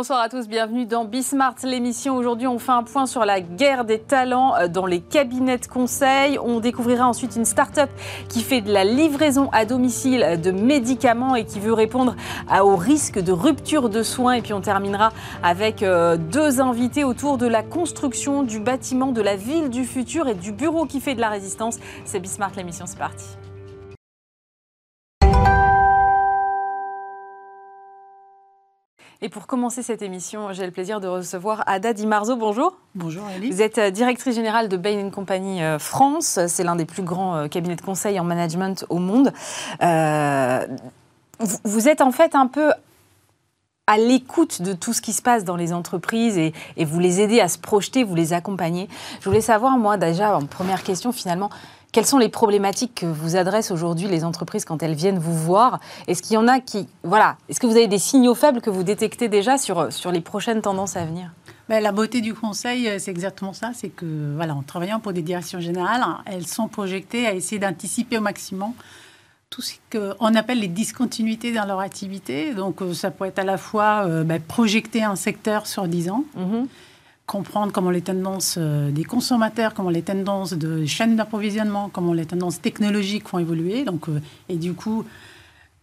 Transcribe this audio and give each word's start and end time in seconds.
Bonsoir 0.00 0.20
à 0.20 0.30
tous, 0.30 0.48
bienvenue 0.48 0.86
dans 0.86 1.04
Bismart, 1.04 1.56
l'émission. 1.62 2.16
Aujourd'hui, 2.16 2.46
on 2.46 2.58
fait 2.58 2.72
un 2.72 2.84
point 2.84 3.04
sur 3.04 3.26
la 3.26 3.42
guerre 3.42 3.84
des 3.84 3.98
talents 3.98 4.56
euh, 4.56 4.66
dans 4.66 4.86
les 4.86 5.00
cabinets 5.00 5.58
de 5.58 5.66
conseil. 5.66 6.38
On 6.38 6.58
découvrira 6.58 7.06
ensuite 7.06 7.36
une 7.36 7.44
start-up 7.44 7.90
qui 8.30 8.40
fait 8.40 8.62
de 8.62 8.72
la 8.72 8.84
livraison 8.84 9.50
à 9.52 9.66
domicile 9.66 10.40
de 10.42 10.52
médicaments 10.52 11.36
et 11.36 11.44
qui 11.44 11.60
veut 11.60 11.74
répondre 11.74 12.16
au 12.62 12.76
risque 12.76 13.18
de 13.18 13.30
rupture 13.30 13.90
de 13.90 14.02
soins. 14.02 14.32
Et 14.32 14.40
puis 14.40 14.54
on 14.54 14.62
terminera 14.62 15.12
avec 15.42 15.82
euh, 15.82 16.16
deux 16.16 16.62
invités 16.62 17.04
autour 17.04 17.36
de 17.36 17.46
la 17.46 17.62
construction 17.62 18.42
du 18.42 18.58
bâtiment 18.58 19.12
de 19.12 19.20
la 19.20 19.36
ville 19.36 19.68
du 19.68 19.84
futur 19.84 20.28
et 20.28 20.34
du 20.34 20.52
bureau 20.52 20.86
qui 20.86 21.00
fait 21.00 21.14
de 21.14 21.20
la 21.20 21.28
résistance. 21.28 21.76
C'est 22.06 22.20
Bismart, 22.20 22.52
l'émission, 22.56 22.86
c'est 22.86 22.98
parti. 22.98 23.26
Et 29.22 29.28
pour 29.28 29.46
commencer 29.46 29.82
cette 29.82 30.00
émission, 30.00 30.54
j'ai 30.54 30.64
le 30.64 30.72
plaisir 30.72 30.98
de 30.98 31.06
recevoir 31.06 31.62
Ada 31.66 31.92
Di 31.92 32.06
Marzo. 32.06 32.36
Bonjour. 32.36 32.78
Bonjour 32.94 33.22
Ali. 33.26 33.50
Vous 33.50 33.60
êtes 33.60 33.76
euh, 33.76 33.90
directrice 33.90 34.34
générale 34.34 34.70
de 34.70 34.78
Bain 34.78 35.10
Company 35.10 35.62
euh, 35.62 35.78
France. 35.78 36.38
C'est 36.46 36.64
l'un 36.64 36.74
des 36.74 36.86
plus 36.86 37.02
grands 37.02 37.36
euh, 37.36 37.46
cabinets 37.46 37.76
de 37.76 37.82
conseil 37.82 38.18
en 38.18 38.24
management 38.24 38.86
au 38.88 38.96
monde. 38.96 39.30
vous 41.64 41.88
êtes 41.88 42.00
en 42.00 42.12
fait 42.12 42.34
un 42.34 42.46
peu 42.46 42.72
à 43.86 43.98
l'écoute 43.98 44.62
de 44.62 44.72
tout 44.72 44.94
ce 44.94 45.02
qui 45.02 45.12
se 45.12 45.20
passe 45.20 45.44
dans 45.44 45.56
les 45.56 45.74
entreprises 45.74 46.38
et, 46.38 46.54
et, 46.78 46.86
vous 46.86 46.98
les 46.98 47.20
aidez 47.20 47.40
à 47.40 47.48
se 47.48 47.58
projeter, 47.58 48.04
vous 48.04 48.14
les 48.14 48.32
accompagnez. 48.32 48.88
Je 49.20 49.28
voulais 49.28 49.40
savoir, 49.42 49.76
moi, 49.76 49.98
déjà, 49.98 50.34
en 50.34 50.46
première 50.46 50.82
question, 50.82 51.12
finalement, 51.12 51.50
quelles 51.92 52.06
sont 52.06 52.18
les 52.18 52.28
problématiques 52.28 52.94
que 52.96 53.06
vous 53.06 53.36
adressent 53.36 53.70
aujourd'hui 53.70 54.08
les 54.08 54.24
entreprises 54.24 54.64
quand 54.64 54.82
elles 54.82 54.94
viennent 54.94 55.18
vous 55.18 55.36
voir? 55.36 55.80
Est-ce 56.06 56.22
qu'il 56.22 56.34
y 56.34 56.36
en 56.36 56.48
a 56.48 56.60
qui. 56.60 56.88
Voilà. 57.02 57.36
Est-ce 57.48 57.60
que 57.60 57.66
vous 57.66 57.76
avez 57.76 57.88
des 57.88 57.98
signaux 57.98 58.34
faibles 58.34 58.60
que 58.60 58.70
vous 58.70 58.82
détectez 58.82 59.28
déjà 59.28 59.58
sur, 59.58 59.92
sur 59.92 60.12
les 60.12 60.20
prochaines 60.20 60.62
tendances 60.62 60.96
à 60.96 61.04
venir? 61.04 61.30
Ben, 61.68 61.82
la 61.82 61.92
beauté 61.92 62.20
du 62.20 62.34
conseil, 62.34 62.88
euh, 62.88 62.98
c'est 62.98 63.10
exactement 63.10 63.52
ça. 63.52 63.70
C'est 63.74 63.90
que, 63.90 64.34
voilà, 64.34 64.54
en 64.54 64.62
travaillant 64.62 64.98
pour 64.98 65.12
des 65.12 65.22
directions 65.22 65.60
générales, 65.60 66.04
elles 66.26 66.46
sont 66.46 66.68
projetées 66.68 67.26
à 67.26 67.34
essayer 67.34 67.60
d'anticiper 67.60 68.18
au 68.18 68.20
maximum 68.20 68.72
tout 69.50 69.62
ce 69.62 69.74
qu'on 69.90 70.34
appelle 70.36 70.60
les 70.60 70.68
discontinuités 70.68 71.52
dans 71.52 71.64
leur 71.64 71.80
activité. 71.80 72.54
Donc, 72.54 72.82
euh, 72.82 72.94
ça 72.94 73.10
peut 73.10 73.24
être 73.24 73.38
à 73.40 73.44
la 73.44 73.56
fois 73.56 74.04
euh, 74.06 74.22
ben, 74.22 74.40
projeter 74.40 75.02
un 75.02 75.16
secteur 75.16 75.66
sur 75.66 75.88
10 75.88 76.10
ans. 76.10 76.24
Mm-hmm 76.38 76.66
comprendre 77.30 77.70
comment 77.70 77.90
les 77.90 78.00
tendances 78.00 78.56
euh, 78.58 78.90
des 78.90 79.04
consommateurs, 79.04 79.72
comment 79.72 79.88
les 79.88 80.02
tendances 80.02 80.52
de 80.52 80.84
chaînes 80.84 81.14
d'approvisionnement, 81.14 81.88
comment 81.88 82.12
les 82.12 82.26
tendances 82.26 82.60
technologiques 82.60 83.30
vont 83.30 83.38
évoluer. 83.38 83.84
Donc, 83.84 84.08
euh, 84.08 84.20
et 84.48 84.56
du 84.56 84.74
coup, 84.74 85.04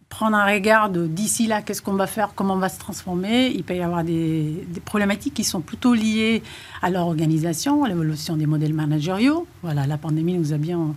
prendre 0.10 0.36
un 0.36 0.46
regard 0.46 0.90
de 0.90 1.08
d'ici 1.08 1.48
là, 1.48 1.62
qu'est-ce 1.62 1.82
qu'on 1.82 1.94
va 1.94 2.06
faire, 2.06 2.32
comment 2.36 2.56
on 2.56 2.58
va 2.58 2.68
se 2.68 2.80
transformer. 2.80 3.48
Il 3.48 3.64
peut 3.64 3.78
y 3.78 3.82
avoir 3.82 4.04
des, 4.04 4.62
problématiques 4.84 5.36
qui 5.36 5.46
sont 5.46 5.62
plutôt 5.62 5.94
liées 5.94 6.44
à 6.82 6.90
leur 6.90 7.08
organisation, 7.08 7.86
à 7.86 7.88
l'évolution 7.88 8.36
des 8.36 8.46
modèles 8.46 8.74
managériaux. 8.74 9.48
Voilà, 9.64 9.88
la 9.88 9.98
pandémie 9.98 10.34
nous 10.34 10.52
a 10.52 10.58
bien 10.58 10.96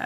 euh, 0.00 0.04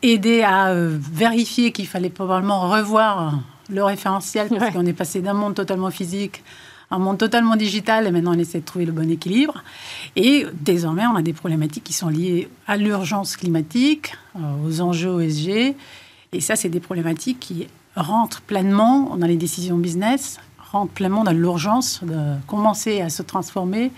aidé 0.00 0.42
à 0.42 0.72
vérifier 0.74 1.70
qu'il 1.70 1.86
fallait 1.86 2.08
probablement 2.08 2.70
revoir 2.70 3.40
le 3.68 3.84
référentiel 3.84 4.48
parce 4.48 4.72
qu'on 4.72 4.86
est 4.86 4.94
passé 4.94 5.20
d'un 5.20 5.34
monde 5.34 5.54
totalement 5.54 5.90
physique 5.90 6.42
un 6.90 6.98
monde 6.98 7.18
totalement 7.18 7.56
digital 7.56 8.06
et 8.06 8.10
maintenant 8.10 8.34
on 8.34 8.38
essaie 8.38 8.60
de 8.60 8.64
trouver 8.64 8.86
le 8.86 8.92
bon 8.92 9.10
équilibre. 9.10 9.62
Et 10.14 10.46
désormais, 10.60 11.06
on 11.06 11.16
a 11.16 11.22
des 11.22 11.32
problématiques 11.32 11.84
qui 11.84 11.92
sont 11.92 12.08
liées 12.08 12.48
à 12.66 12.76
l'urgence 12.76 13.36
climatique, 13.36 14.14
euh, 14.36 14.40
aux 14.64 14.80
enjeux 14.80 15.22
ESG. 15.22 15.74
Et 16.32 16.40
ça, 16.40 16.56
c'est 16.56 16.68
des 16.68 16.80
problématiques 16.80 17.40
qui 17.40 17.66
rentrent 17.96 18.42
pleinement 18.42 19.16
dans 19.16 19.26
les 19.26 19.36
décisions 19.36 19.78
business, 19.78 20.38
rentrent 20.58 20.92
pleinement 20.92 21.24
dans 21.24 21.32
l'urgence 21.32 22.02
de 22.04 22.34
commencer 22.46 23.00
à 23.00 23.08
se 23.08 23.22
transformer. 23.22 23.90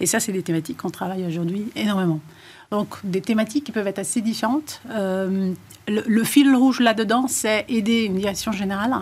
Et 0.00 0.06
ça, 0.06 0.20
c'est 0.20 0.32
des 0.32 0.42
thématiques 0.42 0.78
qu'on 0.78 0.90
travaille 0.90 1.24
aujourd'hui 1.24 1.70
énormément. 1.76 2.20
Donc, 2.70 2.96
des 3.04 3.20
thématiques 3.20 3.64
qui 3.64 3.72
peuvent 3.72 3.86
être 3.86 4.00
assez 4.00 4.20
différentes. 4.20 4.80
Euh, 4.90 5.52
le, 5.86 6.02
le, 6.06 6.24
fil 6.24 6.54
rouge 6.54 6.80
là-dedans, 6.80 7.26
c'est 7.28 7.64
aider 7.68 8.04
une 8.04 8.16
direction 8.16 8.50
générale 8.50 8.92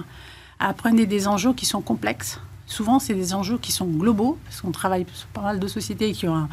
à 0.61 0.69
apprendre 0.69 1.03
des 1.03 1.29
enjeux 1.29 1.55
qui 1.55 1.65
sont 1.65 1.81
complexes, 1.81 2.39
souvent, 2.67 2.99
c'est 2.99 3.15
des 3.15 3.35
enjeux 3.35 3.59
qui 3.59 3.73
sont 3.73 3.87
globaux, 3.87 4.39
parce 4.45 4.61
qu'on 4.61 4.73
travaille 4.73 5.07
sur 5.13 5.27
pas 5.29 5.43
mal 5.43 5.59
de 5.59 5.69
sociétés 5.69 6.13
qui 6.13 6.29
ont 6.29 6.49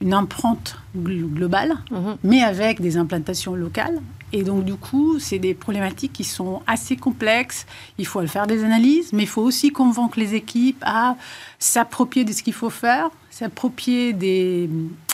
une 0.00 0.14
empreinte 0.14 0.76
globale, 0.96 1.74
mhm. 1.90 2.16
mais 2.24 2.42
avec 2.42 2.80
des 2.80 2.96
implantations 2.96 3.54
locales. 3.54 4.00
Et 4.32 4.42
donc, 4.42 4.64
du 4.64 4.74
coup, 4.74 5.18
c'est 5.18 5.38
des 5.38 5.54
problématiques 5.54 6.12
qui 6.12 6.24
sont 6.24 6.62
assez 6.66 6.96
complexes. 6.96 7.66
Il 7.98 8.06
faut 8.06 8.26
faire 8.26 8.46
des 8.46 8.64
analyses, 8.64 9.12
mais 9.12 9.22
il 9.22 9.28
faut 9.28 9.42
aussi 9.42 9.70
convaincre 9.70 10.18
les 10.18 10.34
équipes 10.34 10.82
à 10.82 11.16
s'approprier 11.58 12.24
de 12.24 12.32
ce 12.32 12.42
qu'il 12.42 12.54
faut 12.54 12.70
faire, 12.70 13.10
s'approprier 13.30 14.12
des 14.12 14.68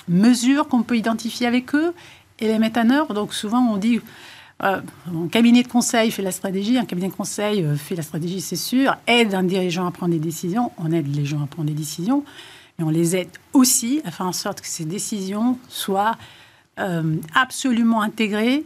mesures 0.09 0.69
qu'on 0.69 0.83
peut 0.83 0.97
identifier 0.97 1.47
avec 1.47 1.75
eux 1.75 1.93
et 2.39 2.47
les 2.47 2.59
mettre 2.59 2.81
en 2.81 2.91
œuvre. 2.91 3.13
Donc, 3.13 3.35
souvent, 3.35 3.61
on 3.61 3.77
dit 3.77 4.01
euh, 4.65 4.81
un 5.07 5.29
cabinet 5.29 5.63
de 5.63 5.69
conseil 5.69 6.11
fait 6.11 6.23
la 6.23 6.33
stratégie, 6.33 6.79
un 6.79 6.85
cabinet 6.85 7.09
de 7.09 7.13
conseil 7.13 7.63
euh, 7.63 7.77
fait 7.77 7.95
la 7.95 8.03
stratégie, 8.03 8.41
c'est 8.41 8.57
sûr, 8.57 8.97
aide 9.07 9.35
un 9.35 9.45
dirigeant 9.45 9.87
à 9.87 9.93
prendre 9.93 10.13
des 10.13 10.19
décisions, 10.19 10.73
on 10.79 10.91
aide 10.91 11.15
les 11.15 11.25
gens 11.25 11.43
à 11.43 11.47
prendre 11.47 11.69
des 11.69 11.75
décisions, 11.75 12.25
mais 12.79 12.85
on 12.85 12.91
les 12.91 13.15
aide 13.15 13.31
aussi 13.53 14.01
à 14.05 14.11
faire 14.11 14.27
en 14.27 14.33
sorte 14.33 14.61
que 14.61 14.67
ces 14.67 14.85
décisions 14.85 15.59
soient 15.69 16.17
euh, 16.81 17.17
absolument 17.37 18.03
intégrées 18.03 18.65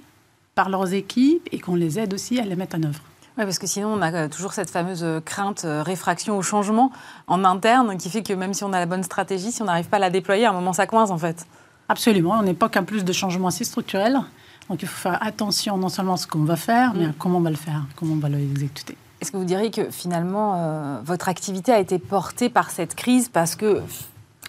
par 0.54 0.70
leurs 0.70 0.94
équipes 0.94 1.46
et 1.52 1.58
qu'on 1.58 1.74
les 1.74 1.98
aide 1.98 2.14
aussi 2.14 2.40
à 2.40 2.44
les 2.46 2.56
mettre 2.56 2.76
en 2.76 2.82
œuvre. 2.84 3.00
Oui, 3.36 3.44
parce 3.44 3.58
que 3.58 3.66
sinon, 3.66 3.88
on 3.88 4.02
a 4.02 4.28
toujours 4.28 4.52
cette 4.52 4.68
fameuse 4.68 5.04
crainte, 5.24 5.64
réfraction 5.64 6.36
au 6.36 6.42
changement 6.42 6.92
en 7.26 7.44
interne, 7.44 7.96
qui 7.96 8.10
fait 8.10 8.22
que 8.22 8.34
même 8.34 8.52
si 8.52 8.62
on 8.62 8.74
a 8.74 8.78
la 8.78 8.84
bonne 8.84 9.02
stratégie, 9.02 9.52
si 9.52 9.62
on 9.62 9.64
n'arrive 9.64 9.88
pas 9.88 9.96
à 9.96 10.00
la 10.00 10.10
déployer, 10.10 10.44
à 10.44 10.50
un 10.50 10.52
moment, 10.52 10.74
ça 10.74 10.86
coince 10.86 11.10
en 11.10 11.16
fait. 11.16 11.46
Absolument. 11.88 12.38
On 12.38 12.42
n'est 12.42 12.52
pas 12.52 12.68
qu'un 12.68 12.84
plus 12.84 13.04
de 13.04 13.12
changements 13.12 13.48
assez 13.48 13.64
structurels. 13.64 14.20
Donc 14.68 14.82
il 14.82 14.88
faut 14.88 15.00
faire 15.00 15.22
attention 15.22 15.76
non 15.76 15.88
seulement 15.88 16.14
à 16.14 16.16
ce 16.16 16.26
qu'on 16.26 16.44
va 16.44 16.56
faire, 16.56 16.94
mais 16.94 17.06
à 17.06 17.08
mm. 17.08 17.14
comment 17.18 17.38
on 17.38 17.42
va 17.42 17.50
le 17.50 17.56
faire, 17.56 17.84
comment 17.96 18.14
on 18.14 18.18
va 18.18 18.28
l'exécuter. 18.28 18.96
Est-ce 19.22 19.30
que 19.30 19.36
vous 19.36 19.44
diriez 19.44 19.70
que 19.70 19.88
finalement, 19.92 20.54
euh, 20.56 20.98
votre 21.04 21.28
activité 21.28 21.72
a 21.72 21.78
été 21.78 22.00
portée 22.00 22.48
par 22.48 22.72
cette 22.72 22.96
crise 22.96 23.28
parce 23.28 23.54
que 23.54 23.80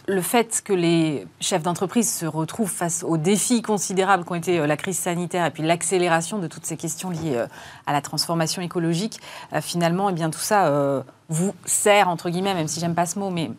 le 0.08 0.22
fait 0.22 0.64
que 0.66 0.74
les 0.74 1.28
chefs 1.40 1.62
d'entreprise 1.62 2.12
se 2.12 2.26
retrouvent 2.26 2.72
face 2.72 3.04
aux 3.04 3.18
défis 3.18 3.62
considérables 3.62 4.24
qu'ont 4.24 4.34
été 4.34 4.60
euh, 4.60 4.66
la 4.66 4.76
crise 4.76 4.98
sanitaire 4.98 5.46
et 5.46 5.52
puis 5.52 5.62
l'accélération 5.62 6.40
de 6.40 6.48
toutes 6.48 6.66
ces 6.66 6.76
questions 6.76 7.12
liées 7.12 7.36
euh, 7.36 7.46
à 7.86 7.94
la 7.94 8.02
transformation 8.02 8.64
écologique, 8.64 9.20
finalement, 9.62 10.10
eh 10.10 10.14
bien, 10.14 10.32
tout 10.32 10.40
ça 10.40 11.04
vous 11.30 11.54
sert, 11.66 12.10
entre 12.10 12.32
guillemets, 12.32 12.56
même 12.56 12.68
si 12.68 12.80
j'aime 12.80 12.96
pas 12.96 13.06
ce 13.06 13.20
mot, 13.20 13.30
mais 13.30 13.48
vous 13.50 13.54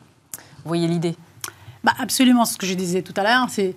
voyez 0.65 0.89
l'idée? 0.89 1.15
Bah, 1.85 1.93
Absolument, 2.01 2.45
ce 2.45 2.57
que 2.57 2.67
je 2.67 2.75
disais 2.75 3.03
tout 3.03 3.15
à 3.17 3.23
l'heure, 3.23 3.47
c'est 3.51 3.77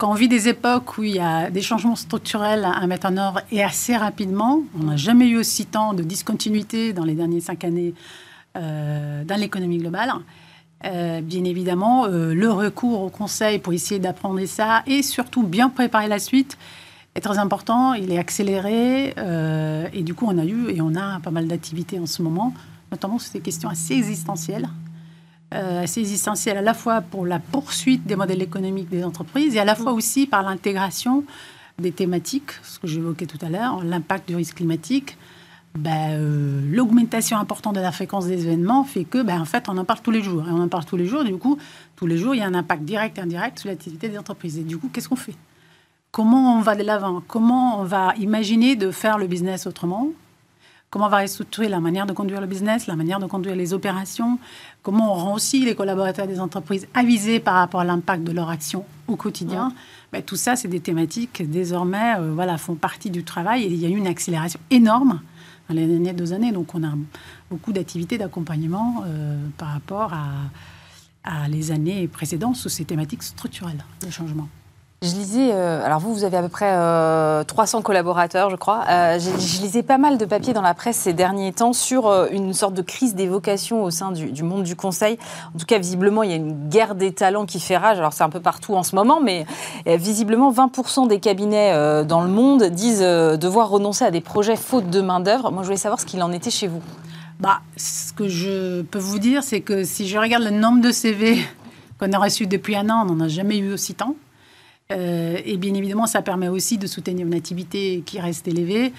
quand 0.00 0.10
on 0.10 0.14
vit 0.14 0.28
des 0.28 0.48
époques 0.48 0.96
où 0.96 1.02
il 1.02 1.16
y 1.16 1.18
a 1.20 1.50
des 1.50 1.60
changements 1.60 1.94
structurels 1.94 2.64
à 2.64 2.86
mettre 2.86 3.06
en 3.06 3.18
œuvre 3.18 3.42
et 3.52 3.62
assez 3.62 3.94
rapidement, 3.94 4.62
on 4.80 4.84
n'a 4.84 4.96
jamais 4.96 5.26
eu 5.28 5.36
aussi 5.36 5.66
tant 5.66 5.92
de 5.92 6.02
discontinuité 6.02 6.94
dans 6.94 7.04
les 7.04 7.12
dernières 7.12 7.42
cinq 7.42 7.64
années 7.64 7.92
euh, 8.56 9.24
dans 9.24 9.38
l'économie 9.38 9.76
globale. 9.76 10.10
Euh, 10.86 11.20
bien 11.20 11.44
évidemment, 11.44 12.06
euh, 12.06 12.32
le 12.32 12.50
recours 12.50 13.02
au 13.02 13.10
conseil 13.10 13.58
pour 13.58 13.74
essayer 13.74 14.00
d'apprendre 14.00 14.42
ça 14.46 14.82
et 14.86 15.02
surtout 15.02 15.42
bien 15.42 15.68
préparer 15.68 16.08
la 16.08 16.18
suite 16.18 16.56
est 17.14 17.20
très 17.20 17.36
important. 17.36 17.92
Il 17.92 18.10
est 18.10 18.18
accéléré 18.18 19.12
et 19.92 20.02
du 20.02 20.14
coup, 20.14 20.24
on 20.26 20.38
a 20.38 20.46
eu 20.46 20.70
et 20.70 20.80
on 20.80 20.94
a 20.94 21.20
pas 21.20 21.30
mal 21.30 21.46
d'activités 21.46 21.98
en 21.98 22.06
ce 22.06 22.22
moment, 22.22 22.54
notamment 22.90 23.18
sur 23.18 23.34
des 23.34 23.40
questions 23.40 23.68
assez 23.68 23.92
existentielles 23.92 24.70
euh, 25.52 25.82
assez 25.82 26.00
essentiel 26.12 26.56
à 26.58 26.62
la 26.62 26.74
fois 26.74 27.00
pour 27.00 27.26
la 27.26 27.38
poursuite 27.38 28.06
des 28.06 28.16
modèles 28.16 28.42
économiques 28.42 28.88
des 28.88 29.04
entreprises 29.04 29.56
et 29.56 29.58
à 29.58 29.64
la 29.64 29.74
fois 29.74 29.92
aussi 29.92 30.26
par 30.26 30.42
l'intégration 30.42 31.24
des 31.78 31.92
thématiques, 31.92 32.52
ce 32.62 32.78
que 32.78 32.86
j'évoquais 32.86 33.26
tout 33.26 33.38
à 33.44 33.48
l'heure, 33.48 33.82
l'impact 33.82 34.28
du 34.28 34.36
risque 34.36 34.56
climatique. 34.56 35.16
Ben, 35.76 36.18
euh, 36.18 36.60
l'augmentation 36.70 37.36
importante 37.38 37.76
de 37.76 37.80
la 37.80 37.92
fréquence 37.92 38.26
des 38.26 38.44
événements 38.44 38.82
fait 38.84 39.04
que, 39.04 39.22
ben, 39.22 39.40
en 39.40 39.44
fait, 39.44 39.68
on 39.68 39.78
en 39.78 39.84
parle 39.84 40.00
tous 40.00 40.10
les 40.10 40.22
jours. 40.22 40.46
Et 40.48 40.50
on 40.50 40.62
en 40.62 40.68
parle 40.68 40.84
tous 40.84 40.96
les 40.96 41.06
jours. 41.06 41.22
Du 41.22 41.36
coup, 41.36 41.58
tous 41.94 42.06
les 42.06 42.16
jours, 42.16 42.34
il 42.34 42.38
y 42.38 42.42
a 42.42 42.46
un 42.46 42.54
impact 42.54 42.82
direct 42.82 43.18
et 43.18 43.20
indirect 43.20 43.60
sur 43.60 43.68
l'activité 43.68 44.08
des 44.08 44.18
entreprises. 44.18 44.58
Et 44.58 44.62
du 44.62 44.78
coup, 44.78 44.88
qu'est-ce 44.92 45.08
qu'on 45.08 45.16
fait? 45.16 45.36
Comment 46.10 46.58
on 46.58 46.60
va 46.60 46.74
de 46.74 46.82
l'avant? 46.82 47.22
Comment 47.26 47.80
on 47.80 47.84
va 47.84 48.14
imaginer 48.18 48.74
de 48.74 48.90
faire 48.90 49.16
le 49.16 49.28
business 49.28 49.68
autrement? 49.68 50.08
Comment 50.92 51.06
on 51.06 51.10
va 51.10 51.18
restructurer 51.18 51.68
la 51.68 51.78
manière 51.78 52.04
de 52.04 52.12
conduire 52.12 52.40
le 52.40 52.48
business, 52.48 52.88
la 52.88 52.96
manière 52.96 53.20
de 53.20 53.26
conduire 53.26 53.54
les 53.54 53.72
opérations? 53.72 54.40
Comment 54.82 55.12
on 55.12 55.14
rend 55.14 55.34
aussi 55.34 55.64
les 55.64 55.76
collaborateurs 55.76 56.26
des 56.26 56.40
entreprises 56.40 56.88
avisés 56.94 57.38
par 57.38 57.54
rapport 57.54 57.78
à 57.78 57.84
l'impact 57.84 58.24
de 58.24 58.32
leur 58.32 58.50
action 58.50 58.84
au 59.06 59.14
quotidien? 59.14 59.72
Ben, 60.12 60.20
Tout 60.20 60.34
ça, 60.34 60.56
c'est 60.56 60.66
des 60.66 60.80
thématiques 60.80 61.32
qui 61.34 61.44
désormais 61.44 62.16
euh, 62.18 62.32
voilà, 62.34 62.58
font 62.58 62.74
partie 62.74 63.08
du 63.08 63.22
travail 63.22 63.62
et 63.62 63.66
il 63.68 63.76
y 63.76 63.86
a 63.86 63.88
eu 63.88 63.96
une 63.96 64.08
accélération 64.08 64.58
énorme 64.72 65.20
dans 65.68 65.76
les 65.76 65.86
dernières 65.86 66.14
deux 66.14 66.32
années. 66.32 66.50
Donc 66.50 66.74
on 66.74 66.82
a 66.82 66.92
beaucoup 67.52 67.72
d'activités 67.72 68.18
d'accompagnement 68.18 69.04
euh, 69.06 69.38
par 69.58 69.68
rapport 69.68 70.12
à, 70.12 70.26
à 71.22 71.46
les 71.46 71.70
années 71.70 72.08
précédentes 72.08 72.56
sur 72.56 72.68
ces 72.68 72.84
thématiques 72.84 73.22
structurelles 73.22 73.84
de 74.04 74.10
changement. 74.10 74.48
Je 75.02 75.12
lisais, 75.12 75.52
euh, 75.54 75.82
alors 75.82 75.98
vous, 75.98 76.12
vous 76.12 76.24
avez 76.24 76.36
à 76.36 76.42
peu 76.42 76.50
près 76.50 76.72
300 77.46 77.78
euh, 77.78 77.82
collaborateurs, 77.82 78.50
je 78.50 78.56
crois. 78.56 78.84
Euh, 78.90 79.18
je, 79.18 79.62
lisais 79.62 79.82
pas 79.82 79.96
mal 79.96 80.18
de 80.18 80.26
papiers 80.26 80.52
dans 80.52 80.60
la 80.60 80.74
presse 80.74 80.98
ces 80.98 81.14
derniers 81.14 81.54
temps 81.54 81.72
sur 81.72 82.12
une 82.30 82.52
sorte 82.52 82.74
de 82.74 82.82
crise 82.82 83.14
des 83.14 83.26
vocations 83.26 83.82
au 83.82 83.90
sein 83.90 84.12
du, 84.12 84.42
monde 84.42 84.62
du 84.62 84.76
conseil. 84.76 85.18
En 85.54 85.58
tout 85.58 85.64
cas, 85.64 85.78
visiblement, 85.78 86.22
il 86.22 86.28
y 86.28 86.34
a 86.34 86.36
une 86.36 86.68
guerre 86.68 86.94
des 86.94 87.14
talents 87.14 87.46
qui 87.46 87.60
fait 87.60 87.78
rage. 87.78 87.96
Alors 87.96 88.12
c'est 88.12 88.24
un 88.24 88.28
peu 88.28 88.40
partout 88.40 88.74
en 88.74 88.82
ce 88.82 88.94
moment, 88.94 89.22
mais 89.22 89.46
visiblement, 89.86 90.52
20% 90.52 91.08
des 91.08 91.18
cabinets 91.18 92.04
dans 92.04 92.20
le 92.20 92.28
monde 92.28 92.64
disent 92.64 93.00
devoir 93.00 93.70
renoncer 93.70 94.04
à 94.04 94.10
des 94.10 94.20
projets 94.20 94.56
faute 94.56 94.90
de 94.90 95.00
main-d'œuvre. 95.00 95.50
Moi, 95.50 95.62
je 95.62 95.68
voulais 95.68 95.78
savoir 95.78 95.98
ce 95.98 96.04
qu'il 96.04 96.22
en 96.22 96.30
était 96.30 96.50
chez 96.50 96.66
vous. 96.66 96.82
Bah, 97.38 97.60
ce 97.78 98.12
que 98.12 98.28
je 98.28 98.82
peux 98.82 98.98
vous 98.98 99.18
dire, 99.18 99.44
c'est 99.44 99.62
que 99.62 99.82
si 99.82 100.06
je 100.06 100.18
regarde 100.18 100.44
le 100.44 100.50
nombre 100.50 100.82
de 100.82 100.92
CV 100.92 101.38
qu'on 101.98 102.12
a 102.12 102.18
reçus 102.18 102.46
depuis 102.46 102.76
un 102.76 102.90
an, 102.90 103.06
on 103.08 103.14
n'en 103.14 103.24
a 103.24 103.28
jamais 103.28 103.56
eu 103.56 103.72
aussi 103.72 103.94
tant. 103.94 104.14
Euh, 104.90 105.38
et 105.44 105.56
bien 105.56 105.74
évidemment, 105.74 106.06
ça 106.06 106.22
permet 106.22 106.48
aussi 106.48 106.78
de 106.78 106.86
soutenir 106.86 107.26
une 107.26 107.34
activité 107.34 108.02
qui 108.04 108.20
reste 108.20 108.48
élevée. 108.48 108.92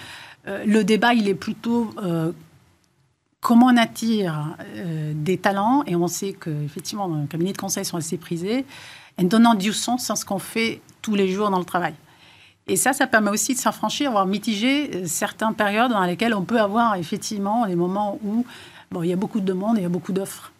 Euh, 0.46 0.64
le 0.64 0.84
débat, 0.84 1.14
il 1.14 1.28
est 1.28 1.34
plutôt 1.34 1.90
euh, 2.02 2.32
comment 3.40 3.66
on 3.66 3.76
attire 3.76 4.56
des 5.14 5.36
talents, 5.36 5.82
et 5.86 5.96
on 5.96 6.06
sait 6.06 6.32
qu'effectivement, 6.32 7.08
dans 7.08 7.20
le 7.20 7.26
cabinet 7.26 7.52
de 7.52 7.58
conseil 7.58 7.84
sont 7.84 7.96
assez 7.96 8.16
prisés, 8.16 8.64
en 9.20 9.24
donnant 9.24 9.54
du 9.54 9.72
sens 9.72 10.10
à 10.10 10.16
ce 10.16 10.24
qu'on 10.24 10.38
fait 10.38 10.80
tous 11.02 11.14
les 11.14 11.28
jours 11.28 11.50
dans 11.50 11.58
le 11.58 11.64
travail. 11.64 11.94
Et 12.68 12.76
ça, 12.76 12.92
ça 12.92 13.08
permet 13.08 13.30
aussi 13.30 13.54
de 13.54 13.58
s'affranchir, 13.58 14.12
voire 14.12 14.26
mitiger 14.26 15.06
certaines 15.06 15.54
périodes 15.54 15.90
dans 15.90 16.04
lesquelles 16.04 16.34
on 16.34 16.44
peut 16.44 16.60
avoir 16.60 16.94
effectivement 16.94 17.66
des 17.66 17.74
moments 17.74 18.20
où 18.24 18.46
bon, 18.92 19.02
il 19.02 19.10
y 19.10 19.12
a 19.12 19.16
beaucoup 19.16 19.40
de 19.40 19.44
demandes 19.44 19.76
et 19.76 19.80
il 19.80 19.82
y 19.82 19.86
a 19.86 19.90
beaucoup 19.90 20.12
d'offres. 20.12 20.51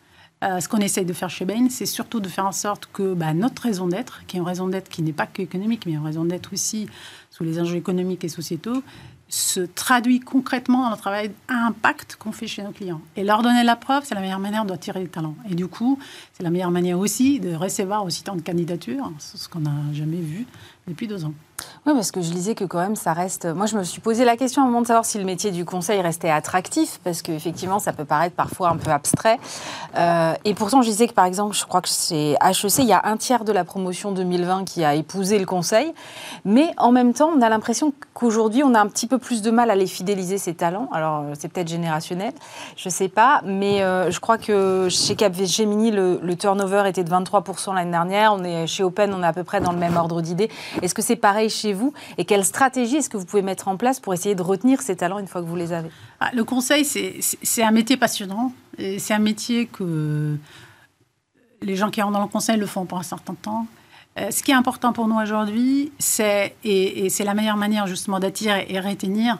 Euh, 0.43 0.59
ce 0.59 0.69
qu'on 0.69 0.79
essaye 0.79 1.05
de 1.05 1.12
faire 1.12 1.31
chez 1.31 1.44
Bain, 1.44 1.69
c'est 1.71 1.87
surtout 1.87 2.19
de 2.19 2.29
faire 2.29 2.47
en 2.47 2.53
sorte 2.53 2.89
que 2.93 3.15
bah, 3.15 3.33
notre 3.33 3.62
raison 3.62 3.87
d'être, 3.87 4.27
qui 4.27 4.37
est 4.37 4.41
une 4.41 4.47
raison 4.47 4.67
d'être 4.67 4.89
qui 4.89 5.03
n'est 5.03 5.12
pas 5.12 5.27
qu'économique, 5.27 5.87
mais 5.87 5.93
une 5.93 6.05
raison 6.05 6.25
d'être 6.25 6.53
aussi 6.53 6.89
sous 7.31 7.44
les 7.44 7.61
enjeux 7.61 7.77
économiques 7.77 8.25
et 8.25 8.29
sociétaux, 8.29 8.83
se 9.29 9.61
traduit 9.61 10.21
concrètement 10.21 10.85
dans 10.85 10.91
le 10.91 10.97
travail 10.97 11.31
à 11.49 11.67
impact 11.67 12.17
qu'on 12.17 12.33
fait 12.33 12.47
chez 12.47 12.62
nos 12.62 12.73
clients. 12.73 13.00
Et 13.17 13.25
leur 13.25 13.43
donner 13.43 13.65
la 13.65 13.77
preuve, 13.77 14.05
c'est 14.05 14.15
la 14.15 14.21
meilleure 14.21 14.41
manière 14.41 14.67
d'attirer 14.67 15.00
les 15.00 15.09
talents. 15.09 15.37
Et 15.49 15.55
du 15.55 15.69
coup, 15.69 15.99
c'est 16.35 16.43
la 16.43 16.50
meilleure 16.50 16.71
manière 16.71 16.99
aussi 16.99 17.41
de 17.41 17.55
recevoir 17.55 18.05
aussi 18.05 18.25
tant 18.25 18.37
de 18.37 18.43
candidatures, 18.43 19.11
ce 19.19 19.49
qu'on 19.49 19.61
n'a 19.61 19.71
jamais 19.94 20.21
vu 20.21 20.47
depuis 20.87 21.06
deux 21.06 21.25
ans. 21.25 21.33
Oui, 21.85 21.94
parce 21.94 22.12
que 22.12 22.20
je 22.20 22.31
disais 22.31 22.55
que 22.55 22.64
quand 22.64 22.79
même, 22.79 22.97
ça 22.97 23.12
reste. 23.12 23.47
Moi, 23.47 23.67
je 23.67 23.76
me 23.76 23.82
suis 23.82 24.00
posé 24.00 24.25
la 24.25 24.37
question 24.37 24.62
à 24.62 24.64
un 24.64 24.69
moment 24.69 24.82
de 24.82 24.87
savoir 24.87 25.05
si 25.05 25.19
le 25.19 25.25
métier 25.25 25.50
du 25.50 25.64
conseil 25.64 26.00
restait 26.00 26.31
attractif, 26.31 27.00
parce 27.03 27.23
qu'effectivement, 27.23 27.79
ça 27.79 27.93
peut 27.93 28.05
paraître 28.05 28.37
parfois 28.37 28.69
un 28.69 28.76
peu 28.76 28.91
abstrait. 28.91 29.38
Euh, 29.97 30.35
et 30.44 30.55
pourtant, 30.55 30.82
je 30.82 30.88
disais 30.88 31.09
que 31.09 31.12
par 31.12 31.25
exemple, 31.25 31.56
je 31.56 31.64
crois 31.64 31.81
que 31.81 31.88
c'est 31.88 32.37
HEC, 32.41 32.79
il 32.79 32.87
y 32.87 32.93
a 32.93 33.03
un 33.05 33.17
tiers 33.17 33.44
de 33.44 33.53
la 33.53 33.64
promotion 33.64 34.12
2020 34.12 34.64
qui 34.64 34.85
a 34.85 34.94
épousé 34.94 35.38
le 35.38 35.47
conseil. 35.47 35.93
Mais 36.44 36.70
en 36.76 36.93
même 36.93 37.14
temps, 37.14 37.31
on 37.37 37.43
a 37.43 37.49
l'impression 37.49 37.93
qu'aujourd'hui, 38.15 38.62
on 38.62 38.75
a 38.75 38.81
un 38.81 38.87
petit 38.87 39.06
peu 39.06 39.19
plus 39.19 39.43
de 39.43 39.50
mal 39.50 39.70
à 39.70 39.75
les 39.75 39.87
fidéliser, 39.87 40.38
ces 40.38 40.55
talents. 40.55 40.88
Alors, 40.93 41.25
c'est 41.38 41.49
peut-être 41.49 41.69
générationnel, 41.69 42.32
je 42.76 42.88
ne 42.88 42.93
sais 42.93 43.08
pas. 43.08 43.41
Mais 43.44 43.82
euh, 43.82 44.11
je 44.11 44.20
crois 44.20 44.38
que 44.38 44.88
chez 44.88 45.17
Capgemini, 45.17 45.91
le, 45.91 46.20
le 46.23 46.37
turnover 46.37 46.85
était 46.87 47.05
de 47.05 47.11
23% 47.11 47.75
l'année 47.75 47.91
dernière. 47.91 48.35
On 48.35 48.44
est, 48.44 48.67
chez 48.67 48.85
Open, 48.85 49.12
on 49.12 49.23
est 49.23 49.26
à 49.26 49.32
peu 49.32 49.44
près 49.44 49.61
dans 49.61 49.73
le 49.73 49.79
même 49.79 49.97
ordre 49.97 50.20
d'idées. 50.20 50.50
Est-ce 50.81 50.94
que 50.94 51.03
c'est 51.03 51.17
pareil 51.17 51.50
chez 51.52 51.72
vous 51.72 51.93
Et 52.19 52.25
quelle 52.25 52.44
stratégie 52.44 52.96
est-ce 52.96 53.10
que 53.10 53.16
vous 53.16 53.25
pouvez 53.25 53.43
mettre 53.43 53.69
en 53.69 53.76
place 53.76 54.00
pour 54.00 54.14
essayer 54.14 54.34
de 54.34 54.43
retenir 54.43 54.82
ces 54.82 54.96
talents 54.96 55.19
une 55.19 55.28
fois 55.28 55.40
que 55.40 55.46
vous 55.46 55.56
les 55.56 55.72
avez? 55.72 55.90
Ah, 56.20 56.31
Le 56.34 56.44
conseil, 56.44 56.84
c'est 56.84 57.62
un 57.62 57.70
métier 57.70 57.96
passionnant. 57.96 58.52
C'est 58.78 59.14
un 59.14 59.19
métier 59.19 59.66
que 59.66 60.37
les 61.62 61.76
gens 61.76 61.90
qui 61.90 62.02
rentrent 62.02 62.19
dans 62.19 62.22
le 62.22 62.28
conseil 62.28 62.58
le 62.58 62.66
font 62.66 62.84
pour 62.84 62.99
un 62.99 63.04
certain 63.04 63.34
temps. 63.34 63.66
Euh, 64.19 64.31
ce 64.31 64.43
qui 64.43 64.50
est 64.50 64.54
important 64.54 64.93
pour 64.93 65.08
nous 65.08 65.19
aujourd'hui, 65.19 65.90
c'est, 65.99 66.54
et, 66.64 67.08
c'est 67.08 67.25
la 67.25 67.34
meilleure 67.34 67.56
manière 67.56 67.87
justement 67.87 68.19
d'attirer 68.19 68.66
et 68.69 68.78
retenir, 68.78 69.38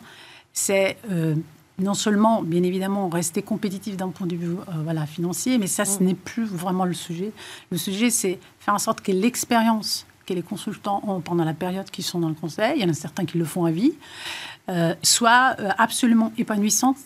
c'est 0.53 0.97
euh, 1.11 1.35
non 1.79 1.95
seulement, 1.95 2.43
bien 2.43 2.63
évidemment, 2.63 3.09
rester 3.09 3.43
compétitif 3.43 3.97
d'un 3.97 4.09
point 4.09 4.27
de 4.27 4.37
vue 4.37 4.53
euh, 4.53 4.73
voilà, 4.83 5.05
financier, 5.07 5.59
mais 5.59 5.67
ça, 5.67 5.85
ce 5.85 6.03
mm. 6.03 6.07
n'est 6.07 6.15
plus 6.15 6.45
vraiment 6.45 6.85
le 6.85 6.95
sujet. 6.95 7.33
Le 7.71 7.77
sujet, 7.77 8.09
c'est 8.09 8.39
faire 8.61 8.75
en 8.75 8.79
sorte 8.79 9.03
que 9.03 9.13
l'expérience 9.13 10.07
que 10.27 10.35
les 10.35 10.43
consultants 10.43 11.03
ont 11.07 11.21
pendant 11.21 11.45
la 11.45 11.55
période 11.55 11.91
qu'ils 11.91 12.05
sont 12.05 12.21
dans 12.21 12.29
le 12.29 12.35
conseil, 12.35 12.75
il 12.77 12.83
y 12.83 12.85
en 12.85 12.89
a 12.89 12.95
certains 12.95 13.25
qui 13.25 13.39
le 13.39 13.45
font 13.45 13.65
à 13.65 13.71
vie, 13.71 13.93
euh, 14.69 14.95
soit 15.03 15.57
euh, 15.59 15.71
absolument 15.79 16.33
épanouissante 16.39 16.97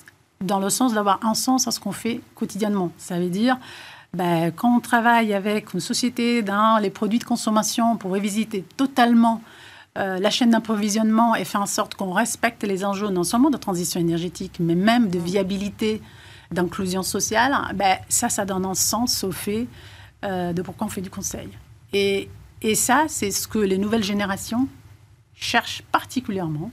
dans 0.41 0.61
le 0.61 0.69
sens 0.69 0.93
d'avoir 0.93 1.25
un 1.25 1.35
sens 1.35 1.67
à 1.67 1.71
ce 1.71 1.81
qu'on 1.81 1.93
fait 1.93 2.21
quotidiennement. 2.35 2.93
Ça 2.99 3.19
veut 3.19 3.31
dire, 3.31 3.59
ben, 4.13 4.51
quand 4.51 4.77
on 4.77 4.81
travaille 4.81 5.33
avec 5.33 5.73
une 5.73 5.81
société 5.81 6.43
dans 6.43 6.79
les 6.79 6.91
produits 6.91 7.19
de 7.19 7.25
consommation 7.25 7.97
pour 7.97 8.11
revisiter 8.11 8.65
totalement 8.77 9.41
euh, 9.97 10.19
la 10.19 10.29
chaîne 10.29 10.51
d'approvisionnement 10.51 11.35
et 11.35 11.45
faire 11.45 11.62
en 11.62 11.67
sorte 11.67 11.95
qu'on 11.95 12.12
respecte 12.12 12.62
les 12.65 12.85
enjeux 12.85 13.09
non 13.09 13.25
seulement 13.25 13.49
de 13.49 13.57
transition 13.57 13.99
énergétique, 13.99 14.59
mais 14.61 14.75
même 14.75 15.09
de 15.09 15.19
viabilité, 15.19 16.03
d'inclusion 16.51 17.03
sociale, 17.03 17.57
ben, 17.75 17.97
ça, 18.11 18.29
ça 18.29 18.45
donne 18.45 18.67
un 18.67 18.75
sens 18.75 19.25
au 19.25 19.33
fait 19.33 19.67
de 20.23 20.61
pourquoi 20.62 20.89
on 20.89 20.91
fait 20.91 21.03
du 21.03 21.11
conseil. 21.11 21.49
Et 21.93 22.29
et 22.67 22.75
ça, 22.75 23.05
c'est 23.07 23.31
ce 23.31 23.47
que 23.47 23.61
les 23.61 23.79
nouvelles 23.79 24.03
générations 24.03 24.67
cherchent 25.37 25.83
particulièrement. 25.93 26.73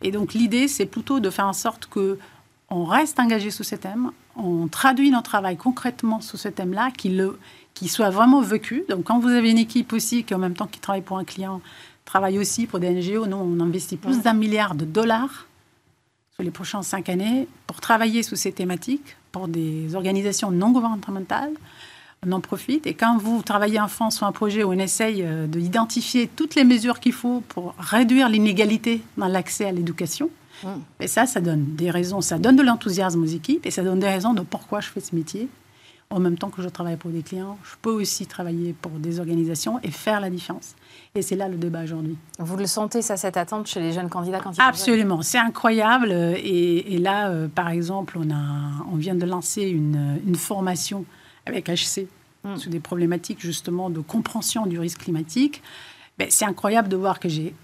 Et 0.00 0.12
donc 0.12 0.32
l'idée, 0.32 0.68
c'est 0.68 0.86
plutôt 0.86 1.18
de 1.18 1.28
faire 1.28 1.48
en 1.48 1.52
sorte 1.52 1.86
que 1.86 2.20
on 2.70 2.84
reste 2.84 3.18
engagé 3.18 3.50
sous 3.50 3.64
ces 3.64 3.78
thèmes, 3.78 4.12
on 4.36 4.68
traduit 4.68 5.10
notre 5.10 5.30
travail 5.30 5.56
concrètement 5.56 6.20
sous 6.20 6.36
ce 6.36 6.46
thème-là, 6.46 6.92
qu'il 6.92 7.90
soit 7.90 8.10
vraiment 8.10 8.42
vécu. 8.42 8.84
Donc 8.88 9.02
quand 9.04 9.18
vous 9.18 9.28
avez 9.28 9.50
une 9.50 9.58
équipe 9.58 9.92
aussi 9.92 10.22
qui 10.22 10.34
en 10.34 10.38
même 10.38 10.54
temps 10.54 10.68
qui 10.68 10.78
travaille 10.78 11.02
pour 11.02 11.18
un 11.18 11.24
client, 11.24 11.60
travaille 12.04 12.38
aussi 12.38 12.66
pour 12.66 12.78
des 12.78 12.90
NGO, 12.90 13.26
nous 13.26 13.36
on 13.36 13.58
investit 13.58 13.96
plus 13.96 14.22
d'un 14.22 14.34
milliard 14.34 14.76
de 14.76 14.84
dollars 14.84 15.48
sur 16.34 16.44
les 16.44 16.52
prochaines 16.52 16.84
cinq 16.84 17.08
années 17.08 17.48
pour 17.66 17.80
travailler 17.80 18.22
sous 18.22 18.36
ces 18.36 18.52
thématiques 18.52 19.16
pour 19.32 19.48
des 19.48 19.96
organisations 19.96 20.52
non 20.52 20.70
gouvernementales 20.70 21.54
on 22.26 22.32
en 22.32 22.40
profite. 22.40 22.86
Et 22.86 22.94
quand 22.94 23.18
vous 23.18 23.42
travaillez 23.42 23.80
en 23.80 23.88
France 23.88 24.16
sur 24.16 24.26
un 24.26 24.32
projet 24.32 24.64
où 24.64 24.70
on 24.70 24.78
essaye 24.78 25.22
euh, 25.22 25.46
d'identifier 25.46 26.28
toutes 26.28 26.54
les 26.54 26.64
mesures 26.64 27.00
qu'il 27.00 27.12
faut 27.12 27.42
pour 27.48 27.74
réduire 27.78 28.28
l'inégalité 28.28 29.02
dans 29.16 29.28
l'accès 29.28 29.66
à 29.66 29.72
l'éducation, 29.72 30.30
mmh. 30.62 30.68
et 31.00 31.08
ça, 31.08 31.26
ça 31.26 31.40
donne 31.40 31.74
des 31.74 31.90
raisons, 31.90 32.20
ça 32.20 32.38
donne 32.38 32.56
de 32.56 32.62
l'enthousiasme 32.62 33.22
aux 33.22 33.26
équipes 33.26 33.66
et 33.66 33.70
ça 33.70 33.82
donne 33.82 34.00
des 34.00 34.08
raisons 34.08 34.34
de 34.34 34.42
pourquoi 34.42 34.80
je 34.80 34.88
fais 34.88 35.00
ce 35.00 35.14
métier. 35.14 35.48
En 36.10 36.20
même 36.20 36.36
temps 36.36 36.50
que 36.50 36.62
je 36.62 36.68
travaille 36.68 36.96
pour 36.96 37.10
des 37.10 37.22
clients, 37.22 37.58
je 37.64 37.74
peux 37.80 37.90
aussi 37.90 38.26
travailler 38.26 38.72
pour 38.74 38.92
des 38.92 39.18
organisations 39.18 39.80
et 39.82 39.90
faire 39.90 40.20
la 40.20 40.30
différence. 40.30 40.74
Et 41.14 41.22
c'est 41.22 41.34
là 41.34 41.48
le 41.48 41.56
débat 41.56 41.82
aujourd'hui. 41.82 42.16
Vous 42.38 42.56
le 42.56 42.66
sentez, 42.66 43.02
ça, 43.02 43.16
cette 43.16 43.36
attente 43.36 43.66
chez 43.66 43.80
les 43.80 43.92
jeunes 43.92 44.10
candidats 44.10 44.38
quand 44.38 44.52
ils 44.52 44.60
Absolument, 44.60 45.22
c'est 45.22 45.38
incroyable. 45.38 46.12
Et, 46.12 46.98
là, 46.98 47.30
euh, 47.30 47.48
par 47.48 47.70
exemple, 47.70 48.18
on, 48.20 48.30
a, 48.30 48.84
on 48.92 48.96
vient 48.96 49.14
de 49.14 49.24
lancer 49.24 49.62
une, 49.62 50.20
une 50.24 50.36
formation 50.36 51.04
avec 51.46 51.68
HC 51.68 52.06
mm. 52.44 52.56
sur 52.56 52.70
des 52.70 52.80
problématiques 52.80 53.40
justement 53.40 53.90
de 53.90 54.00
compréhension 54.00 54.66
du 54.66 54.78
risque 54.78 55.00
climatique. 55.02 55.62
Ben, 56.18 56.28
c'est 56.30 56.44
incroyable 56.44 56.88
de 56.88 56.96
voir 56.96 57.20
que 57.20 57.28
j'ai. 57.28 57.54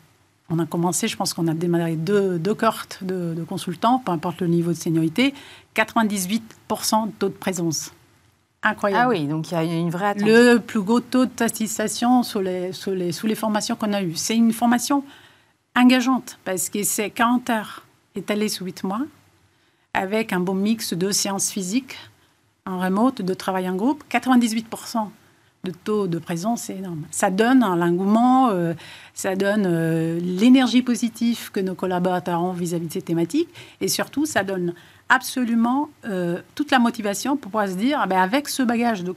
On 0.49 0.59
a 0.59 0.67
commencé, 0.67 1.07
je 1.07 1.17
pense 1.17 1.33
qu'on 1.33 1.47
a 1.47 1.55
démarré 1.55 1.95
deux, 1.95 2.39
deux 2.39 2.55
cohortes 2.55 3.05
de, 3.05 3.45
consultants, 3.49 4.01
peu 4.05 4.11
importe 4.11 4.41
le 4.41 4.49
niveau 4.49 4.73
de 4.73 4.77
seniorité, 4.77 5.33
98% 5.77 6.41
de 7.07 7.13
taux 7.13 7.29
de 7.29 7.35
présence. 7.35 7.93
Incroyable. 8.63 9.03
Ah 9.05 9.09
oui, 9.09 9.27
donc 9.27 9.53
il 9.53 9.55
y 9.55 9.57
a 9.57 9.63
une 9.63 9.91
vraie 9.91 10.09
attente. 10.09 10.27
Le 10.27 10.59
plus 10.59 10.83
gros 10.83 11.01
taux 11.01 11.25
de 11.25 11.31
satisfaction 11.39 12.25
sur 12.25 12.43
les, 12.43 12.73
sur 12.73 12.91
les, 12.91 13.13
sous 13.13 13.29
les 13.29 13.37
formations 13.37 13.77
qu'on 13.77 13.93
a 13.93 14.03
eues. 14.03 14.17
C'est 14.17 14.37
une 14.37 14.53
formation 14.53 15.05
engageante 15.77 16.39
parce 16.45 16.69
que 16.69 16.83
c'est 16.83 17.11
40 17.11 17.49
heures 17.51 17.87
étalées 18.17 18.49
sur 18.49 18.67
8 18.67 18.83
mois 18.85 19.03
avec 19.95 20.33
un 20.33 20.41
bon 20.41 20.55
mix 20.55 20.95
de 20.95 21.11
séances 21.11 21.51
physiques, 21.51 21.97
en 22.67 22.79
remote, 22.79 23.23
de 23.23 23.35
travail 23.35 23.69
en 23.69 23.75
groupe, 23.75 24.05
98% 24.11 25.09
de 25.65 25.73
taux 25.73 26.07
de 26.07 26.19
présence, 26.19 26.63
c'est 26.63 26.77
énorme. 26.77 27.05
Ça 27.11 27.31
donne 27.31 27.63
un 27.63 27.83
engouement, 27.83 28.49
euh, 28.51 28.73
ça 29.13 29.37
donne 29.37 29.67
euh, 29.67 30.19
l'énergie 30.21 30.83
positive 30.83 31.51
que 31.51 31.61
nos 31.61 31.75
collaborateurs 31.75 32.43
ont 32.43 32.53
vis-à-vis 32.53 32.87
de 32.87 32.93
ces 32.93 33.03
thématiques, 33.03 33.49
et 33.81 33.89
surtout, 33.89 34.25
ça 34.25 34.43
donne 34.43 34.75
absolument 35.09 35.91
euh, 36.07 36.41
toute 36.55 36.71
la 36.71 36.79
motivation 36.79 37.37
pour 37.37 37.51
pouvoir 37.51 37.69
se 37.69 37.75
dire, 37.75 37.99
ah 38.01 38.07
ben, 38.07 38.21
avec 38.21 38.49
ce 38.49 38.63
bagage 38.63 39.05
de, 39.05 39.15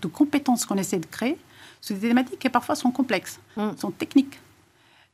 de 0.00 0.08
compétences 0.08 0.64
qu'on 0.64 0.76
essaie 0.76 0.98
de 0.98 1.06
créer, 1.06 1.36
ces 1.80 1.96
thématiques 1.96 2.38
qui 2.38 2.48
parfois 2.50 2.76
sont 2.76 2.90
complexes, 2.90 3.40
mmh. 3.56 3.70
sont 3.78 3.90
techniques, 3.90 4.38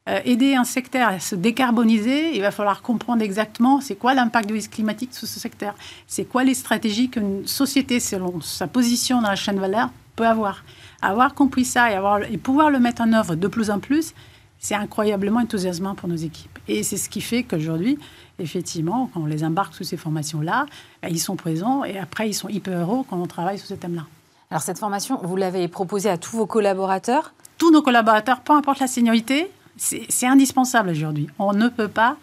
euh, 0.09 0.21
aider 0.25 0.55
un 0.55 0.65
secteur 0.65 1.09
à 1.09 1.19
se 1.19 1.35
décarboniser, 1.35 2.37
il 2.37 2.41
va 2.41 2.51
falloir 2.51 2.83
comprendre 2.83 3.23
exactement 3.23 3.81
c'est 3.81 3.97
quoi 3.97 4.15
l'impact 4.15 4.47
du 4.47 4.55
risque 4.55 4.73
climatique 4.73 5.13
sur 5.13 5.27
ce 5.27 5.41
secteur. 5.41 5.75
C'est 6.07 6.25
quoi 6.25 6.45
les 6.45 6.55
stratégies 6.55 7.09
qu'une 7.09 7.47
société, 7.47 7.99
selon 7.99 8.41
sa 8.41 8.67
position 8.69 9.21
dans 9.21 9.29
la 9.29 9.37
chaîne 9.37 9.57
de 9.57 9.61
valeur, 9.61 9.91
peut 10.15 10.27
avoir. 10.27 10.65
Avoir 11.03 11.35
compris 11.35 11.65
ça 11.65 11.91
et, 11.91 11.95
avoir, 11.95 12.23
et 12.23 12.39
pouvoir 12.39 12.71
le 12.71 12.79
mettre 12.79 13.03
en 13.03 13.13
œuvre 13.13 13.35
de 13.35 13.49
plus 13.49 13.71
en 13.71 13.81
plus, 13.81 14.15
c'est 14.59 14.75
incroyablement 14.75 15.41
enthousiasmant 15.41 15.95
pour 15.95 16.09
nos 16.09 16.17
équipes. 16.17 16.59
Et 16.69 16.83
c'est 16.83 16.97
ce 16.97 17.09
qui 17.09 17.21
fait 17.21 17.43
qu'aujourd'hui, 17.43 17.99
effectivement, 18.39 19.11
quand 19.13 19.21
on 19.21 19.27
les 19.27 19.45
embarque 19.45 19.75
sous 19.75 19.85
ces 19.85 19.97
formations-là, 19.97 20.67
ben, 21.03 21.09
ils 21.11 21.21
sont 21.21 21.37
présents 21.37 21.85
et 21.85 21.99
après, 21.99 22.29
ils 22.29 22.35
sont 22.35 22.49
hyper 22.49 22.79
heureux 22.79 23.05
quand 23.09 23.21
on 23.21 23.27
travaille 23.27 23.59
sur 23.59 23.69
ce 23.69 23.75
thème-là. 23.75 24.07
Alors 24.51 24.63
cette 24.63 24.79
formation, 24.79 25.19
vous 25.23 25.37
l'avez 25.37 25.67
proposée 25.69 26.09
à 26.09 26.17
tous 26.17 26.37
vos 26.37 26.47
collaborateurs? 26.47 27.33
Tous 27.59 27.71
nos 27.71 27.83
collaborateurs, 27.83 28.41
peu 28.41 28.53
importe 28.53 28.79
la 28.81 28.87
seniorité, 28.87 29.51
c'est 29.77 30.27
indispensable 30.27 30.91
aujourd'hui. 30.91 31.29
On 31.39 31.53
ne 31.53 31.69
peut 31.69 31.89
pas 31.89 32.17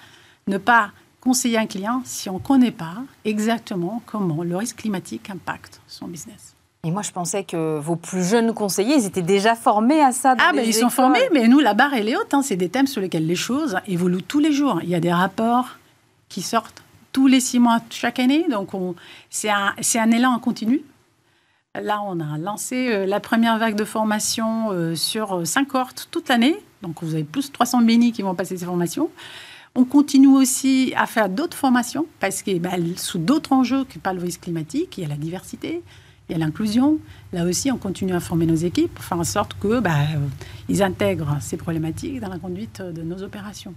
ne 0.47 0.57
pas 0.57 0.91
conseiller 1.21 1.57
un 1.57 1.67
client 1.67 2.01
si 2.03 2.29
on 2.29 2.33
ne 2.33 2.39
connaît 2.39 2.71
pas 2.71 2.95
exactement 3.23 4.01
comment 4.05 4.43
le 4.43 4.57
risque 4.57 4.77
climatique 4.77 5.29
impacte 5.29 5.81
son 5.87 6.07
business. 6.07 6.53
Et 6.85 6.91
moi, 6.91 7.01
je 7.01 7.11
pensais 7.11 7.45
que 7.45 7.79
vos 7.79 7.95
plus 7.95 8.27
jeunes 8.27 8.53
conseillers, 8.53 8.95
ils 8.97 9.05
étaient 9.05 9.21
déjà 9.21 9.55
formés 9.55 10.01
à 10.01 10.11
ça. 10.11 10.35
ah, 10.37 10.51
mais 10.53 10.67
ils 10.67 10.73
sont 10.73 10.89
formés, 10.89 11.29
mais 11.31 11.47
nous, 11.47 11.59
la 11.59 11.73
barre, 11.73 11.93
elle 11.93 12.09
est 12.09 12.17
haute. 12.17 12.33
Hein. 12.33 12.41
C'est 12.41 12.57
des 12.57 12.67
thèmes 12.67 12.87
sur 12.87 12.99
lesquels 12.99 13.25
les 13.25 13.37
choses 13.37 13.77
évoluent 13.87 14.21
tous 14.21 14.39
les 14.39 14.51
jours. 14.51 14.81
Il 14.83 14.89
y 14.89 14.95
a 14.95 14.99
des 14.99 15.13
rapports 15.13 15.77
qui 16.27 16.41
sortent 16.41 16.83
tous 17.13 17.27
les 17.27 17.39
six 17.39 17.59
mois, 17.59 17.79
chaque 17.89 18.19
année. 18.19 18.45
Donc, 18.49 18.71
c'est 19.29 19.49
un, 19.49 19.73
un, 19.77 20.11
élan 20.11 20.31
en 20.31 20.39
continu. 20.39 20.81
Là, 21.81 22.03
on 22.05 22.19
a 22.19 22.37
lancé 22.37 22.89
euh, 22.91 23.07
la 23.07 23.19
première 23.19 23.57
vague 23.57 23.73
de 23.73 23.83
formation 23.83 24.71
euh, 24.71 24.93
sur 24.93 25.39
euh, 25.39 25.43
cinq 25.43 25.69
cohortes 25.69 26.07
toute 26.11 26.29
l'année. 26.29 26.55
Donc, 26.83 27.01
vous 27.01 27.15
avez 27.15 27.23
plus 27.23 27.47
de 27.47 27.51
300 27.51 27.81
bénis 27.81 28.11
qui 28.11 28.21
vont 28.21 28.35
passer 28.35 28.55
ces 28.57 28.65
formations. 28.65 29.09
On 29.73 29.83
continue 29.83 30.27
aussi 30.27 30.93
à 30.95 31.07
faire 31.07 31.29
d'autres 31.29 31.57
formations 31.57 32.05
parce 32.19 32.43
que 32.43 32.59
bah, 32.59 32.73
sous 32.95 33.17
d'autres 33.17 33.53
enjeux 33.53 33.85
que 33.85 33.97
pas 33.97 34.13
le 34.13 34.21
risque 34.21 34.41
climatique, 34.41 34.99
il 34.99 35.01
y 35.01 35.05
a 35.07 35.09
la 35.09 35.15
diversité, 35.15 35.81
il 36.29 36.33
y 36.33 36.35
a 36.35 36.37
l'inclusion. 36.37 36.99
Là 37.31 37.43
aussi, 37.43 37.71
on 37.71 37.77
continue 37.77 38.13
à 38.13 38.19
former 38.19 38.45
nos 38.45 38.53
équipes 38.53 38.93
pour 38.93 39.03
faire 39.03 39.17
en 39.17 39.23
sorte 39.23 39.55
que 39.59 39.81
ils 40.69 40.83
intègrent 40.83 41.37
ces 41.41 41.57
problématiques 41.57 42.19
dans 42.19 42.29
la 42.29 42.37
conduite 42.37 42.83
de 42.83 43.01
nos 43.01 43.23
opérations. 43.23 43.73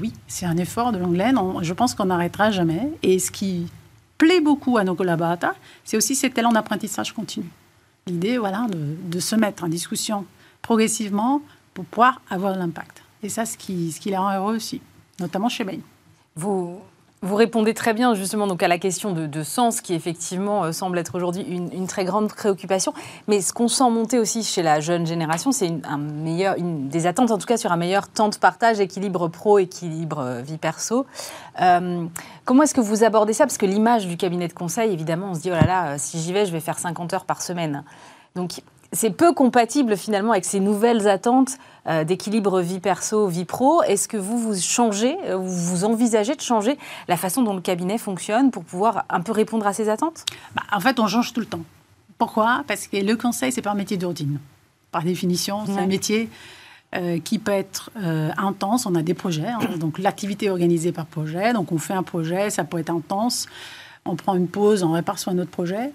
oui, 0.00 0.12
c'est 0.26 0.46
un 0.46 0.56
effort 0.56 0.90
de 0.90 0.98
longue 0.98 1.16
laine. 1.16 1.38
je 1.62 1.72
pense 1.74 1.94
qu'on 1.94 2.06
n'arrêtera 2.06 2.50
jamais. 2.50 2.90
Et 3.04 3.20
ce 3.20 3.30
qui 3.30 3.68
plaît 4.18 4.40
beaucoup 4.40 4.78
à 4.78 4.84
nos 4.84 4.94
collaborateurs, 4.94 5.54
c'est 5.84 5.96
aussi 5.96 6.14
cet 6.14 6.36
élan 6.38 6.52
d'apprentissage 6.52 7.12
continu. 7.12 7.46
L'idée, 8.06 8.38
voilà, 8.38 8.66
de, 8.68 9.20
se 9.20 9.34
mettre 9.34 9.64
en 9.64 9.68
discussion 9.68 10.26
progressivement 10.62 11.40
pour 11.72 11.84
pouvoir 11.84 12.20
avoir 12.30 12.56
l'impact. 12.56 13.02
Et 13.22 13.28
ça, 13.28 13.46
ce 13.46 13.56
qui, 13.56 13.92
ce 13.92 14.00
qui 14.00 14.10
les 14.10 14.16
rend 14.16 14.34
heureux 14.36 14.56
aussi, 14.56 14.80
notamment 15.18 15.48
chez 15.48 15.64
Bain. 15.64 15.78
Vous, 16.36 16.80
vous 17.24 17.36
répondez 17.36 17.72
très 17.72 17.94
bien 17.94 18.14
justement 18.14 18.46
donc 18.46 18.62
à 18.62 18.68
la 18.68 18.78
question 18.78 19.12
de, 19.12 19.42
sens 19.42 19.80
qui 19.80 19.94
effectivement 19.94 20.64
euh, 20.64 20.72
semble 20.72 20.98
être 20.98 21.14
aujourd'hui 21.14 21.42
une, 21.42 21.86
très 21.86 22.04
grande 22.04 22.28
préoccupation. 22.28 22.92
Mais 23.28 23.40
ce 23.40 23.52
qu'on 23.52 23.68
sent 23.68 23.90
monter 23.90 24.18
aussi 24.18 24.42
chez 24.42 24.62
la 24.62 24.80
jeune 24.80 25.06
génération, 25.06 25.50
c'est 25.50 25.68
une, 25.68 26.88
des 26.88 27.06
attentes 27.06 27.30
en 27.30 27.38
tout 27.38 27.46
cas 27.46 27.56
sur 27.56 27.72
un 27.72 27.76
meilleur 27.76 28.08
temps 28.08 28.28
de 28.28 28.36
partage, 28.36 28.78
équilibre 28.78 29.28
pro, 29.28 29.58
équilibre 29.58 30.18
euh, 30.18 30.42
vie 30.42 30.58
perso. 30.58 31.06
Euh, 31.60 32.04
comment 32.44 32.62
est-ce 32.62 32.74
que 32.74 32.80
vous 32.80 33.04
abordez 33.04 33.32
ça? 33.32 33.46
Parce 33.46 33.58
que 33.58 33.66
l'image 33.66 34.06
du 34.06 34.16
cabinet 34.16 34.48
de 34.48 34.52
conseil, 34.52 34.92
évidemment, 34.92 35.28
on 35.30 35.34
se 35.34 35.40
dit 35.40 35.50
oh 35.50 35.54
là 35.54 35.66
là, 35.66 35.98
si 35.98 36.20
j'y 36.20 36.32
vais, 36.32 36.44
je 36.46 36.52
vais 36.52 36.60
faire 36.60 36.78
50 36.78 37.14
heures 37.14 37.24
par 37.24 37.40
semaine. 37.40 37.84
Donc 38.34 38.60
c'est 38.94 39.10
peu 39.10 39.32
compatible 39.32 39.96
finalement 39.96 40.32
avec 40.32 40.44
ces 40.44 40.60
nouvelles 40.60 41.08
attentes 41.08 41.58
euh, 41.86 42.04
d'équilibre 42.04 42.60
vie 42.60 42.80
perso, 42.80 43.26
vie 43.26 43.44
pro. 43.44 43.82
Est-ce 43.82 44.08
que 44.08 44.16
vous 44.16 44.38
vous 44.38 44.58
changez, 44.58 45.16
euh, 45.26 45.36
vous 45.36 45.84
envisagez 45.84 46.34
de 46.34 46.40
changer 46.40 46.78
la 47.08 47.16
façon 47.16 47.42
dont 47.42 47.54
le 47.54 47.60
cabinet 47.60 47.98
fonctionne 47.98 48.50
pour 48.50 48.64
pouvoir 48.64 49.04
un 49.10 49.20
peu 49.20 49.32
répondre 49.32 49.66
à 49.66 49.72
ces 49.72 49.88
attentes? 49.88 50.24
Bah, 50.54 50.62
En 50.72 50.80
fait, 50.80 50.98
on 51.00 51.06
change 51.06 51.32
tout 51.32 51.40
le 51.40 51.46
temps. 51.46 51.62
Pourquoi? 52.18 52.64
Parce 52.66 52.86
que 52.86 52.96
le 52.96 53.16
conseil, 53.16 53.52
c'est 53.52 53.62
pas 53.62 53.72
un 53.72 53.76
métier 53.76 53.96
d'ordine. 53.96 54.38
Par 54.92 55.02
définition, 55.02 55.66
c'est 55.66 55.78
un 55.78 55.86
métier 55.86 56.30
euh, 56.94 57.18
qui 57.18 57.40
peut 57.40 57.50
être 57.50 57.90
intense. 58.38 58.86
On 58.86 58.94
a 58.94 59.02
des 59.02 59.14
projets, 59.14 59.48
hein. 59.48 59.58
donc 59.78 59.98
l'activité 59.98 60.46
est 60.46 60.50
organisée 60.50 60.92
par 60.92 61.06
projet. 61.06 61.52
Donc 61.52 61.72
on 61.72 61.78
fait 61.78 61.94
un 61.94 62.04
projet, 62.04 62.50
ça 62.50 62.62
peut 62.62 62.78
être 62.78 62.90
intense. 62.90 63.46
On 64.04 64.14
prend 64.14 64.36
une 64.36 64.46
pause, 64.46 64.84
on 64.84 64.92
répare 64.92 65.18
sur 65.18 65.32
un 65.32 65.38
autre 65.38 65.50
projet. 65.50 65.90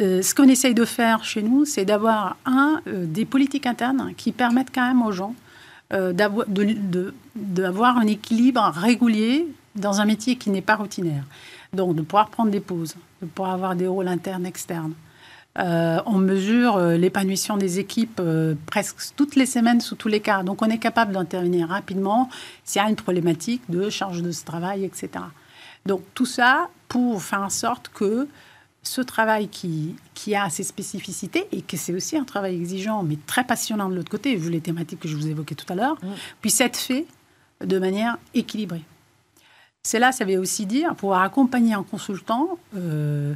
Euh, 0.00 0.22
ce 0.22 0.34
qu'on 0.34 0.48
essaye 0.48 0.74
de 0.74 0.84
faire 0.84 1.22
chez 1.22 1.42
nous, 1.42 1.64
c'est 1.64 1.84
d'avoir 1.84 2.36
un 2.46 2.80
euh, 2.88 3.06
des 3.06 3.24
politiques 3.24 3.66
internes 3.66 4.12
qui 4.16 4.32
permettent 4.32 4.74
quand 4.74 4.86
même 4.86 5.02
aux 5.02 5.12
gens 5.12 5.34
euh, 5.92 6.12
d'avoir 7.36 7.98
un 7.98 8.06
équilibre 8.06 8.72
régulier 8.74 9.46
dans 9.76 10.00
un 10.00 10.04
métier 10.04 10.36
qui 10.36 10.50
n'est 10.50 10.62
pas 10.62 10.74
routinaire. 10.74 11.24
Donc 11.72 11.94
de 11.94 12.02
pouvoir 12.02 12.28
prendre 12.30 12.50
des 12.50 12.60
pauses, 12.60 12.96
de 13.22 13.26
pouvoir 13.26 13.54
avoir 13.54 13.76
des 13.76 13.86
rôles 13.86 14.08
internes, 14.08 14.46
externes. 14.46 14.94
on 15.56 16.18
mesure 16.18 16.78
l'épanouissement 16.78 17.56
des 17.56 17.78
équipes 17.78 18.22
presque 18.66 19.14
toutes 19.16 19.34
les 19.36 19.46
semaines 19.46 19.80
sous 19.80 19.96
tous 19.96 20.08
les 20.08 20.20
cas. 20.20 20.42
Donc 20.44 20.62
on 20.62 20.70
est 20.70 20.78
capable 20.78 21.12
d'intervenir 21.12 21.68
rapidement 21.68 22.30
s'il 22.64 22.82
y 22.82 22.84
a 22.84 22.88
une 22.88 22.96
problématique 22.96 23.62
de 23.68 23.90
charge 23.90 24.22
de 24.22 24.32
travail, 24.44 24.84
etc. 24.84 25.08
Donc 25.86 26.02
tout 26.14 26.26
ça 26.26 26.68
pour 26.88 27.20
faire 27.20 27.42
en 27.42 27.50
sorte 27.50 27.90
que 27.92 28.28
ce 28.84 29.00
travail 29.00 29.48
qui, 29.48 29.96
qui 30.14 30.34
a 30.34 30.48
ses 30.50 30.62
spécificités 30.62 31.46
et 31.52 31.62
que 31.62 31.76
c'est 31.76 31.94
aussi 31.94 32.16
un 32.16 32.24
travail 32.24 32.54
exigeant, 32.54 33.02
mais 33.02 33.18
très 33.26 33.44
passionnant 33.44 33.88
de 33.88 33.94
l'autre 33.94 34.10
côté, 34.10 34.36
vu 34.36 34.50
les 34.50 34.60
thématiques 34.60 35.00
que 35.00 35.08
je 35.08 35.16
vous 35.16 35.28
évoquais 35.28 35.54
tout 35.54 35.70
à 35.72 35.74
l'heure, 35.74 35.96
mm. 36.02 36.08
puisse 36.40 36.60
être 36.60 36.76
fait 36.76 37.06
de 37.64 37.78
manière 37.78 38.18
équilibrée. 38.34 38.82
Cela, 39.82 40.12
ça 40.12 40.24
veut 40.24 40.38
aussi 40.38 40.66
dire 40.66 40.94
pouvoir 40.94 41.22
accompagner 41.22 41.74
un 41.74 41.82
consultant 41.82 42.58
euh, 42.74 43.34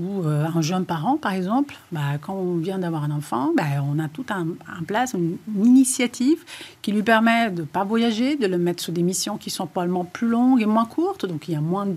ou 0.00 0.22
euh, 0.24 0.44
un 0.52 0.60
jeune 0.60 0.84
parent, 0.84 1.16
par 1.16 1.32
exemple, 1.32 1.76
bah, 1.92 2.18
quand 2.20 2.34
on 2.34 2.56
vient 2.56 2.80
d'avoir 2.80 3.04
un 3.04 3.12
enfant, 3.12 3.52
bah, 3.56 3.62
on 3.88 4.00
a 4.00 4.08
tout 4.08 4.26
en 4.32 4.84
place, 4.84 5.14
une, 5.14 5.38
initiative 5.64 6.44
qui 6.82 6.90
lui 6.90 7.04
permet 7.04 7.50
de 7.52 7.60
ne 7.60 7.66
pas 7.66 7.84
voyager, 7.84 8.34
de 8.34 8.48
le 8.48 8.58
mettre 8.58 8.82
sur 8.82 8.92
des 8.92 9.04
missions 9.04 9.36
qui 9.36 9.50
sont 9.50 9.68
probablement 9.68 10.04
plus 10.04 10.26
longues 10.26 10.60
et 10.60 10.66
moins 10.66 10.86
courtes, 10.86 11.26
donc 11.26 11.46
il 11.46 11.52
y 11.52 11.56
a 11.56 11.60
moins 11.60 11.86
de 11.86 11.96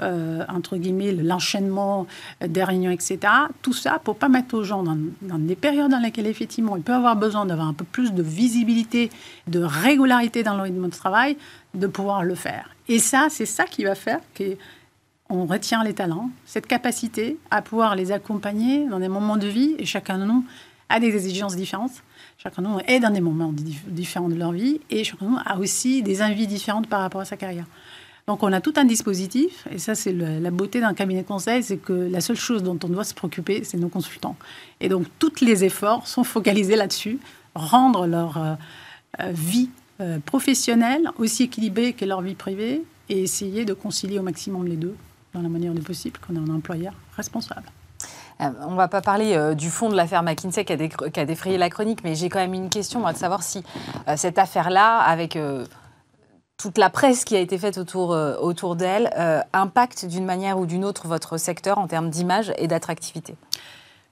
euh, 0.00 0.44
entre 0.48 0.76
guillemets, 0.76 1.12
l'enchaînement 1.12 2.06
des 2.46 2.62
réunions, 2.62 2.90
etc. 2.90 3.18
Tout 3.62 3.72
ça 3.72 3.98
pour 4.02 4.16
pas 4.16 4.28
mettre 4.28 4.54
aux 4.54 4.62
gens 4.62 4.82
dans, 4.82 5.38
des 5.38 5.56
périodes 5.56 5.90
dans 5.90 5.98
lesquelles 5.98 6.26
effectivement 6.26 6.76
ils 6.76 6.82
peuvent 6.82 6.96
avoir 6.96 7.16
besoin 7.16 7.46
d'avoir 7.46 7.68
un 7.68 7.72
peu 7.72 7.84
plus 7.84 8.12
de 8.12 8.22
visibilité, 8.22 9.10
de 9.46 9.60
régularité 9.60 10.42
dans 10.42 10.54
leur 10.54 10.64
rythme 10.64 10.84
de 10.86 10.94
travail, 10.94 11.36
de 11.74 11.86
pouvoir 11.86 12.24
le 12.24 12.34
faire. 12.34 12.76
Et 12.88 12.98
ça, 12.98 13.28
c'est 13.30 13.46
ça 13.46 13.64
qui 13.64 13.84
va 13.84 13.94
faire 13.94 14.20
qu'on 14.36 15.46
retient 15.46 15.82
les 15.82 15.94
talents, 15.94 16.30
cette 16.44 16.66
capacité 16.66 17.38
à 17.50 17.62
pouvoir 17.62 17.96
les 17.96 18.12
accompagner 18.12 18.86
dans 18.86 19.00
des 19.00 19.08
moments 19.08 19.36
de 19.36 19.46
vie, 19.46 19.74
et 19.78 19.86
chacun 19.86 20.18
de 20.18 20.24
nous 20.24 20.44
a 20.88 21.00
des 21.00 21.14
exigences 21.14 21.56
différentes. 21.56 22.02
Chacun 22.38 22.62
de 22.62 22.68
nous 22.68 22.78
est 22.86 23.00
dans 23.00 23.10
des 23.10 23.20
moments 23.20 23.52
différents 23.88 24.28
de 24.28 24.34
leur 24.34 24.52
vie, 24.52 24.80
et 24.90 25.04
chacun 25.04 25.24
de 25.24 25.30
nous 25.32 25.38
a 25.44 25.58
aussi 25.58 26.02
des 26.02 26.22
envies 26.22 26.46
différentes 26.46 26.86
par 26.86 27.00
rapport 27.00 27.22
à 27.22 27.24
sa 27.24 27.36
carrière. 27.36 27.66
Donc 28.26 28.42
on 28.42 28.52
a 28.52 28.60
tout 28.60 28.74
un 28.76 28.84
dispositif, 28.84 29.68
et 29.70 29.78
ça 29.78 29.94
c'est 29.94 30.12
la 30.12 30.50
beauté 30.50 30.80
d'un 30.80 30.94
cabinet 30.94 31.22
de 31.22 31.28
conseil, 31.28 31.62
c'est 31.62 31.76
que 31.76 31.92
la 31.92 32.20
seule 32.20 32.36
chose 32.36 32.64
dont 32.64 32.76
on 32.82 32.88
doit 32.88 33.04
se 33.04 33.14
préoccuper, 33.14 33.62
c'est 33.62 33.76
nos 33.76 33.88
consultants. 33.88 34.34
Et 34.80 34.88
donc 34.88 35.06
tous 35.20 35.40
les 35.42 35.62
efforts 35.62 36.08
sont 36.08 36.24
focalisés 36.24 36.74
là-dessus, 36.74 37.20
rendre 37.54 38.08
leur 38.08 38.36
euh, 38.36 38.54
euh, 39.20 39.30
vie 39.32 39.70
euh, 40.00 40.18
professionnelle 40.18 41.08
aussi 41.18 41.44
équilibrée 41.44 41.92
que 41.92 42.04
leur 42.04 42.20
vie 42.20 42.34
privée, 42.34 42.82
et 43.08 43.22
essayer 43.22 43.64
de 43.64 43.74
concilier 43.74 44.18
au 44.18 44.22
maximum 44.22 44.66
les 44.66 44.74
deux 44.74 44.96
dans 45.32 45.40
la 45.40 45.48
manière 45.48 45.72
du 45.72 45.82
possible, 45.82 46.18
qu'on 46.18 46.34
est 46.34 46.50
un 46.50 46.52
employeur 46.52 46.94
responsable. 47.16 47.70
on 48.40 48.72
ne 48.72 48.76
va 48.76 48.88
pas 48.88 49.02
parler 49.02 49.54
du 49.54 49.70
fond 49.70 49.88
de 49.88 49.94
l'affaire 49.94 50.24
McKinsey 50.24 50.64
qui 50.64 50.72
a, 50.72 50.76
qui 51.10 51.20
a, 51.20 51.24
défrayé 51.24 51.58
la 51.58 51.70
chronique, 51.70 52.00
mais 52.02 52.16
j'ai 52.16 52.28
quand 52.28 52.40
même 52.40 52.54
une 52.54 52.70
question, 52.70 52.98
moi, 52.98 53.12
de 53.12 53.18
savoir 53.18 53.44
si 53.44 53.62
cette 54.16 54.38
affaire-là, 54.38 54.98
avec 54.98 55.38
toute 56.56 56.78
la 56.78 56.90
presse 56.90 57.24
qui 57.24 57.36
a 57.36 57.40
été 57.40 57.58
faite 57.58 57.78
autour, 57.78 58.12
euh, 58.12 58.36
autour 58.38 58.76
d'elle 58.76 59.10
euh, 59.18 59.40
impacte 59.52 60.06
d'une 60.06 60.24
manière 60.24 60.58
ou 60.58 60.66
d'une 60.66 60.84
autre 60.84 61.06
votre 61.06 61.38
secteur 61.38 61.78
en 61.78 61.86
termes 61.86 62.10
d'image 62.10 62.52
et 62.58 62.66
d'attractivité 62.66 63.34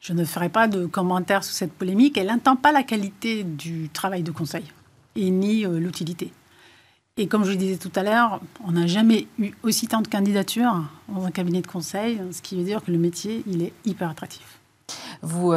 Je 0.01 0.13
ne 0.13 0.25
ferai 0.25 0.49
pas 0.49 0.69
de 0.69 0.87
commentaires 0.87 1.45
sur 1.45 1.55
cette 1.55 1.73
polémique. 1.73 2.19
Elle 2.19 2.27
n'entend 2.27 2.57
pas 2.57 2.73
la 2.73 2.83
qualité 2.83 3.45
du 3.45 3.89
travail 3.89 4.23
de 4.23 4.31
conseil 4.31 4.65
et 5.17 5.31
ni 5.31 5.65
euh, 5.65 5.79
l'utilité. 5.79 6.33
Et 7.17 7.29
comme 7.29 7.45
je 7.45 7.51
le 7.51 7.57
disais 7.57 7.77
tout 7.77 7.93
à 7.95 8.03
l'heure, 8.03 8.41
on 8.67 8.73
n'a 8.73 8.89
jamais 8.89 9.29
eu 9.39 9.53
aussi 9.63 9.87
tant 9.87 10.03
de 10.03 10.09
candidatures 10.09 10.83
dans 11.09 11.25
un 11.25 11.31
cabinet 11.31 11.63
de 11.63 11.67
conseil, 11.69 12.21
ce 12.33 12.43
qui 12.43 12.57
veut 12.57 12.65
dire 12.65 12.83
que 12.83 12.91
le 12.91 12.99
métier, 12.99 13.45
il 13.47 13.63
est 13.63 13.73
hyper 13.85 14.11
attractif. 14.11 14.59
Vous, 15.23 15.53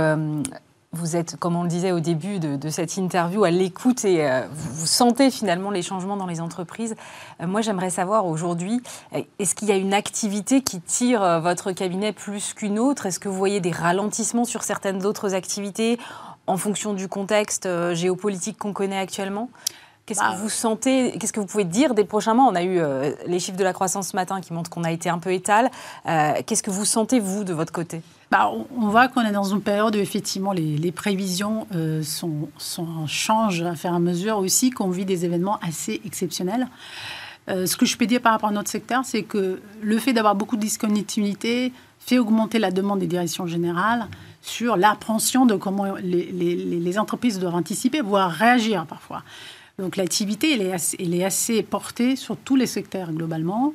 vous 0.98 1.16
êtes, 1.16 1.38
comme 1.38 1.56
on 1.56 1.63
le 1.63 1.70
disait 1.70 1.92
au 1.92 2.00
début 2.00 2.39
de, 2.39 2.70
cette 2.70 2.98
interview, 2.98 3.44
à 3.44 3.51
l'écoute 3.51 4.04
et 4.04 4.27
euh, 4.27 4.42
vous, 4.51 4.88
sentez 4.88 5.30
finalement 5.32 5.70
les 5.70 5.82
changements 5.82 6.18
dans 6.18 6.25
les 6.25 6.42
entreprises. 6.42 6.96
Euh, 7.42 7.48
moi, 7.48 7.62
j'aimerais 7.62 7.92
savoir 7.92 8.25
aujourd'hui, 8.25 8.82
euh, 9.13 9.22
est-ce 9.39 9.56
qu'il 9.56 9.68
y 9.68 9.72
a 9.72 9.75
une 9.75 9.94
activité 9.94 10.62
qui 10.62 10.82
tire 10.82 11.39
votre 11.42 11.72
cabinet 11.72 12.12
plus 12.12 12.54
qu'une 12.54 12.80
autre? 12.80 13.06
Est-ce 13.06 13.20
que 13.20 13.30
vous 13.30 13.38
voyez 13.38 13.60
des 13.60 13.72
ralentissements 13.72 14.46
sur 14.46 14.63
certaines 14.63 15.06
autres 15.06 15.36
activités 15.36 16.00
en 16.48 16.58
fonction 16.58 16.94
du 16.94 17.08
contexte 17.08 17.68
géopolitique 17.94 18.58
qu'on 18.58 18.74
connaît 18.74 18.98
actuellement? 18.98 19.50
Qu'est-ce 20.08 20.22
que 20.22 20.26
bah, 20.26 20.38
vous 20.42 20.50
sentez 20.50 21.18
Qu'est-ce 21.20 21.34
que 21.34 21.40
vous 21.40 21.46
pouvez 21.46 21.66
dire 21.66 21.94
des 21.94 22.06
prochains 22.06 22.34
mois? 22.34 22.46
On 22.46 22.56
a 22.56 22.64
eu 22.64 22.80
les 23.28 23.40
chiffres 23.40 23.58
de 23.58 23.64
la 23.64 23.74
croissance 23.74 24.08
ce 24.08 24.16
matin 24.16 24.42
qui 24.42 24.54
montrent 24.54 24.70
qu'on 24.70 24.86
a 24.86 24.92
été 24.92 25.10
un 25.10 25.20
peu 25.20 25.34
étal. 25.34 25.70
Qu'est-ce 26.06 26.64
que 26.64 26.72
vous 26.72 26.86
sentez, 26.86 27.20
vous, 27.20 27.44
de 27.44 27.54
votre 27.54 27.74
côté? 27.74 28.02
Bah, 28.32 28.50
on 28.50 28.88
voit 28.88 29.10
qu'on 29.10 29.22
est 29.22 29.32
dans 29.32 29.44
une 29.44 29.62
période 29.62 29.96
où 29.96 30.00
effectivement 30.00 30.54
les, 30.54 30.92
prévisions 30.94 31.68
euh, 31.76 32.04
sont, 32.04 32.50
sont, 32.58 33.06
changent 33.06 33.64
à 33.64 33.76
faire 33.76 33.94
à 33.94 34.00
mesure 34.00 34.38
aussi, 34.38 34.70
qu'on 34.70 34.90
vit 34.90 35.06
des 35.06 35.26
événements 35.26 35.60
assez 35.62 36.02
exceptionnels. 36.06 36.68
ce 37.48 37.76
que 37.76 37.86
je 37.86 37.98
peux 37.98 38.06
dire 38.06 38.22
par 38.22 38.32
rapport 38.32 38.50
à 38.50 38.54
notre 38.54 38.70
secteur, 38.70 39.04
c'est 39.04 39.24
que 39.24 39.62
le 39.82 39.98
fait 40.00 40.14
d'avoir 40.14 40.36
beaucoup 40.36 40.56
de 40.56 40.62
discontinuité 40.62 41.74
fait 42.08 42.18
augmenter 42.18 42.58
la 42.58 42.72
demande 42.72 43.00
des 43.00 43.08
directions 43.08 43.46
générales 43.46 44.08
sur 44.42 44.78
l'appréhension 44.78 45.46
de 45.46 45.56
comment 45.56 45.96
les, 46.02 46.98
entreprises 46.98 47.38
doivent 47.38 47.56
anticiper, 47.56 48.00
voire 48.00 48.32
réagir 48.32 48.86
parfois. 48.86 49.24
Donc 49.80 49.96
l'activité, 49.96 50.54
elle, 50.54 51.14
est 51.14 51.24
assez 51.24 51.62
portée 51.62 52.16
sur 52.16 52.36
tous 52.36 52.56
les 52.56 52.66
secteurs 52.66 53.12
globalement. 53.12 53.74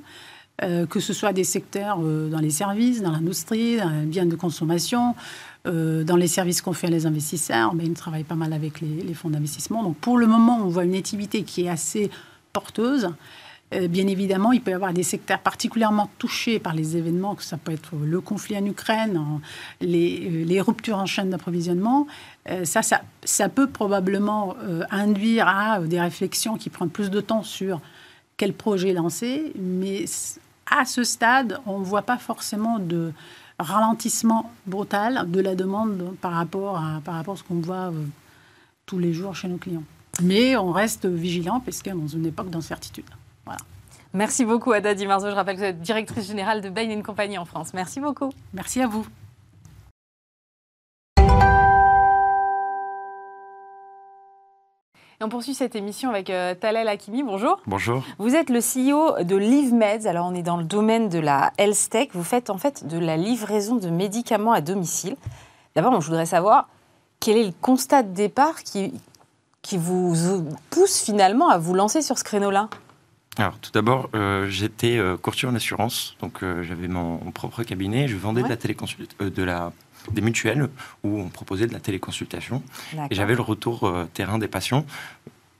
Euh, 0.63 0.85
que 0.87 1.01
ce 1.01 1.13
soit 1.13 1.33
des 1.33 1.45
secteurs 1.45 1.99
euh, 2.03 2.29
dans 2.29 2.39
les 2.39 2.51
services, 2.51 3.03
dans 3.03 3.11
l'industrie, 3.11 3.79
dans 3.79 3.89
les 3.89 4.07
biens 4.07 4.27
de 4.27 4.37
consommation, 4.37 5.15
euh, 5.67 6.05
dans 6.05 6.17
les 6.17 6.27
services 6.27 6.61
qu'on 6.61 6.73
fait 6.73 6.89
à 6.89 6.91
les 6.91 7.07
investisseurs. 7.07 7.75
Mais 7.75 7.85
ils 7.85 7.95
travaillent 7.95 8.25
pas 8.25 8.35
mal 8.35 8.53
avec 8.53 8.81
les 8.81 9.15
fonds 9.15 9.31
d'investissement. 9.31 9.83
Donc 9.83 9.97
pour 9.97 10.19
le 10.19 10.27
moment, 10.27 10.59
on 10.63 10.69
voit 10.69 10.85
une 10.85 10.95
activité 10.95 11.45
qui 11.45 11.65
est 11.65 11.69
assez 11.69 12.11
porteuse. 12.53 13.09
Bien 13.88 14.07
évidemment, 14.07 14.52
il 14.52 14.61
peut 14.61 14.71
y 14.71 14.75
avoir 14.75 14.93
des 14.93 15.02
secteurs 15.02 15.38
particulièrement 15.38 16.11
touchés 16.19 16.59
par 16.59 16.75
les 16.75 16.97
événements, 16.97 17.35
que 17.35 17.43
ça 17.43 17.57
peut 17.57 17.73
être 17.73 17.97
le 17.97 18.21
conflit 18.21 18.57
en 18.57 18.67
Ukraine, 18.67 19.21
les, 19.81 20.45
les 20.45 20.61
ruptures 20.61 20.99
en 20.99 21.07
chaîne 21.07 21.31
d'approvisionnement. 21.31 22.07
Ça, 22.64 22.83
ça, 22.83 23.02
ça, 23.25 23.49
peut 23.49 23.69
probablement 23.69 24.57
induire 24.91 25.49
à 25.49 25.81
des 25.81 26.00
réflexions 26.00 26.57
qui 26.57 26.71
prennent 26.71 26.91
plus 26.91 27.11
de 27.11 27.21
temps 27.21 27.43
sur 27.43 27.81
quel 28.37 28.52
projet 28.52 28.93
lancer, 28.93 29.52
mais 29.59 30.05
à 30.67 30.85
ce 30.85 31.05
stade, 31.05 31.61
on 31.67 31.79
ne 31.79 31.85
voit 31.85 32.02
pas 32.02 32.19
forcément 32.19 32.79
de 32.79 33.12
ralentissement 33.59 34.50
brutal 34.67 35.31
de 35.31 35.41
la 35.41 35.55
demande 35.55 36.17
par 36.21 36.33
rapport 36.33 36.79
à, 36.79 37.00
par 37.05 37.14
rapport 37.14 37.35
à 37.35 37.37
ce 37.37 37.43
qu'on 37.43 37.61
voit 37.61 37.91
euh, 37.91 38.05
tous 38.87 38.99
les 38.99 39.12
jours 39.12 39.37
chez 39.37 39.49
nos 39.49 39.59
clients. 39.59 39.85
Mais 40.23 40.57
on 40.57 40.73
reste 40.73 41.07
vigilant 41.07 41.61
parce 41.61 41.83
qu'on 41.83 41.91
est 41.91 42.00
dans 42.00 42.09
une 42.09 42.26
époque 42.26 42.50
d'incertitude. 42.50 43.05
Merci 44.14 44.45
beaucoup, 44.45 44.73
Ada 44.73 44.95
Di 44.95 45.07
Marzo. 45.07 45.31
Je 45.31 45.35
rappelle 45.35 45.57
que 45.57 45.61
vous 45.61 45.66
êtes 45.66 45.81
directrice 45.81 46.26
générale 46.26 46.61
de 46.61 46.69
Bain 46.69 47.02
Compagnie 47.02 47.38
en 47.38 47.47
France. 47.47 47.73
Merci 47.73 48.00
beaucoup. 48.00 48.31
Merci 48.52 48.81
à 48.83 48.87
vous. 48.87 49.07
on 55.25 55.28
poursuit 55.28 55.54
cette 55.54 55.76
émission 55.76 56.11
avec 56.11 56.31
euh, 56.31 56.54
Talel 56.54 56.88
Hakimi. 56.88 57.23
Bonjour. 57.23 57.61
Bonjour. 57.66 58.02
Vous 58.19 58.35
êtes 58.35 58.50
le 58.50 58.59
CEO 58.59 59.23
de 59.23 59.37
LiveMeds. 59.37 60.07
Alors, 60.07 60.26
on 60.26 60.35
est 60.35 60.42
dans 60.42 60.57
le 60.57 60.64
domaine 60.64 61.09
de 61.09 61.21
la 61.21 61.52
health 61.59 61.90
tech. 61.90 62.09
Vous 62.12 62.25
faites 62.25 62.50
en 62.50 62.59
fait 62.59 62.87
de 62.87 62.99
la 62.99 63.16
livraison 63.16 63.76
de 63.76 63.88
médicaments 63.88 64.52
à 64.52 64.61
domicile. 64.61 65.16
D'abord, 65.76 66.00
je 66.00 66.07
voudrais 66.07 66.26
savoir 66.26 66.69
quel 67.21 67.37
est 67.37 67.45
le 67.45 67.52
constat 67.61 68.02
de 68.02 68.12
départ 68.12 68.64
qui, 68.64 68.92
qui 69.62 69.78
vous 69.78 70.45
pousse 70.71 71.00
finalement 71.00 71.49
à 71.49 71.59
vous 71.59 71.75
lancer 71.75 72.02
sur 72.02 72.19
ce 72.19 72.25
créneau-là? 72.25 72.69
Alors, 73.39 73.59
tout 73.61 73.71
d'abord, 73.73 74.11
euh, 74.15 74.47
j'étais 74.51 74.99
euh, 74.99 75.17
courtier 75.17 75.49
en 75.49 75.55
assurance, 75.55 76.17
donc 76.21 76.45
j'avais 76.61 76.87
mon, 76.87 77.17
propre 77.33 77.62
cabinet, 77.62 78.07
je 78.07 78.17
vendais 78.17 78.43
de 78.43 78.49
la 78.49 79.31
de 79.31 79.43
la 79.43 79.73
des 80.11 80.21
mutuelles 80.21 80.69
où 81.05 81.21
on 81.21 81.29
proposait 81.29 81.67
de 81.67 81.73
la 81.73 81.81
téléconsultation. 81.81 82.62
Et 83.11 83.15
j'avais 83.15 83.35
le 83.35 83.43
retour 83.43 83.85
euh, 83.85 84.09
terrain 84.12 84.39
des 84.39 84.49
patients. 84.49 84.85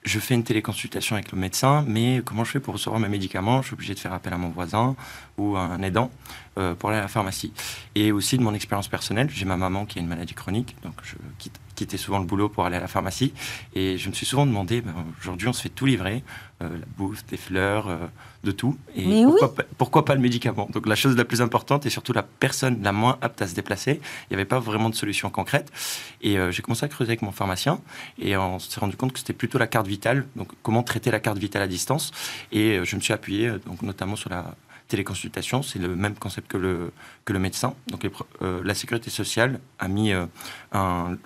Je 0.05 0.19
fais 0.19 0.35
une 0.35 0.43
téléconsultation 0.43 1.15
avec 1.15 1.31
le 1.31 1.39
médecin, 1.39 1.85
mais 1.87 2.23
comment 2.25 2.43
je 2.43 2.51
fais 2.51 2.61
pour 2.61 2.75
recevoir 2.75 3.01
mes 3.01 3.09
médicaments? 3.09 3.63
Je 3.63 3.69
suis 3.69 3.75
obligé 3.75 3.95
de 3.95 4.01
faire 4.01 4.13
appel 4.13 4.33
à 4.33 4.37
mon 4.37 4.49
voisin 4.49 4.97
ou 5.39 5.57
à 5.57 5.61
un 5.61 5.81
aidant 5.83 6.11
euh, 6.59 6.75
pour 6.75 6.89
aller 6.89 6.99
à 6.99 7.03
la 7.03 7.09
pharmacie. 7.09 7.53
Et 7.95 8.11
aussi 8.11 8.37
de 8.37 8.43
mon 8.43 8.53
expérience 8.53 8.89
personnelle, 8.89 9.29
j'ai 9.31 9.45
ma 9.45 9.57
maman 9.57 9.87
qui 9.87 10.01
a 10.01 10.03
une 10.03 10.09
maladie 10.09 10.35
chronique, 10.35 10.75
donc 10.83 10.95
je 11.05 11.15
quitte 11.39 11.61
quittais 11.83 11.97
souvent 11.97 12.19
le 12.19 12.25
boulot 12.25 12.49
pour 12.49 12.65
aller 12.65 12.77
à 12.77 12.81
la 12.81 12.89
pharmacie. 12.89 13.33
Et 13.75 13.99
je 13.99 14.09
me 14.09 14.15
suis 14.15 14.27
souvent 14.27 14.47
demandé, 14.47 14.81
ben, 14.81 14.95
aujourd'hui 15.21 15.49
on 15.49 15.53
se 15.53 15.63
fait 15.63 15.69
tout 15.69 15.87
livrer, 15.87 16.23
euh, 16.63 16.69
la 16.69 16.87
bouffe, 16.97 17.25
des 17.27 17.37
fleurs, 17.37 17.89
euh, 17.89 17.97
de 18.45 18.53
tout. 18.53 18.77
Et 18.95 19.07
Mais 19.07 19.25
pourquoi, 19.25 19.55
pas, 19.55 19.63
pourquoi, 19.79 20.05
pas 20.05 20.15
le 20.15 20.21
médicament? 20.21 20.69
Donc 20.73 20.87
la 20.87 20.95
chose 20.95 21.17
la 21.17 21.25
plus 21.25 21.43
importante 21.43 21.87
et 21.87 21.91
surtout 21.91 22.13
la 22.13 22.23
personne 22.23 22.83
la 22.83 22.93
moins 22.93 23.19
apte 23.21 23.43
à 23.43 23.47
se 23.47 23.55
déplacer, 23.55 24.01
il 24.03 24.33
n'y 24.33 24.37
avait 24.37 24.45
pas 24.45 24.61
vraiment 24.61 24.91
de 24.91 24.95
solution 24.95 25.31
concrète. 25.31 25.71
Et 26.23 26.39
euh, 26.39 26.51
j'ai 26.51 26.63
commencé 26.63 26.85
à 26.85 26.89
creuser 26.89 27.11
avec 27.11 27.23
mon 27.23 27.33
pharmacien 27.33 27.81
et 28.19 28.37
on 28.37 28.59
s'est 28.59 28.81
rendu 28.81 28.97
compte 28.97 29.13
que 29.13 29.19
c'était 29.19 29.33
plutôt 29.33 29.59
la 29.59 29.67
carte 29.67 29.87
vitale, 29.87 30.27
donc 30.37 30.49
comment 30.63 30.83
traiter 30.83 31.11
la 31.11 31.21
carte 31.21 31.39
vitale 31.39 31.63
à 31.63 31.69
distance? 31.69 32.13
Et 32.53 32.81
je 32.85 32.97
me 32.97 33.01
suis 33.01 33.13
appuyé 33.13 33.51
donc, 33.67 33.83
notamment 33.83 34.17
sur 34.17 34.31
la 34.31 34.55
téléconsultation, 34.93 35.63
c'est 35.63 35.79
le 35.79 35.97
même 35.97 36.17
concept 36.17 36.49
que 36.49 36.59
le, 36.59 36.93
que 37.25 37.33
le 37.33 37.39
médecin. 37.39 37.75
Donc 37.87 38.05
euh, 38.05 38.61
la 38.63 38.75
sécurité 38.75 39.09
sociale 39.09 39.59
a 39.79 39.89
mis 39.89 40.13
euh, 40.13 40.27
un, 40.73 41.17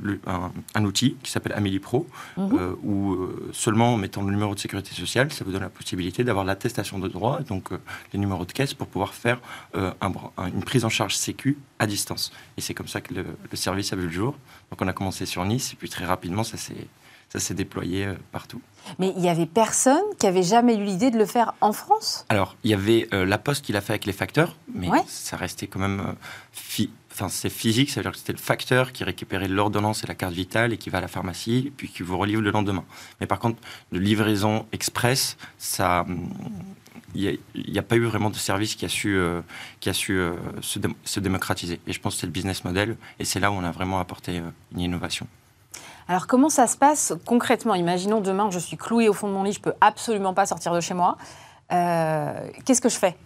un, 0.76 0.84
outil 0.84 1.16
qui 1.24 1.32
s'appelle 1.32 1.52
Amélie 1.52 1.80
Pro, 1.80 2.06
mhm. 2.36 2.50
euh, 2.52 2.74
où 2.84 3.28
seulement 3.52 3.94
en 3.94 3.96
mettant 3.96 4.22
le 4.22 4.30
numéro 4.30 4.54
de 4.54 4.60
sécurité 4.60 4.94
sociale, 4.94 5.32
ça 5.32 5.44
vous 5.44 5.50
donne 5.50 5.62
la 5.62 5.68
possibilité 5.68 6.22
d'avoir 6.22 6.44
l'attestation 6.44 7.00
de 7.00 7.08
droit, 7.08 7.40
donc 7.40 7.70
les 8.12 8.20
numéros 8.20 8.44
de 8.44 8.52
caisse 8.52 8.72
pour 8.72 8.86
pouvoir 8.86 9.14
faire 9.14 9.40
un, 9.74 10.12
une 10.54 10.62
prise 10.62 10.84
en 10.84 10.88
charge 10.88 11.16
sécu 11.16 11.58
à 11.80 11.88
distance. 11.88 12.32
Et 12.56 12.60
c'est 12.60 12.74
comme 12.74 12.88
ça 12.88 13.00
que 13.00 13.14
le, 13.14 13.24
le, 13.50 13.56
service 13.56 13.92
a 13.92 13.96
vu 13.96 14.04
le 14.04 14.12
jour. 14.12 14.38
Donc 14.70 14.80
on 14.80 14.86
a 14.86 14.92
commencé 14.92 15.26
sur 15.26 15.44
Nice, 15.44 15.72
et 15.72 15.76
puis 15.76 15.88
très 15.88 16.04
rapidement, 16.04 16.44
ça 16.44 16.56
s'est 16.56 16.86
ça 17.28 17.40
s'est 17.40 17.54
déployé 17.54 18.08
partout. 18.30 18.62
Mais 18.98 19.12
il 19.16 19.22
y 19.22 19.28
avait 19.28 19.46
personne 19.46 20.02
qui 20.18 20.26
avait 20.26 20.42
jamais 20.42 20.76
eu 20.76 20.84
l'idée 20.84 21.10
de 21.10 21.18
le 21.18 21.26
faire 21.26 21.54
en 21.60 21.72
France 21.72 22.24
Alors, 22.28 22.56
il 22.64 22.70
y 22.70 22.74
avait 22.74 23.08
euh, 23.12 23.24
La 23.24 23.38
Poste 23.38 23.64
qui 23.64 23.72
l'a 23.72 23.80
fait 23.80 23.92
avec 23.92 24.06
les 24.06 24.12
facteurs, 24.12 24.56
mais 24.74 24.88
ça 25.06 25.36
restait 25.36 25.66
quand 25.66 25.80
même... 25.80 26.00
Euh, 26.80 26.86
enfin, 27.12 27.28
c'est 27.28 27.50
physique, 27.50 27.90
ça 27.90 28.00
veut 28.00 28.04
dire 28.04 28.12
que 28.12 28.18
c'était 28.18 28.32
le 28.32 28.38
facteur 28.38 28.92
qui 28.92 29.04
récupérait 29.04 29.48
l'ordonnance 29.48 30.04
et 30.04 30.06
la 30.06 30.14
carte 30.14 30.34
vitale 30.34 30.72
et 30.72 30.76
qui 30.76 30.90
va 30.90 30.98
à 30.98 31.00
la 31.00 31.08
pharmacie, 31.08 31.72
puis 31.76 31.88
qui 31.88 32.02
vous 32.02 32.18
relivre 32.18 32.42
le 32.42 32.50
lendemain. 32.50 32.84
Mais 33.20 33.26
par 33.26 33.38
contre, 33.38 33.60
de 33.92 33.98
livraison 33.98 34.66
express, 34.72 35.36
ça... 35.58 36.02
Hum, 36.02 36.28
il 37.14 37.38
n'y 37.54 37.78
a, 37.78 37.82
pas 37.82 37.96
eu 37.96 38.04
vraiment 38.04 38.28
de 38.28 38.36
service 38.36 38.74
qui 38.74 38.84
a 38.84 38.90
su, 38.90 39.16
euh, 39.16 39.40
qui 39.80 39.88
a 39.88 39.94
su 39.94 40.20
se, 40.60 40.78
se, 41.04 41.20
démocratiser. 41.20 41.80
Et 41.86 41.94
je 41.94 42.00
pense 42.00 42.14
que 42.14 42.20
c'est 42.20 42.26
le 42.26 42.32
business 42.32 42.62
model, 42.62 42.98
et 43.18 43.24
c'est 43.24 43.40
là 43.40 43.50
où 43.50 43.54
on 43.54 43.64
a 43.64 43.70
vraiment 43.70 44.00
apporté 44.00 44.42
une 44.72 44.80
innovation. 44.80 45.26
Alors 46.08 46.26
comment 46.26 46.48
ça 46.48 46.66
se 46.66 46.76
passe 46.76 47.14
concrètement? 47.24 47.74
Imaginons 47.74 48.20
demain, 48.20 48.50
je 48.50 48.58
suis 48.58 48.76
cloué 48.76 49.08
au 49.08 49.12
fond 49.12 49.28
de 49.28 49.32
mon 49.32 49.42
lit, 49.42 49.52
je 49.52 49.60
peux 49.60 49.74
absolument 49.80 50.34
pas 50.34 50.46
sortir 50.46 50.72
de 50.72 50.80
chez 50.80 50.94
moi. 50.94 51.16
Euh, 51.72 52.48
qu'est-ce 52.64 52.80
que 52.80 52.88
je 52.88 52.96
fais? 52.96 53.16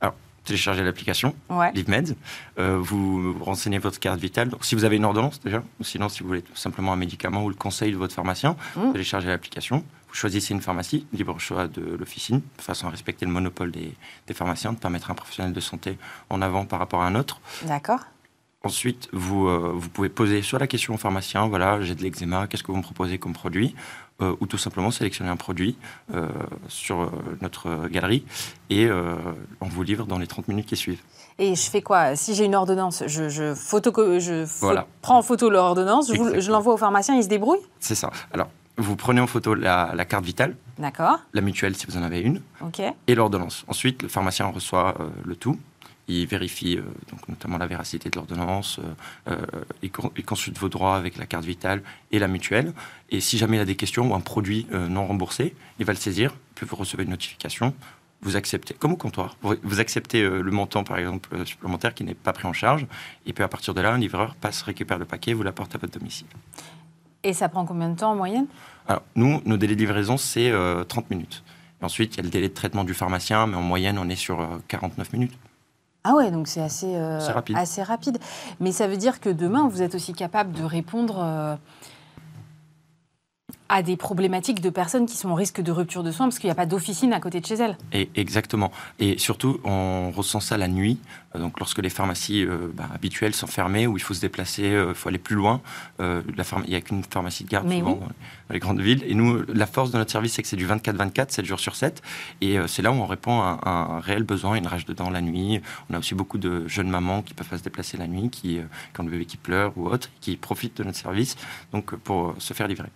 Alors, 0.00 0.14
téléchargez 0.44 0.82
l'application 0.82 1.34
LiveMed. 1.74 2.16
Euh, 2.58 2.78
vous 2.80 3.36
renseignez 3.40 3.78
votre 3.78 4.00
carte 4.00 4.18
vitale. 4.18 4.48
Donc, 4.48 4.64
si 4.64 4.74
vous 4.74 4.84
avez 4.84 4.96
une 4.96 5.04
ordonnance 5.04 5.40
déjà, 5.40 5.62
ou 5.80 5.84
sinon 5.84 6.08
si 6.08 6.22
vous 6.22 6.28
voulez 6.28 6.44
simplement 6.54 6.92
un 6.94 6.96
médicament 6.96 7.44
ou 7.44 7.50
le 7.50 7.54
conseil 7.54 7.92
de 7.92 7.98
votre 7.98 8.14
pharmacien, 8.14 8.56
mmh. 8.76 8.92
téléchargez 8.92 9.28
l'application. 9.28 9.84
Vous 10.08 10.14
choisissez 10.14 10.54
une 10.54 10.60
pharmacie, 10.60 11.06
libre 11.12 11.38
choix 11.38 11.68
de 11.68 11.94
l'officine, 11.94 12.40
de 12.56 12.62
façon 12.62 12.88
à 12.88 12.90
respecter 12.90 13.26
le 13.26 13.30
monopole 13.30 13.70
des, 13.70 13.94
des 14.26 14.34
pharmaciens, 14.34 14.70
de 14.70 14.76
ne 14.76 14.80
pas 14.80 14.88
mettre 14.88 15.10
un 15.10 15.14
professionnel 15.14 15.52
de 15.52 15.60
santé 15.60 15.98
en 16.30 16.42
avant 16.42 16.64
par 16.64 16.80
rapport 16.80 17.02
à 17.02 17.06
un 17.06 17.14
autre. 17.14 17.40
D'accord. 17.62 18.00
Ensuite, 18.62 19.08
vous, 19.14 19.48
euh, 19.48 19.72
vous 19.74 19.88
pouvez 19.88 20.10
poser 20.10 20.42
soit 20.42 20.58
la 20.58 20.66
question 20.66 20.92
au 20.92 20.98
pharmacien, 20.98 21.48
voilà, 21.48 21.80
j'ai 21.80 21.94
de 21.94 22.02
l'eczéma, 22.02 22.46
qu'est-ce 22.46 22.62
que 22.62 22.70
vous 22.70 22.76
me 22.76 22.82
proposez 22.82 23.16
comme 23.16 23.32
produit 23.32 23.74
euh, 24.20 24.36
Ou 24.40 24.46
tout 24.46 24.58
simplement 24.58 24.90
sélectionner 24.90 25.30
un 25.30 25.36
produit 25.36 25.78
euh, 26.14 26.28
sur 26.68 27.10
notre 27.40 27.88
galerie 27.88 28.22
et 28.68 28.88
on 29.60 29.66
vous 29.66 29.82
livre 29.82 30.04
dans 30.04 30.18
les 30.18 30.26
30 30.26 30.48
minutes 30.48 30.66
qui 30.66 30.76
suivent. 30.76 31.00
Et 31.38 31.54
je 31.54 31.70
fais 31.70 31.80
quoi? 31.80 32.16
Si 32.16 32.34
j'ai 32.34 32.44
une 32.44 32.54
ordonnance, 32.54 33.02
je, 33.06 33.30
je, 33.30 33.54
photo, 33.54 33.92
je 34.20 34.44
prends 35.00 35.16
en 35.16 35.22
photo 35.22 35.48
l'ordonnance, 35.48 36.12
je, 36.12 36.40
je 36.40 36.50
l'envoie 36.50 36.74
au 36.74 36.76
pharmacien, 36.76 37.16
il 37.16 37.22
se 37.22 37.28
débrouille? 37.28 37.60
C'est 37.78 37.94
ça. 37.94 38.10
Alors, 38.30 38.48
vous 38.76 38.94
prenez 38.94 39.22
en 39.22 39.26
photo 39.26 39.54
la, 39.54 39.92
la 39.94 40.04
carte 40.04 40.24
vitale, 40.24 40.54
D'accord. 40.78 41.18
la 41.32 41.40
mutuelle 41.40 41.74
si 41.74 41.86
vous 41.86 41.96
en 41.96 42.02
avez 42.02 42.20
une, 42.20 42.42
et 43.06 43.14
l'ordonnance. 43.14 43.64
Ensuite, 43.68 44.02
le 44.02 44.08
pharmacien 44.08 44.46
reçoit 44.48 44.94
le 45.24 45.34
tout 45.34 45.58
il 46.10 46.26
vérifie 46.26 46.76
euh, 46.76 46.82
donc 47.10 47.28
notamment 47.28 47.58
la 47.58 47.66
véracité 47.66 48.10
de 48.10 48.16
l'ordonnance, 48.16 48.80
euh, 49.28 49.34
euh, 49.34 49.64
il, 49.82 49.90
consulte 50.24 50.58
vos 50.58 50.68
droits 50.68 50.96
avec 50.96 51.16
la 51.16 51.26
carte 51.26 51.44
vitale 51.44 51.82
et 52.10 52.18
la 52.18 52.28
mutuelle. 52.28 52.72
Et 53.10 53.20
si 53.20 53.38
jamais 53.38 53.56
il 53.56 53.60
a 53.60 53.64
des 53.64 53.76
questions 53.76 54.10
ou 54.10 54.14
un 54.14 54.20
produit 54.20 54.66
non 54.70 55.06
remboursé, 55.06 55.54
il 55.78 55.86
va 55.86 55.92
le 55.92 55.98
saisir, 55.98 56.34
puis 56.54 56.66
vous 56.66 56.76
recevez 56.76 57.04
une 57.04 57.10
notification. 57.10 57.74
Vous 58.22 58.36
acceptez, 58.36 58.74
comme 58.74 58.92
au 58.92 58.96
comptoir, 58.96 59.36
vous, 59.42 59.80
acceptez 59.80 60.22
le 60.22 60.50
montant, 60.50 60.84
par 60.84 60.98
exemple, 60.98 61.44
supplémentaire 61.46 61.94
qui 61.94 62.04
n'est 62.04 62.14
pas 62.14 62.32
pris 62.32 62.46
en 62.46 62.52
charge. 62.52 62.86
Et 63.26 63.32
puis 63.32 63.42
à 63.42 63.48
partir 63.48 63.72
de 63.74 63.80
là, 63.80 63.92
un 63.92 63.98
livreur 63.98 64.34
passe, 64.36 64.62
récupère 64.62 64.98
le 64.98 65.06
paquet 65.06 65.30
et 65.30 65.34
vous 65.34 65.42
l'apporte 65.42 65.74
à 65.74 65.78
votre 65.78 65.98
domicile. 65.98 66.26
Et 67.22 67.32
ça 67.32 67.48
prend 67.48 67.64
combien 67.64 67.88
de 67.88 67.96
temps 67.96 68.12
en 68.12 68.16
moyenne? 68.16 68.46
Alors, 68.86 69.02
nous, 69.16 69.40
nos 69.44 69.56
délais 69.56 69.74
de 69.74 69.80
livraison, 69.80 70.16
c'est 70.16 70.52
30 70.88 71.10
minutes. 71.10 71.42
ensuite, 71.82 72.14
il 72.14 72.16
y 72.18 72.20
a 72.20 72.24
le 72.24 72.30
délai 72.30 72.48
de 72.48 72.54
traitement 72.54 72.84
du 72.84 72.94
pharmacien, 72.94 73.46
mais 73.46 73.56
en 73.56 73.62
moyenne, 73.62 73.98
on 73.98 74.08
est 74.08 74.16
sur 74.16 74.60
49 74.68 75.12
minutes. 75.14 75.36
Ah 76.02 76.14
ouais, 76.14 76.30
donc 76.30 76.48
c'est 76.48 76.62
assez, 76.62 76.94
euh, 76.96 77.18
assez, 77.54 77.82
rapide. 77.82 78.18
Mais 78.58 78.72
ça 78.72 78.86
veut 78.86 78.96
dire 78.96 79.20
que 79.20 79.28
demain, 79.28 79.68
vous 79.68 79.82
êtes 79.82 79.94
aussi 79.94 80.14
capable 80.14 80.52
de 80.52 80.64
répondre 80.64 81.18
euh, 81.20 81.56
à 83.70 83.82
des 83.82 83.96
problématiques 83.96 84.60
de 84.60 84.68
personnes 84.68 85.06
qui 85.06 85.16
sont 85.16 85.30
en 85.30 85.34
risque 85.34 85.60
de 85.60 85.70
rupture 85.70 86.02
de 86.02 86.10
soins 86.10 86.26
parce 86.26 86.40
qu'il 86.40 86.48
n'y 86.48 86.52
a 86.52 86.56
pas 86.56 86.66
d'officine 86.66 87.12
à 87.12 87.20
côté 87.20 87.40
de 87.40 87.46
chez 87.46 87.54
elles. 87.54 87.78
Et 87.92 88.10
exactement. 88.16 88.72
Et 88.98 89.16
surtout, 89.16 89.60
on 89.64 90.10
ressent 90.10 90.40
ça 90.40 90.58
la 90.58 90.66
nuit. 90.66 90.98
Donc, 91.36 91.60
lorsque 91.60 91.78
les 91.78 91.88
pharmacies 91.88 92.44
euh, 92.44 92.72
bah, 92.74 92.88
habituelles 92.92 93.34
sont 93.34 93.46
fermées, 93.46 93.86
où 93.86 93.96
il 93.96 94.00
faut 94.00 94.14
se 94.14 94.20
déplacer, 94.20 94.64
il 94.64 94.94
faut 94.94 95.08
aller 95.08 95.18
plus 95.18 95.36
loin. 95.36 95.60
la 96.00 96.24
il 96.64 96.70
n'y 96.70 96.74
a 96.74 96.80
qu'une 96.80 97.04
pharmacie 97.04 97.44
de 97.44 97.48
garde 97.48 97.70
souvent 97.70 97.94
dans, 97.94 98.08
les, 98.50 98.58
grandes 98.58 98.80
villes. 98.80 99.04
Et 99.06 99.14
nous, 99.14 99.44
la 99.46 99.66
force 99.66 99.92
de 99.92 99.98
notre 99.98 100.10
service, 100.10 100.32
c'est 100.32 100.42
que 100.42 100.48
c'est 100.48 100.56
du 100.56 100.66
24-24, 100.66 101.30
7 101.30 101.44
jours 101.44 101.60
sur 101.60 101.76
7. 101.76 102.02
Et 102.40 102.58
c'est 102.66 102.82
là 102.82 102.90
où 102.90 102.94
on 102.94 103.06
répond 103.06 103.40
à, 103.40 103.60
un 103.64 104.00
réel 104.00 104.24
besoin, 104.24 104.56
une 104.56 104.66
rage 104.66 104.84
dedans 104.84 105.10
la 105.10 105.20
nuit. 105.20 105.60
On 105.88 105.94
a 105.94 105.98
aussi 106.00 106.16
beaucoup 106.16 106.38
de 106.38 106.66
jeunes 106.66 106.90
mamans 106.90 107.22
qui 107.22 107.34
peuvent 107.34 107.48
pas 107.48 107.58
se 107.58 107.62
déplacer 107.62 107.96
la 107.96 108.08
nuit, 108.08 108.30
qui, 108.30 108.58
quand 108.92 109.04
le 109.04 109.10
bébé 109.10 109.26
qui 109.26 109.36
pleure 109.36 109.72
ou 109.76 109.86
autre, 109.86 110.10
qui 110.20 110.36
profitent 110.36 110.78
de 110.78 110.84
notre 110.84 110.98
service 110.98 111.36
donc 111.72 111.94
pour 111.96 112.34
se 112.38 112.54
faire 112.54 112.68
livrer. 112.68 112.88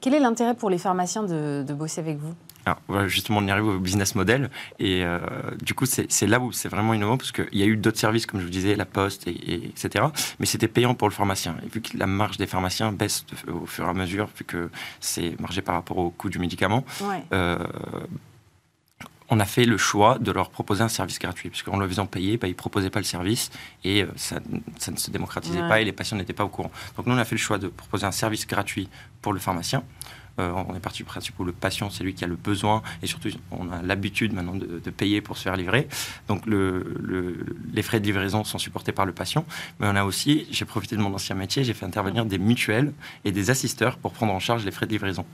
Quel 0.00 0.14
est 0.14 0.20
l'intérêt 0.20 0.54
pour 0.54 0.70
les 0.70 0.78
pharmaciens 0.78 1.22
de, 1.22 1.72
bosser 1.72 2.00
avec 2.00 2.18
vous? 2.18 2.34
Alors, 2.66 3.08
justement, 3.08 3.38
on 3.38 3.46
y 3.46 3.50
arrive 3.50 3.66
au 3.66 3.78
business 3.78 4.14
model. 4.14 4.50
Et 4.78 5.02
euh, 5.04 5.18
du 5.62 5.74
coup, 5.74 5.86
c'est 5.86 6.26
là 6.26 6.38
où 6.40 6.52
c'est 6.52 6.68
vraiment 6.68 6.92
innovant, 6.94 7.16
parce 7.16 7.32
qu'il 7.32 7.48
y 7.52 7.62
a 7.62 7.66
eu 7.66 7.76
d'autres 7.76 7.98
services, 7.98 8.26
comme 8.26 8.40
je 8.40 8.44
vous 8.44 8.50
disais, 8.50 8.76
la 8.76 8.84
poste, 8.84 9.26
et, 9.26 9.68
etc. 9.68 10.04
Mais 10.38 10.46
c'était 10.46 10.68
payant 10.68 10.94
pour 10.94 11.08
le 11.08 11.14
pharmacien. 11.14 11.56
Et 11.64 11.68
vu 11.68 11.80
que 11.80 11.96
la 11.96 12.06
marge 12.06 12.36
des 12.36 12.46
pharmaciens 12.46 12.92
baisse 12.92 13.24
au 13.48 13.66
fur 13.66 13.86
et 13.86 13.88
à 13.88 13.94
mesure, 13.94 14.28
vu 14.36 14.44
que 14.44 14.70
c'est 15.00 15.38
margé 15.40 15.62
par 15.62 15.74
rapport 15.74 15.98
au 15.98 16.10
coût 16.10 16.28
du 16.28 16.38
médicament, 16.38 16.84
euh, 17.32 17.58
on 19.30 19.38
a 19.38 19.44
fait 19.44 19.64
le 19.64 19.78
choix 19.78 20.18
de 20.18 20.32
leur 20.32 20.50
proposer 20.50 20.82
un 20.82 20.88
service 20.88 21.18
gratuit, 21.18 21.48
puisqu'en 21.50 21.78
le 21.78 21.88
faisant 21.88 22.06
payer, 22.06 22.36
bah, 22.36 22.48
ils 22.48 22.52
ne 22.52 22.56
proposaient 22.56 22.90
pas 22.90 22.98
le 22.98 23.04
service 23.04 23.50
et 23.84 24.02
euh, 24.02 24.08
ça, 24.16 24.38
ne 24.40 24.96
se 24.96 25.10
démocratisait 25.10 25.60
pas 25.60 25.80
et 25.80 25.84
les 25.84 25.92
patients 25.92 26.16
n'étaient 26.16 26.32
pas 26.32 26.44
au 26.44 26.48
courant. 26.48 26.70
Donc 26.96 27.06
nous, 27.06 27.14
on 27.14 27.18
a 27.18 27.24
fait 27.24 27.36
le 27.36 27.40
choix 27.40 27.58
de 27.58 27.68
proposer 27.68 28.06
un 28.06 28.12
service 28.12 28.46
gratuit 28.46 28.88
pour 29.22 29.32
le 29.32 29.38
pharmacien. 29.38 29.84
Euh, 30.38 30.52
on 30.68 30.74
est 30.74 30.80
parti 30.80 30.98
du 30.98 31.04
principe 31.04 31.38
où 31.38 31.44
le 31.44 31.52
patient, 31.52 31.90
c'est 31.90 32.02
lui 32.02 32.14
qui 32.14 32.24
a 32.24 32.26
le 32.26 32.36
besoin 32.36 32.82
et 33.02 33.06
surtout, 33.06 33.28
on 33.52 33.70
a 33.70 33.82
l'habitude 33.82 34.32
maintenant 34.32 34.54
de, 34.54 34.90
payer 34.90 35.20
pour 35.20 35.36
se 35.36 35.44
faire 35.44 35.56
livrer. 35.56 35.86
Donc 36.26 36.44
les 36.46 37.82
frais 37.82 38.00
de 38.00 38.04
livraison 38.04 38.42
sont 38.42 38.58
supportés 38.58 38.92
par 38.92 39.06
le 39.06 39.12
patient. 39.12 39.44
Mais 39.78 39.86
on 39.88 39.96
a 39.96 40.04
aussi, 40.04 40.46
j'ai 40.50 40.64
profité 40.64 40.96
de 40.96 41.02
mon 41.02 41.14
ancien 41.14 41.36
métier, 41.36 41.62
j'ai 41.62 41.74
fait 41.74 41.86
intervenir 41.86 42.24
des 42.24 42.38
mutuelles 42.38 42.92
et 43.24 43.30
des 43.30 43.50
assisteurs 43.50 43.96
pour 43.96 44.12
prendre 44.12 44.32
en 44.32 44.40
charge 44.40 44.64
les 44.64 44.72
frais 44.72 44.86
de 44.86 44.92
livraison. 44.92 45.24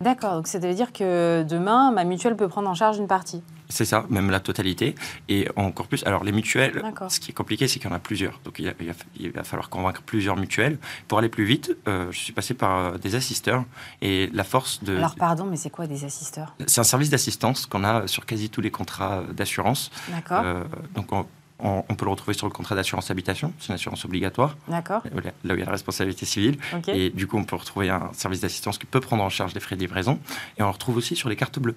D'accord, 0.00 0.34
donc 0.34 0.46
ça 0.46 0.60
veut 0.60 0.74
dire 0.74 0.92
que 0.92 1.42
demain, 1.42 1.90
ma 1.90 2.04
mutuelle 2.04 2.36
peut 2.36 2.46
prendre 2.46 2.68
en 2.68 2.74
charge 2.74 2.98
une 2.98 3.08
partie 3.08 3.42
C'est 3.68 3.84
ça, 3.84 4.06
même 4.10 4.30
la 4.30 4.38
totalité. 4.38 4.94
Et 5.28 5.48
encore 5.56 5.88
plus, 5.88 6.06
alors 6.06 6.22
les 6.22 6.30
mutuelles, 6.30 6.82
ce 7.08 7.18
qui 7.18 7.32
est 7.32 7.34
compliqué, 7.34 7.66
c'est 7.66 7.80
qu'il 7.80 7.90
y 7.90 7.92
en 7.92 7.96
a 7.96 7.98
plusieurs. 7.98 8.40
Donc 8.44 8.60
il, 8.60 9.32
va, 9.32 9.42
falloir 9.42 9.68
convaincre 9.68 10.02
plusieurs 10.02 10.36
mutuelles. 10.36 10.78
Pour 11.08 11.18
aller 11.18 11.28
plus 11.28 11.44
vite, 11.44 11.76
euh, 11.88 12.12
je 12.12 12.18
suis 12.18 12.32
passé 12.32 12.54
par 12.54 12.78
euh, 12.78 12.98
des 12.98 13.16
assisteurs. 13.16 13.64
Et 14.00 14.30
la 14.32 14.44
force 14.44 14.84
de... 14.84 14.96
Alors 14.96 15.16
pardon, 15.16 15.46
mais 15.46 15.56
c'est 15.56 15.70
quoi 15.70 15.88
des 15.88 16.04
assisteurs? 16.04 16.54
C'est 16.68 16.80
un 16.80 16.84
service 16.84 17.10
d'assistance 17.10 17.66
qu'on 17.66 17.82
a 17.82 18.06
sur 18.06 18.24
quasi 18.24 18.50
tous 18.50 18.60
les 18.60 18.70
contrats 18.70 19.24
d'assurance. 19.32 19.90
D'accord. 20.10 20.42
Euh, 20.44 20.62
donc 20.94 21.12
on, 21.12 21.26
on, 21.60 21.82
peut 21.94 22.04
le 22.04 22.10
retrouver 22.10 22.34
sur 22.34 22.46
le 22.46 22.52
contrat 22.52 22.74
d'assurance 22.74 23.10
habitation, 23.10 23.52
c'est 23.58 23.68
une 23.68 23.74
assurance 23.74 24.04
obligatoire. 24.04 24.56
D'accord. 24.68 25.02
Là 25.44 25.54
où 25.54 25.56
il 25.56 25.60
y 25.60 25.62
a 25.62 25.66
la 25.66 25.72
responsabilité 25.72 26.24
civile. 26.24 26.58
Et 26.86 27.10
du 27.10 27.26
coup, 27.26 27.36
on 27.36 27.44
peut 27.44 27.56
retrouver 27.56 27.90
un 27.90 28.10
service 28.12 28.40
d'assistance 28.40 28.78
qui 28.78 28.86
peut 28.86 29.00
prendre 29.00 29.22
en 29.22 29.28
charge 29.28 29.54
les 29.54 29.60
frais 29.60 29.76
de 29.76 29.80
livraison. 29.80 30.20
Et 30.58 30.62
on 30.62 30.66
le 30.66 30.72
retrouve 30.72 30.96
aussi 30.96 31.16
sur 31.16 31.28
les 31.28 31.36
cartes 31.36 31.58
bleues. 31.58 31.74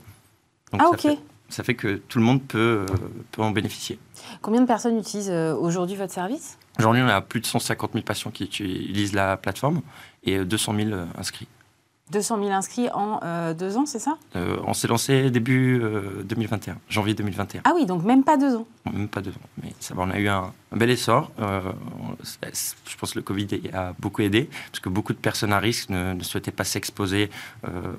ah, 0.77 0.89
ok. 0.89 1.07
ça 1.49 1.63
fait 1.63 1.75
que 1.75 1.95
tout 1.95 2.19
le 2.19 2.23
monde 2.23 2.43
peut, 2.43 2.85
euh, 2.89 2.95
peut 3.31 3.41
en 3.41 3.51
bénéficier. 3.51 3.99
Combien 4.41 4.61
de 4.61 4.67
personnes 4.67 4.97
utilisent 4.97 5.31
euh, 5.31 5.55
aujourd'hui 5.55 5.95
votre 5.95 6.13
service? 6.13 6.57
Aujourd'hui, 6.79 7.01
on 7.01 7.07
a 7.07 7.21
plus 7.21 7.41
de 7.41 7.45
150 7.45 7.93
000 7.93 8.03
patients 8.03 8.31
qui 8.31 8.45
utilisent 8.45 9.13
la 9.13 9.35
plateforme 9.35 9.81
et 10.23 10.45
200 10.45 10.73
euh, 10.73 10.85
000 10.89 11.01
inscrits. 11.17 11.47
200 12.11 12.39
000 12.43 12.49
inscrits 12.51 12.89
en 12.93 13.19
euh, 13.23 13.53
deux 13.53 13.77
ans, 13.77 13.85
c'est 13.85 13.99
ça? 13.99 14.17
Euh, 14.35 14.57
On 14.65 14.73
s'est 14.73 14.87
lancé 14.87 15.31
début 15.31 15.81
2021, 16.25 16.73
euh, 16.73 16.75
janvier 16.89 17.13
2021. 17.13 17.61
Ah 17.63 17.71
oui, 17.73 17.85
donc 17.85 18.03
même 18.03 18.23
pas 18.23 18.37
deux 18.37 18.55
ans 18.55 18.67
Même 18.91 19.07
pas 19.07 19.21
deux 19.21 19.31
ans. 19.31 19.49
Mais 19.63 19.73
ça 19.79 19.95
on 19.97 20.09
a 20.09 20.19
eu 20.19 20.27
un, 20.27 20.53
bel 20.73 20.89
essor. 20.89 21.31
je 21.39 22.97
pense 22.97 23.13
que 23.13 23.19
le 23.19 23.23
Covid 23.23 23.47
a 23.73 23.93
beaucoup 23.97 24.21
aidé, 24.21 24.49
parce 24.71 24.81
que 24.81 24.89
beaucoup 24.89 25.13
de 25.13 25.19
personnes 25.19 25.53
à 25.53 25.59
risque 25.59 25.89
ne, 25.89 26.21
souhaitaient 26.21 26.51
pas 26.51 26.63
s'exposer 26.65 27.29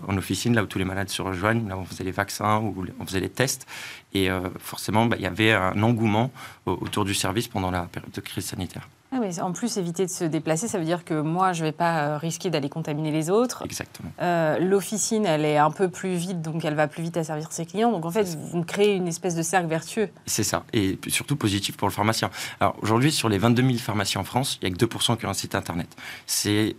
en 0.07 0.17
officine, 0.17 0.55
là 0.55 0.63
où 0.63 0.67
tous 0.67 0.79
les 0.79 0.85
malades 0.85 1.09
se 1.09 1.23
rejoignent, 1.23 1.69
là 1.69 1.77
où 1.77 1.81
on 1.81 1.85
faisait 1.85 2.05
les 2.05 2.13
vaccins, 2.13 2.59
où 2.59 2.85
on 3.01 3.07
faisait 3.07 3.21
les 3.21 3.31
tests. 3.31 3.67
Et 4.15 4.29
forcément, 4.59 5.07
bah, 5.07 5.17
il 5.19 5.23
y 5.23 5.27
avait 5.27 5.53
un 5.53 5.83
engouement 5.83 6.31
autour 6.67 7.05
du 7.05 7.15
service 7.15 7.49
pendant 7.49 7.71
la 7.71 7.83
période 7.83 8.13
de 8.13 8.21
crise 8.21 8.45
sanitaire. 8.45 8.89
Ah, 9.13 9.21
en 9.43 9.53
plus, 9.53 9.77
éviter 9.77 10.07
de 10.07 10.11
se 10.11 10.25
déplacer, 10.25 10.69
ça 10.69 10.79
veut 10.79 10.87
dire 10.87 11.05
que 11.05 11.21
moi, 11.21 11.53
je 11.53 11.61
ne 11.61 11.69
vais 11.69 11.73
pas 11.73 11.99
euh, 11.99 12.17
risquer 12.17 12.49
d'aller 12.49 12.71
contaminer 12.71 13.11
les 13.11 13.29
autres. 13.29 13.63
Exactement. 13.65 14.11
Euh, 14.23 14.59
l'officine, 14.59 15.27
elle 15.27 15.45
est 15.45 15.59
un 15.59 15.71
peu 15.71 15.89
plus 15.91 16.15
vite, 16.15 16.41
donc 16.41 16.65
elle 16.65 16.75
va 16.75 16.89
plus 16.89 17.03
vite 17.03 17.19
à 17.19 17.25
servir 17.25 17.53
ses 17.53 17.67
clients. 17.67 17.93
Donc 17.93 18.07
en 18.07 18.11
fait, 18.11 18.37
vous 18.53 18.65
créez 18.65 18.95
une 18.95 19.09
espèce 19.09 19.35
de 19.35 19.43
cercle 19.43 19.69
vertueux. 19.69 20.09
C'est 20.25 20.45
ça, 20.45 20.65
et 20.73 20.99
surtout 21.09 21.37
positif 21.37 21.77
pour 21.77 21.89
le 21.89 21.93
pharmacien. 21.93 22.31
Alors 22.59 22.75
aujourd'hui, 22.81 23.13
sur 23.13 23.29
les 23.29 23.37
22 23.37 23.63
000 23.63 23.75
pharmaciens 23.77 24.23
en 24.23 24.25
France, 24.25 24.59
il 24.63 24.69
n'y 24.69 24.75
a 24.75 24.77
que 24.77 24.85
2% 24.85 25.19
qui 25.19 25.27
ont 25.27 25.31
un 25.31 25.35
site 25.35 25.55
internet. 25.55 25.89
C'est 26.27 26.75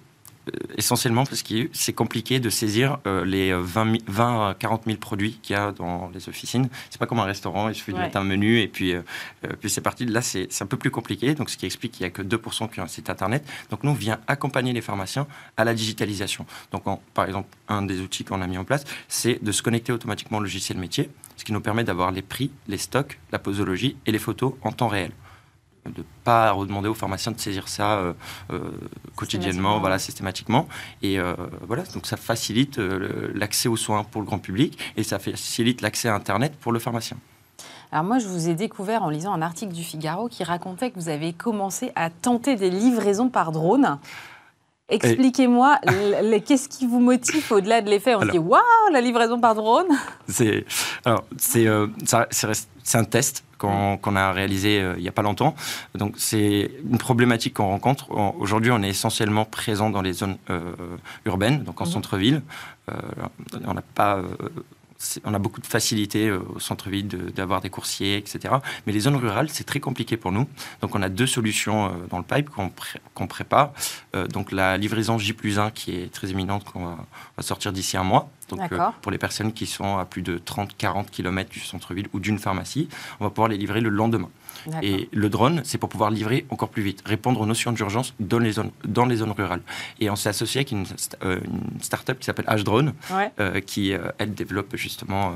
essentiellement 0.77 1.25
parce 1.25 1.41
que 1.41 1.69
c'est 1.71 1.93
compliqué 1.93 2.39
de 2.39 2.49
saisir 2.49 2.97
euh, 3.07 3.23
les 3.25 3.53
20, 3.53 3.97
20 4.07 4.49
à 4.49 4.53
40 4.53 4.83
000 4.85 4.97
produits 4.97 5.39
qu'il 5.41 5.55
y 5.55 5.59
a 5.59 5.71
dans 5.71 6.09
les 6.13 6.27
officines. 6.29 6.69
C'est 6.89 6.99
pas 6.99 7.05
comme 7.05 7.19
un 7.19 7.25
restaurant, 7.25 7.69
il 7.69 7.75
suffit 7.75 7.93
de 7.93 7.97
mettre 7.97 8.17
un 8.17 8.23
menu 8.23 8.59
et 8.59 8.67
puis, 8.67 8.93
euh, 8.93 9.01
puis 9.59 9.69
c'est 9.69 9.81
parti. 9.81 10.05
Là, 10.05 10.21
c'est 10.21 10.49
un 10.61 10.65
peu 10.65 10.77
plus 10.77 10.91
compliqué, 10.91 11.33
donc 11.33 11.49
ce 11.49 11.57
qui 11.57 11.65
explique 11.65 11.93
qu'il 11.93 12.03
n'y 12.03 12.07
a 12.07 12.09
que 12.11 12.21
2% 12.21 12.69
qui 12.69 12.79
ont 12.79 12.83
un 12.83 12.87
site 12.87 13.09
internet. 13.09 13.45
Donc 13.69 13.83
nous, 13.83 13.91
on 13.91 13.95
vient 13.95 14.19
accompagner 14.27 14.73
les 14.73 14.81
pharmaciens 14.81 15.27
à 15.57 15.63
la 15.63 15.73
digitalisation. 15.73 16.45
Donc 16.71 16.83
par 17.13 17.25
exemple, 17.25 17.49
un 17.69 17.81
des 17.81 18.01
outils 18.01 18.23
qu'on 18.23 18.41
a 18.41 18.47
mis 18.47 18.57
en 18.57 18.65
place, 18.65 18.83
c'est 19.07 19.43
de 19.43 19.51
se 19.51 19.61
connecter 19.61 19.93
automatiquement 19.93 20.39
au 20.39 20.41
logiciel 20.41 20.77
métier, 20.77 21.09
ce 21.37 21.45
qui 21.45 21.53
nous 21.53 21.61
permet 21.61 21.83
d'avoir 21.83 22.11
les 22.11 22.21
prix, 22.21 22.51
les 22.67 22.77
stocks, 22.77 23.19
la 23.31 23.39
posologie 23.39 23.95
et 24.05 24.11
les 24.11 24.19
photos 24.19 24.53
en 24.63 24.71
temps 24.71 24.87
réel 24.87 25.11
de 25.85 25.99
ne 26.01 26.05
pas 26.23 26.51
redemander 26.51 26.89
aux 26.89 26.93
pharmaciens 26.93 27.31
de 27.31 27.39
saisir 27.39 27.67
ça 27.67 27.97
euh, 27.97 28.13
euh, 28.51 28.59
quotidiennement, 29.15 29.79
voilà, 29.79 29.99
systématiquement. 29.99 30.67
Et 31.01 31.19
euh, 31.19 31.35
voilà, 31.67 31.83
donc 31.93 32.05
ça 32.05 32.17
facilite 32.17 32.77
l'accès 32.77 33.67
aux 33.67 33.77
soins 33.77 34.03
pour 34.03 34.21
le 34.21 34.25
grand 34.25 34.39
public 34.39 34.77
et 34.97 35.03
ça 35.03 35.19
facilite 35.19 35.81
l'accès 35.81 36.09
à 36.09 36.15
Internet 36.15 36.55
pour 36.59 36.71
le 36.71 36.79
pharmacien. 36.79 37.17
Alors 37.91 38.05
moi, 38.05 38.17
je 38.17 38.27
vous 38.27 38.49
ai 38.49 38.55
découvert 38.55 39.03
en 39.03 39.09
lisant 39.09 39.33
un 39.33 39.41
article 39.41 39.71
du 39.73 39.83
Figaro 39.83 40.27
qui 40.27 40.43
racontait 40.43 40.89
que 40.89 40.99
vous 40.99 41.09
avez 41.09 41.31
commencé 41.31 41.91
à 41.95 42.09
tenter 42.09 42.55
des 42.55 42.71
livraisons 42.71 43.29
par 43.29 43.51
drone. 43.51 43.99
Expliquez-moi, 44.89 45.79
qu'est-ce 46.45 46.67
qui 46.67 46.85
vous 46.85 46.99
motive 46.99 47.51
au-delà 47.51 47.81
de 47.81 47.89
l'effet? 47.89 48.15
On 48.15 48.21
se 48.21 48.31
dit 48.31 48.37
waouh, 48.37 48.61
la 48.91 49.01
livraison 49.01 49.39
par 49.39 49.55
drone 49.55 49.87
C'est 50.27 50.65
alors 51.05 51.23
c'est 51.37 51.67
c'est 52.83 52.97
un 52.97 53.03
test 53.05 53.43
qu'on 53.57 54.15
a 54.15 54.31
réalisé 54.33 54.81
euh, 54.81 54.93
il 54.97 55.03
n'y 55.03 55.07
a 55.07 55.13
pas 55.13 55.21
longtemps. 55.21 55.55
Donc 55.95 56.15
c'est 56.17 56.69
une 56.83 56.97
problématique 56.97 57.53
qu'on 57.53 57.67
rencontre. 57.67 58.11
Aujourd'hui, 58.11 58.71
on 58.71 58.83
est 58.83 58.89
essentiellement 58.89 59.45
présent 59.45 59.89
dans 59.89 60.01
les 60.01 60.11
zones 60.11 60.37
euh, 60.49 60.73
urbaines, 61.23 61.63
donc 61.63 61.79
en 61.79 61.85
mhm. 61.85 61.91
centre-ville. 61.91 62.41
Euh, 62.91 62.95
on 63.65 63.73
n'a 63.73 63.81
pas 63.81 64.21
on 65.23 65.33
a 65.33 65.39
beaucoup 65.39 65.61
de 65.61 65.65
facilité 65.65 66.27
euh, 66.27 66.39
au 66.55 66.59
centre-ville 66.59 67.07
d'avoir 67.07 67.61
des 67.61 67.69
coursiers, 67.69 68.17
etc. 68.17 68.55
Mais 68.85 68.93
les 68.93 69.01
zones 69.01 69.15
rurales, 69.15 69.49
c'est 69.49 69.63
très 69.63 69.79
compliqué 69.79 70.17
pour 70.17 70.31
nous. 70.31 70.47
Donc 70.81 70.95
on 70.95 71.01
a 71.01 71.09
deux 71.09 71.27
solutions 71.27 71.85
euh, 71.85 71.89
dans 72.09 72.17
le 72.17 72.23
pipe 72.23 72.49
qu'on 72.49 73.27
prépare. 73.27 73.73
Euh, 74.15 74.27
donc 74.27 74.51
la 74.51 74.77
livraison 74.77 75.17
J 75.17 75.33
plus 75.33 75.59
1 75.59 75.71
qui 75.71 75.95
est 75.95 76.13
très 76.13 76.31
éminente, 76.31 76.63
qu'on 76.65 76.85
va, 76.85 76.97
sortir 77.41 77.71
d'ici 77.71 77.97
un 77.97 78.03
mois. 78.03 78.29
Donc 78.49 78.61
pour 79.01 79.11
les 79.11 79.17
personnes 79.17 79.53
qui 79.53 79.65
sont 79.65 79.97
à 79.97 80.05
plus 80.05 80.21
de 80.21 80.37
30-40 80.37 81.05
km 81.09 81.49
du 81.49 81.59
centre-ville 81.59 82.07
ou 82.13 82.19
d'une 82.19 82.37
pharmacie, 82.37 82.87
on 83.19 83.23
va 83.23 83.29
pouvoir 83.29 83.47
les 83.47 83.57
livrer 83.57 83.81
le 83.81 83.89
lendemain. 83.89 84.29
Et 84.81 85.09
le 85.11 85.29
drone, 85.29 85.61
c'est 85.63 85.77
pour 85.77 85.89
pouvoir 85.89 86.11
livrer 86.11 86.45
encore 86.49 86.69
plus 86.69 86.83
vite, 86.83 87.01
répondre 87.05 87.39
aux 87.41 87.45
notions 87.45 87.71
d'urgence 87.71 88.13
dans 88.19 88.39
les 88.39 88.53
zones, 88.53 88.71
dans 88.85 89.05
les 89.05 89.17
zones 89.17 89.31
rurales. 89.31 89.61
Et 89.99 90.09
on 90.09 90.15
s'est 90.15 90.29
associé 90.29 90.59
avec 90.59 90.71
une, 90.71 90.85
euh, 91.23 91.39
start-up 91.81 92.19
qui 92.19 92.25
s'appelle 92.25 92.45
H-Drone, 92.45 92.93
euh, 93.39 93.59
qui, 93.61 93.93
euh, 93.93 94.09
elle, 94.17 94.33
développe 94.33 94.75
justement 94.75 95.35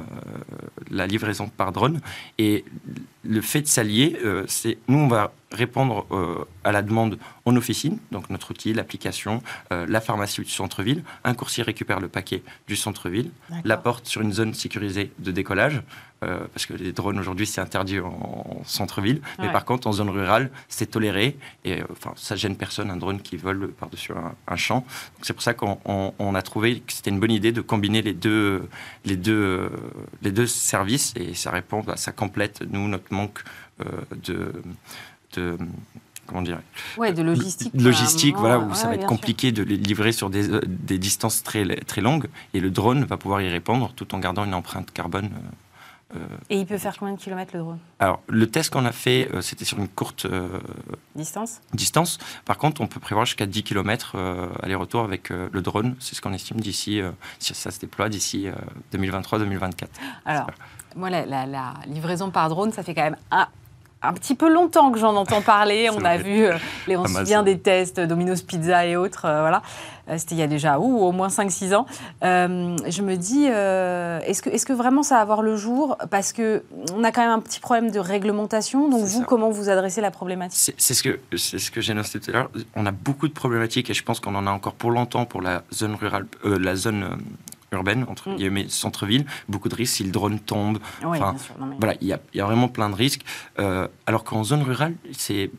la 0.89 1.05
livraison 1.07 1.49
par 1.49 1.71
drone. 1.71 2.01
Et 2.37 2.65
le 3.27 3.41
fait 3.41 3.61
de 3.61 3.67
s'allier, 3.67 4.17
c'est 4.47 4.77
nous, 4.87 4.99
on 4.99 5.07
va 5.07 5.33
répondre 5.51 6.05
à 6.63 6.71
la 6.71 6.81
demande 6.81 7.17
en 7.45 7.55
officine, 7.55 7.99
donc 8.11 8.29
notre 8.29 8.51
outil, 8.51 8.73
l'application, 8.73 9.41
la 9.69 10.01
pharmacie 10.01 10.41
du 10.41 10.49
centre-ville. 10.49 11.03
Un 11.23 11.33
coursier 11.33 11.63
récupère 11.63 11.99
le 11.99 12.07
paquet 12.07 12.43
du 12.67 12.75
centre-ville, 12.75 13.31
l'apporte 13.63 14.05
sur 14.07 14.21
une 14.21 14.33
zone 14.33 14.53
sécurisée 14.53 15.11
de 15.19 15.31
décollage. 15.31 15.81
Euh, 16.23 16.39
parce 16.51 16.65
que 16.65 16.73
les 16.73 16.93
drones 16.93 17.19
aujourd'hui 17.19 17.45
c'est 17.45 17.61
interdit 17.61 17.99
en, 17.99 18.63
centre-ville, 18.65 19.21
mais 19.37 19.51
par 19.51 19.65
contre 19.65 19.85
en 19.85 19.91
zone 19.91 20.09
rurale 20.09 20.49
c'est 20.67 20.87
toléré 20.87 21.37
et 21.63 21.81
euh, 21.81 21.85
enfin 21.91 22.11
ça 22.15 22.35
gêne 22.35 22.55
personne 22.55 22.89
un 22.89 22.97
drone 22.97 23.21
qui 23.21 23.37
vole 23.37 23.67
par-dessus 23.73 24.13
un, 24.47 24.55
champ. 24.55 24.83
C'est 25.21 25.33
pour 25.33 25.43
ça 25.43 25.53
qu'on 25.53 26.33
a 26.33 26.41
trouvé 26.41 26.79
que 26.79 26.91
c'était 26.91 27.11
une 27.11 27.19
bonne 27.19 27.31
idée 27.31 27.51
de 27.51 27.61
combiner 27.61 28.01
les 28.01 28.13
deux, 28.13 28.67
les 29.05 29.15
deux, 29.15 29.69
les 30.23 30.31
deux 30.31 30.47
services 30.47 31.13
et 31.17 31.35
ça 31.35 31.51
répond, 31.51 31.81
bah, 31.81 31.97
ça 31.97 32.11
complète 32.11 32.63
nous 32.67 32.87
notre 32.87 33.13
manque 33.17 33.43
euh, 33.81 33.85
de, 34.23 34.53
de 35.35 35.57
comment 36.25 36.41
dire 36.41 36.59
Ouais, 36.97 37.13
de 37.13 37.21
logistique. 37.21 37.71
Logistique, 37.73 38.35
voilà, 38.37 38.59
où 38.59 38.73
ça 38.73 38.87
va 38.87 38.95
être 38.95 39.05
compliqué 39.05 39.51
de 39.51 39.63
les 39.63 39.77
livrer 39.77 40.11
sur 40.11 40.29
des, 40.29 40.47
des, 40.65 40.97
distances 40.97 41.43
très, 41.43 41.65
très 41.81 42.01
longues. 42.01 42.27
Et 42.53 42.59
le 42.59 42.69
drone 42.69 43.05
va 43.05 43.17
pouvoir 43.17 43.41
y 43.41 43.49
répondre 43.49 43.93
tout 43.95 44.13
en 44.13 44.19
gardant 44.19 44.45
une 44.45 44.53
empreinte 44.53 44.91
carbone 44.91 45.29
euh, 46.15 46.19
Et 46.49 46.59
il 46.59 46.65
peut 46.65 46.77
faire 46.77 46.95
combien 46.97 47.15
de 47.15 47.19
kilomètres 47.19 47.51
le 47.53 47.59
drone? 47.61 47.79
Alors, 47.99 48.21
le 48.27 48.47
test 48.49 48.71
qu'on 48.71 48.85
a 48.85 48.91
fait, 48.91 49.29
euh, 49.33 49.41
c'était 49.41 49.65
sur 49.65 49.77
une 49.77 49.89
courte 49.89 50.25
euh, 50.25 50.59
distance? 51.15 51.61
distance. 51.73 52.17
Par 52.45 52.57
contre, 52.57 52.81
on 52.81 52.87
peut 52.87 52.99
prévoir 52.99 53.25
jusqu'à 53.25 53.45
10 53.45 53.63
km 53.63 54.15
aller-retour 54.63 55.03
avec 55.03 55.29
le 55.29 55.61
drone. 55.61 55.95
C'est 55.99 56.15
ce 56.15 56.21
qu'on 56.21 56.33
estime 56.33 56.59
d'ici, 56.59 57.01
si 57.39 57.53
ça 57.53 57.71
se 57.71 57.79
déploie 57.79 58.09
d'ici 58.09 58.47
2023-2024. 58.93 59.87
Alors, 60.25 60.47
moi, 60.97 61.09
la, 61.09 61.25
la, 61.25 61.73
livraison 61.87 62.31
par 62.31 62.49
drone, 62.49 62.71
ça 62.71 62.83
fait 62.83 62.95
quand 62.95 63.03
même 63.03 63.17
un, 63.31 63.47
un 64.01 64.13
petit 64.13 64.35
peu 64.35 64.51
longtemps 64.51 64.91
que 64.91 64.99
j'en 64.99 65.15
entends 65.15 65.41
parler. 65.41 65.89
On 65.91 66.03
a 66.03 66.17
vu, 66.17 66.45
euh, 66.45 66.53
les, 66.87 66.97
on 66.97 67.05
se 67.05 67.13
souvient 67.13 67.43
des 67.43 67.59
tests 67.59 67.99
Domino's 67.99 68.41
Pizza 68.41 68.85
et 68.85 68.95
autres. 68.95 69.25
Euh, 69.25 69.41
voilà. 69.41 69.61
Euh, 70.09 70.17
c'était 70.17 70.35
il 70.35 70.37
y 70.37 70.43
a 70.43 70.47
déjà 70.47 70.79
ou 70.79 71.03
au 71.03 71.11
moins 71.11 71.27
5-6 71.27 71.75
ans. 71.75 71.85
je 72.21 73.01
me 73.01 73.15
dis, 73.15 73.45
est-ce 73.45 74.41
que, 74.41 74.49
est 74.49 74.65
que 74.65 74.73
vraiment 74.73 75.03
ça 75.03 75.15
va 75.15 75.21
avoir 75.21 75.41
le 75.41 75.55
jour? 75.55 75.97
Parce 76.09 76.33
qu'on 76.33 77.03
a 77.03 77.11
quand 77.11 77.21
même 77.21 77.31
un 77.31 77.39
petit 77.39 77.59
problème 77.59 77.91
de 77.91 77.99
réglementation. 77.99 78.89
Donc, 78.89 79.01
vous, 79.01 79.23
comment 79.23 79.49
vous 79.49 79.69
adressez 79.69 80.01
la 80.01 80.11
problématique? 80.11 80.75
C'est 80.77 80.93
ce 80.93 81.03
que, 81.03 81.19
ce 81.35 81.71
que 81.71 81.81
j'ai 81.81 81.93
noté 81.93 82.19
tout 82.19 82.29
à 82.31 82.33
l'heure. 82.33 82.51
On 82.75 82.85
a 82.85 82.91
beaucoup 82.91 83.27
de 83.27 83.33
problématiques 83.33 83.89
et 83.89 83.93
je 83.93 84.03
pense 84.03 84.19
qu'on 84.19 84.35
en 84.35 84.47
a 84.47 84.51
encore 84.51 84.73
pour 84.73 84.91
longtemps 84.91 85.25
pour 85.25 85.41
la 85.41 85.63
zone 85.73 85.95
rurale, 85.95 86.25
la 86.43 86.75
zone 86.75 87.17
urbaine, 87.71 88.05
entre 88.07 88.29
mm. 88.29 88.35
guillemets, 88.35 88.65
centre-ville, 88.69 89.25
beaucoup 89.49 89.69
de 89.69 89.75
risques 89.75 89.95
si 89.95 90.03
le 90.03 90.11
drone 90.11 90.39
tombe. 90.39 90.79
enfin, 91.03 91.35
Voilà, 91.79 91.95
il 92.01 92.07
y 92.07 92.13
a, 92.13 92.19
y 92.33 92.41
a, 92.41 92.45
vraiment 92.45 92.67
plein 92.67 92.89
de 92.89 92.95
risques. 92.95 93.23
Euh, 93.59 93.87
alors 94.05 94.23
qu'en 94.23 94.43
zone 94.43 94.63
rurale, 94.63 94.95
c'est 95.11 95.51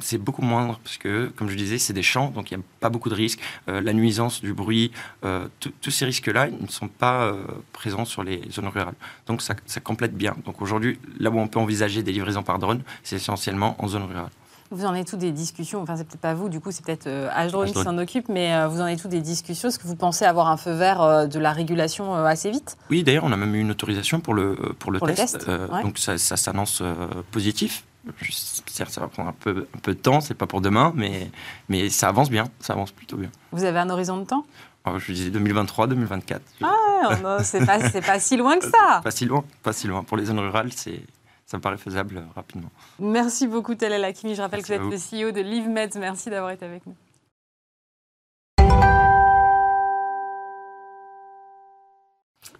c'est 0.00 0.18
beaucoup 0.18 0.42
moindre 0.42 0.80
parce 0.82 0.98
que, 0.98 1.30
comme 1.36 1.48
je 1.48 1.54
disais, 1.54 1.78
c'est 1.78 1.92
des 1.92 2.02
champs, 2.02 2.30
donc 2.30 2.50
il 2.50 2.56
n'y 2.56 2.60
a 2.60 2.66
pas 2.80 2.88
beaucoup 2.88 3.08
de 3.08 3.14
risques. 3.14 3.38
Euh, 3.68 3.80
la 3.80 3.92
nuisance, 3.92 4.40
du 4.40 4.52
bruit, 4.52 4.90
euh, 5.24 5.46
tous 5.60 5.92
ces 5.92 6.06
risques-là, 6.06 6.48
ils 6.48 6.60
ne 6.60 6.68
sont 6.68 6.88
pas 6.88 7.32
présents 7.72 8.04
sur 8.04 8.24
les 8.24 8.42
zones 8.50 8.66
rurales. 8.66 8.96
Donc 9.28 9.42
ça, 9.42 9.54
ça 9.66 9.78
complète 9.78 10.16
bien. 10.16 10.34
Donc 10.44 10.60
aujourd'hui, 10.60 10.98
là 11.20 11.30
où 11.30 11.38
on 11.38 11.46
peut 11.46 11.60
envisager 11.60 12.02
des 12.02 12.10
livraisons 12.10 12.42
par 12.42 12.58
drone, 12.58 12.82
c'est 13.04 13.14
essentiellement 13.14 13.76
en 13.78 13.86
zone 13.86 14.02
rurale. 14.02 14.30
Vous 14.72 14.84
en 14.86 14.94
êtes 14.94 15.08
tous 15.08 15.16
des 15.16 15.32
discussions, 15.32 15.82
enfin 15.82 15.96
c'est 15.96 16.06
peut-être 16.06 16.20
pas 16.20 16.34
vous, 16.34 16.48
du 16.48 16.60
coup 16.60 16.70
c'est 16.70 16.84
peut-être 16.84 17.08
euh, 17.08 17.64
qui 17.66 17.72
s'en 17.72 17.98
occupe, 17.98 18.28
mais 18.28 18.54
euh, 18.54 18.68
vous 18.68 18.80
en 18.80 18.86
êtes 18.86 19.02
tous 19.02 19.08
des 19.08 19.20
discussions? 19.20 19.68
Est-ce 19.68 19.80
que 19.80 19.86
vous 19.88 19.96
pensez 19.96 20.24
avoir 20.24 20.48
un 20.48 20.56
feu 20.56 20.72
vert 20.72 21.02
euh, 21.02 21.26
de 21.26 21.40
la 21.40 21.52
régulation 21.52 22.14
euh, 22.14 22.24
assez 22.24 22.50
vite? 22.52 22.76
Oui, 22.88 23.02
d'ailleurs 23.02 23.24
on 23.24 23.32
a 23.32 23.36
même 23.36 23.54
eu 23.56 23.60
une 23.60 23.72
autorisation 23.72 24.20
pour 24.20 24.32
le, 24.32 24.54
pour 24.78 24.92
le 24.92 25.00
test, 25.00 25.50
donc 25.82 25.98
ça, 25.98 26.18
ça 26.18 26.36
s'annonce 26.36 26.82
positif. 27.32 27.84
Certes, 28.66 28.92
ça 28.92 29.00
va 29.02 29.08
prendre 29.08 29.28
un 29.28 29.34
peu, 29.38 29.66
un 29.74 29.78
peu 29.80 29.92
de 29.94 29.98
temps, 29.98 30.20
c'est 30.20 30.34
pas 30.34 30.46
pour 30.46 30.60
demain, 30.60 30.92
mais, 30.96 31.30
mais 31.68 31.90
ça 31.90 32.08
avance 32.08 32.30
bien, 32.30 32.44
ça 32.58 32.72
avance 32.72 32.92
plutôt 32.92 33.16
bien. 33.16 33.28
Vous 33.52 33.64
avez 33.64 33.78
un 33.78 33.90
horizon 33.90 34.16
de 34.16 34.24
temps? 34.24 34.46
Oh, 34.86 34.98
Je 34.98 35.12
disais 35.12 35.30
2023-2024. 35.30 36.38
Ah, 36.62 37.38
c'est 37.42 37.66
pas, 37.66 37.78
pas 37.78 38.18
si 38.20 38.36
loin 38.38 38.58
que 38.58 38.64
ça 38.64 39.00
Pas 39.04 39.10
si 39.10 39.26
loin, 39.26 39.44
pas 39.62 39.72
si 39.72 39.86
loin. 39.86 40.02
Pour 40.02 40.16
les 40.16 40.24
zones 40.26 40.38
rurales, 40.38 40.72
c'est 40.74 41.00
ça 41.50 41.56
me 41.56 41.62
paraît 41.62 41.78
faisable 41.78 42.18
euh, 42.18 42.22
rapidement. 42.36 42.70
Merci 43.00 43.48
beaucoup, 43.48 43.74
Talal 43.74 44.04
Akimi. 44.04 44.36
Je 44.36 44.42
rappelle 44.42 44.62
que 44.62 44.68
vous 44.68 44.72
êtes 44.94 45.12
le 45.12 45.26
CEO 45.26 45.32
de 45.32 45.40
LiveMeds. 45.40 45.98
Merci 45.98 46.30
d'avoir 46.30 46.52
été 46.52 46.64
avec 46.64 46.86
nous. 46.86 46.94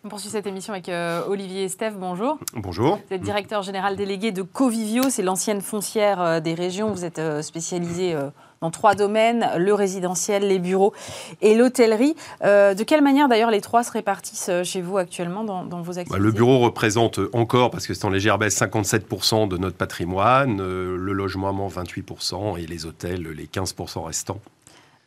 On 0.03 0.09
poursuit 0.09 0.31
cette 0.31 0.46
émission 0.48 0.72
avec 0.72 0.88
euh, 0.88 1.22
Olivier 1.29 1.64
Estève. 1.64 1.96
Bonjour. 1.98 2.38
Bonjour. 2.55 2.96
Vous 2.96 3.14
êtes 3.14 3.20
directeur 3.20 3.62
général 3.62 3.94
délégué 3.94 4.33
de 4.33 4.42
Covivio, 4.42 5.09
c'est 5.09 5.22
l'ancienne 5.22 5.61
foncière 5.61 6.20
euh, 6.20 6.40
des 6.40 6.55
régions. 6.55 6.90
Vous 6.90 7.05
êtes 7.05 7.20
spécialisé 7.42 8.16
dans 8.60 8.70
trois 8.70 8.94
domaines, 8.94 9.48
le 9.56 9.72
résidentiel, 9.72 10.46
les 10.46 10.58
bureaux 10.58 10.92
et 11.40 11.54
l'hôtellerie. 11.54 12.14
Euh, 12.44 12.74
de 12.74 12.84
quelle 12.84 13.00
manière 13.00 13.26
d'ailleurs 13.26 13.50
les 13.50 13.62
trois 13.62 13.82
se 13.82 13.90
répartissent 13.90 14.50
euh, 14.50 14.64
chez 14.64 14.82
vous 14.82 14.98
actuellement 14.98 15.44
dans, 15.44 15.64
vos 15.80 15.92
activités 15.92 16.10
bah, 16.10 16.18
Le 16.18 16.30
bureau 16.30 16.58
représente 16.58 17.20
encore, 17.32 17.70
parce 17.70 17.86
que 17.86 17.94
c'est 17.94 18.04
en 18.04 18.10
légère 18.10 18.36
baisse, 18.36 18.60
57% 18.60 19.48
de 19.48 19.56
notre 19.56 19.78
patrimoine, 19.78 20.60
euh, 20.60 20.94
le 20.98 21.12
logement 21.14 21.68
28% 21.68 22.62
et 22.62 22.66
les 22.66 22.84
hôtels 22.84 23.22
les 23.28 23.46
15% 23.46 24.04
restants. 24.04 24.40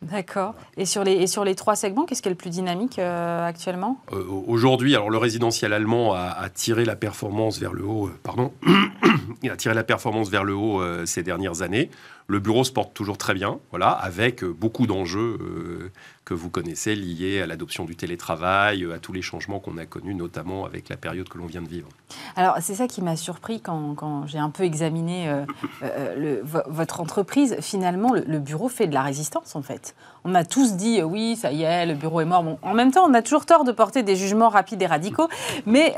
D'accord. 0.02 0.56
Et 0.76 0.84
sur 0.84 1.04
les, 1.04 1.12
et 1.12 1.28
sur 1.28 1.44
les 1.44 1.54
trois 1.54 1.76
segments, 1.76 2.06
qu'est-ce 2.06 2.22
qui 2.22 2.28
est 2.28 2.32
le 2.32 2.36
plus 2.36 2.50
dynamique 2.50 2.98
actuellement? 2.98 4.00
Aujourd'hui, 4.48 4.96
alors 4.96 5.08
le 5.08 5.16
résidentiel 5.16 5.72
allemand 5.72 6.12
a, 6.12 6.48
tiré 6.52 6.84
la 6.84 6.96
performance 6.96 7.58
vers 7.60 7.72
le 7.72 7.84
haut. 7.84 8.10
pardon, 8.24 8.52
il 9.42 9.50
a 9.50 9.56
tiré 9.56 9.74
la 9.74 9.84
performance 9.84 10.28
vers 10.28 10.44
le 10.44 10.54
haut 10.54 10.82
ces 11.06 11.22
dernières 11.22 11.62
années. 11.62 11.88
Le 12.26 12.38
bureau 12.38 12.64
se 12.64 12.72
porte 12.72 12.94
toujours 12.94 13.18
très 13.18 13.34
bien, 13.34 13.58
voilà, 13.68 13.90
avec 13.90 14.42
euh, 14.42 14.48
beaucoup 14.48 14.86
d'enjeux 14.86 15.36
euh, 15.40 15.92
que 16.24 16.32
vous 16.32 16.48
connaissez 16.48 16.94
liés 16.94 17.42
à 17.42 17.46
l'adoption 17.46 17.84
du 17.84 17.96
télétravail, 17.96 18.86
à 18.90 18.98
tous 18.98 19.12
les 19.12 19.20
changements 19.20 19.60
qu'on 19.60 19.76
a 19.76 19.84
connus, 19.84 20.14
notamment 20.14 20.64
avec 20.64 20.88
la 20.88 20.96
période 20.96 21.28
que 21.28 21.36
l'on 21.36 21.44
vient 21.44 21.60
de 21.60 21.68
vivre. 21.68 21.88
Alors, 22.34 22.56
c'est 22.62 22.76
ça 22.76 22.88
qui 22.88 23.02
m'a 23.02 23.16
surpris 23.16 23.60
quand, 23.60 24.26
j'ai 24.26 24.38
un 24.38 24.48
peu 24.48 24.62
examiné 24.62 25.28
euh, 25.82 26.42
votre 26.42 27.00
entreprise. 27.00 27.56
Finalement, 27.60 28.14
le, 28.14 28.38
bureau 28.38 28.70
fait 28.70 28.86
de 28.86 28.94
la 28.94 29.02
résistance, 29.02 29.54
en 29.54 29.62
fait. 29.62 29.94
On 30.24 30.34
a 30.34 30.44
tous 30.44 30.76
dit, 30.76 31.02
oui, 31.02 31.36
ça 31.36 31.52
y 31.52 31.62
est, 31.62 31.84
le 31.84 31.94
bureau 31.94 32.22
est 32.22 32.24
mort. 32.24 32.42
Bon, 32.42 32.58
en 32.62 32.72
même 32.72 32.90
temps, 32.90 33.04
on 33.06 33.12
a 33.12 33.20
toujours 33.20 33.44
tort 33.44 33.64
de 33.64 33.72
porter 33.72 34.02
des 34.02 34.16
jugements 34.16 34.48
rapides 34.48 34.80
et 34.80 34.86
radicaux. 34.86 35.28
Mais, 35.66 35.94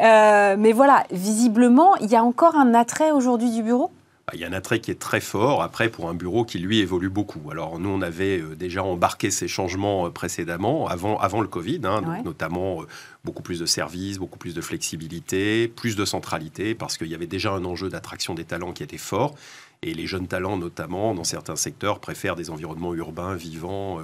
mais 0.58 0.72
voilà, 0.72 1.04
visiblement, 1.12 1.94
il 1.96 2.10
y 2.10 2.16
a 2.16 2.24
encore 2.24 2.56
un 2.56 2.74
attrait 2.74 3.12
aujourd'hui 3.12 3.52
du 3.52 3.62
bureau 3.62 3.92
il 4.34 4.40
y 4.40 4.44
a 4.44 4.48
un 4.48 4.52
attrait 4.52 4.80
qui 4.80 4.90
est 4.90 4.98
très 4.98 5.20
fort, 5.20 5.62
après, 5.62 5.88
pour 5.88 6.08
un 6.08 6.14
bureau 6.14 6.44
qui, 6.44 6.58
lui, 6.58 6.80
évolue 6.80 7.08
beaucoup. 7.08 7.48
Alors, 7.52 7.78
nous, 7.78 7.88
on 7.88 8.02
avait 8.02 8.40
euh, 8.40 8.56
déjà 8.56 8.82
embarqué 8.82 9.30
ces 9.30 9.46
changements 9.46 10.06
euh, 10.06 10.10
précédemment, 10.10 10.88
avant, 10.88 11.16
avant 11.18 11.40
le 11.40 11.46
Covid, 11.46 11.80
hein, 11.84 12.02
notamment 12.24 12.82
euh, 12.82 12.86
beaucoup 13.24 13.42
plus 13.42 13.60
de 13.60 13.66
services, 13.66 14.18
beaucoup 14.18 14.38
plus 14.38 14.52
de 14.52 14.60
flexibilité, 14.60 15.68
plus 15.68 15.94
de 15.94 16.04
centralité, 16.04 16.74
parce 16.74 16.98
qu'il 16.98 17.06
y 17.06 17.14
avait 17.14 17.28
déjà 17.28 17.52
un 17.52 17.64
enjeu 17.64 17.88
d'attraction 17.88 18.34
des 18.34 18.44
talents 18.44 18.72
qui 18.72 18.82
était 18.82 18.98
fort. 18.98 19.36
Et 19.82 19.94
les 19.94 20.06
jeunes 20.06 20.26
talents, 20.26 20.56
notamment, 20.56 21.14
dans 21.14 21.24
certains 21.24 21.56
secteurs, 21.56 22.00
préfèrent 22.00 22.36
des 22.36 22.50
environnements 22.50 22.94
urbains, 22.94 23.34
vivants. 23.34 24.00
Euh, 24.00 24.02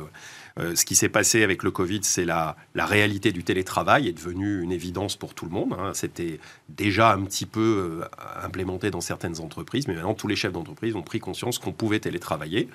ce 0.58 0.84
qui 0.84 0.94
s'est 0.94 1.08
passé 1.08 1.42
avec 1.42 1.62
le 1.62 1.70
Covid, 1.70 2.00
c'est 2.02 2.24
la, 2.24 2.56
la, 2.74 2.86
réalité 2.86 3.32
du 3.32 3.42
télétravail 3.42 4.08
est 4.08 4.12
devenue 4.12 4.62
une 4.62 4.72
évidence 4.72 5.16
pour 5.16 5.34
tout 5.34 5.46
le 5.46 5.50
monde. 5.50 5.74
Hein. 5.78 5.92
C'était 5.94 6.40
déjà 6.68 7.12
un 7.12 7.22
petit 7.24 7.46
peu 7.46 8.00
euh, 8.02 8.44
implémenté 8.44 8.90
dans 8.90 9.00
certaines 9.00 9.40
entreprises, 9.40 9.88
mais 9.88 9.94
maintenant 9.94 10.14
tous 10.14 10.28
les 10.28 10.36
chefs 10.36 10.52
d'entreprise 10.52 10.94
ont 10.96 11.02
pris 11.02 11.20
conscience 11.20 11.58
qu'on 11.58 11.72
pouvait 11.72 12.00
télétravailler. 12.00 12.68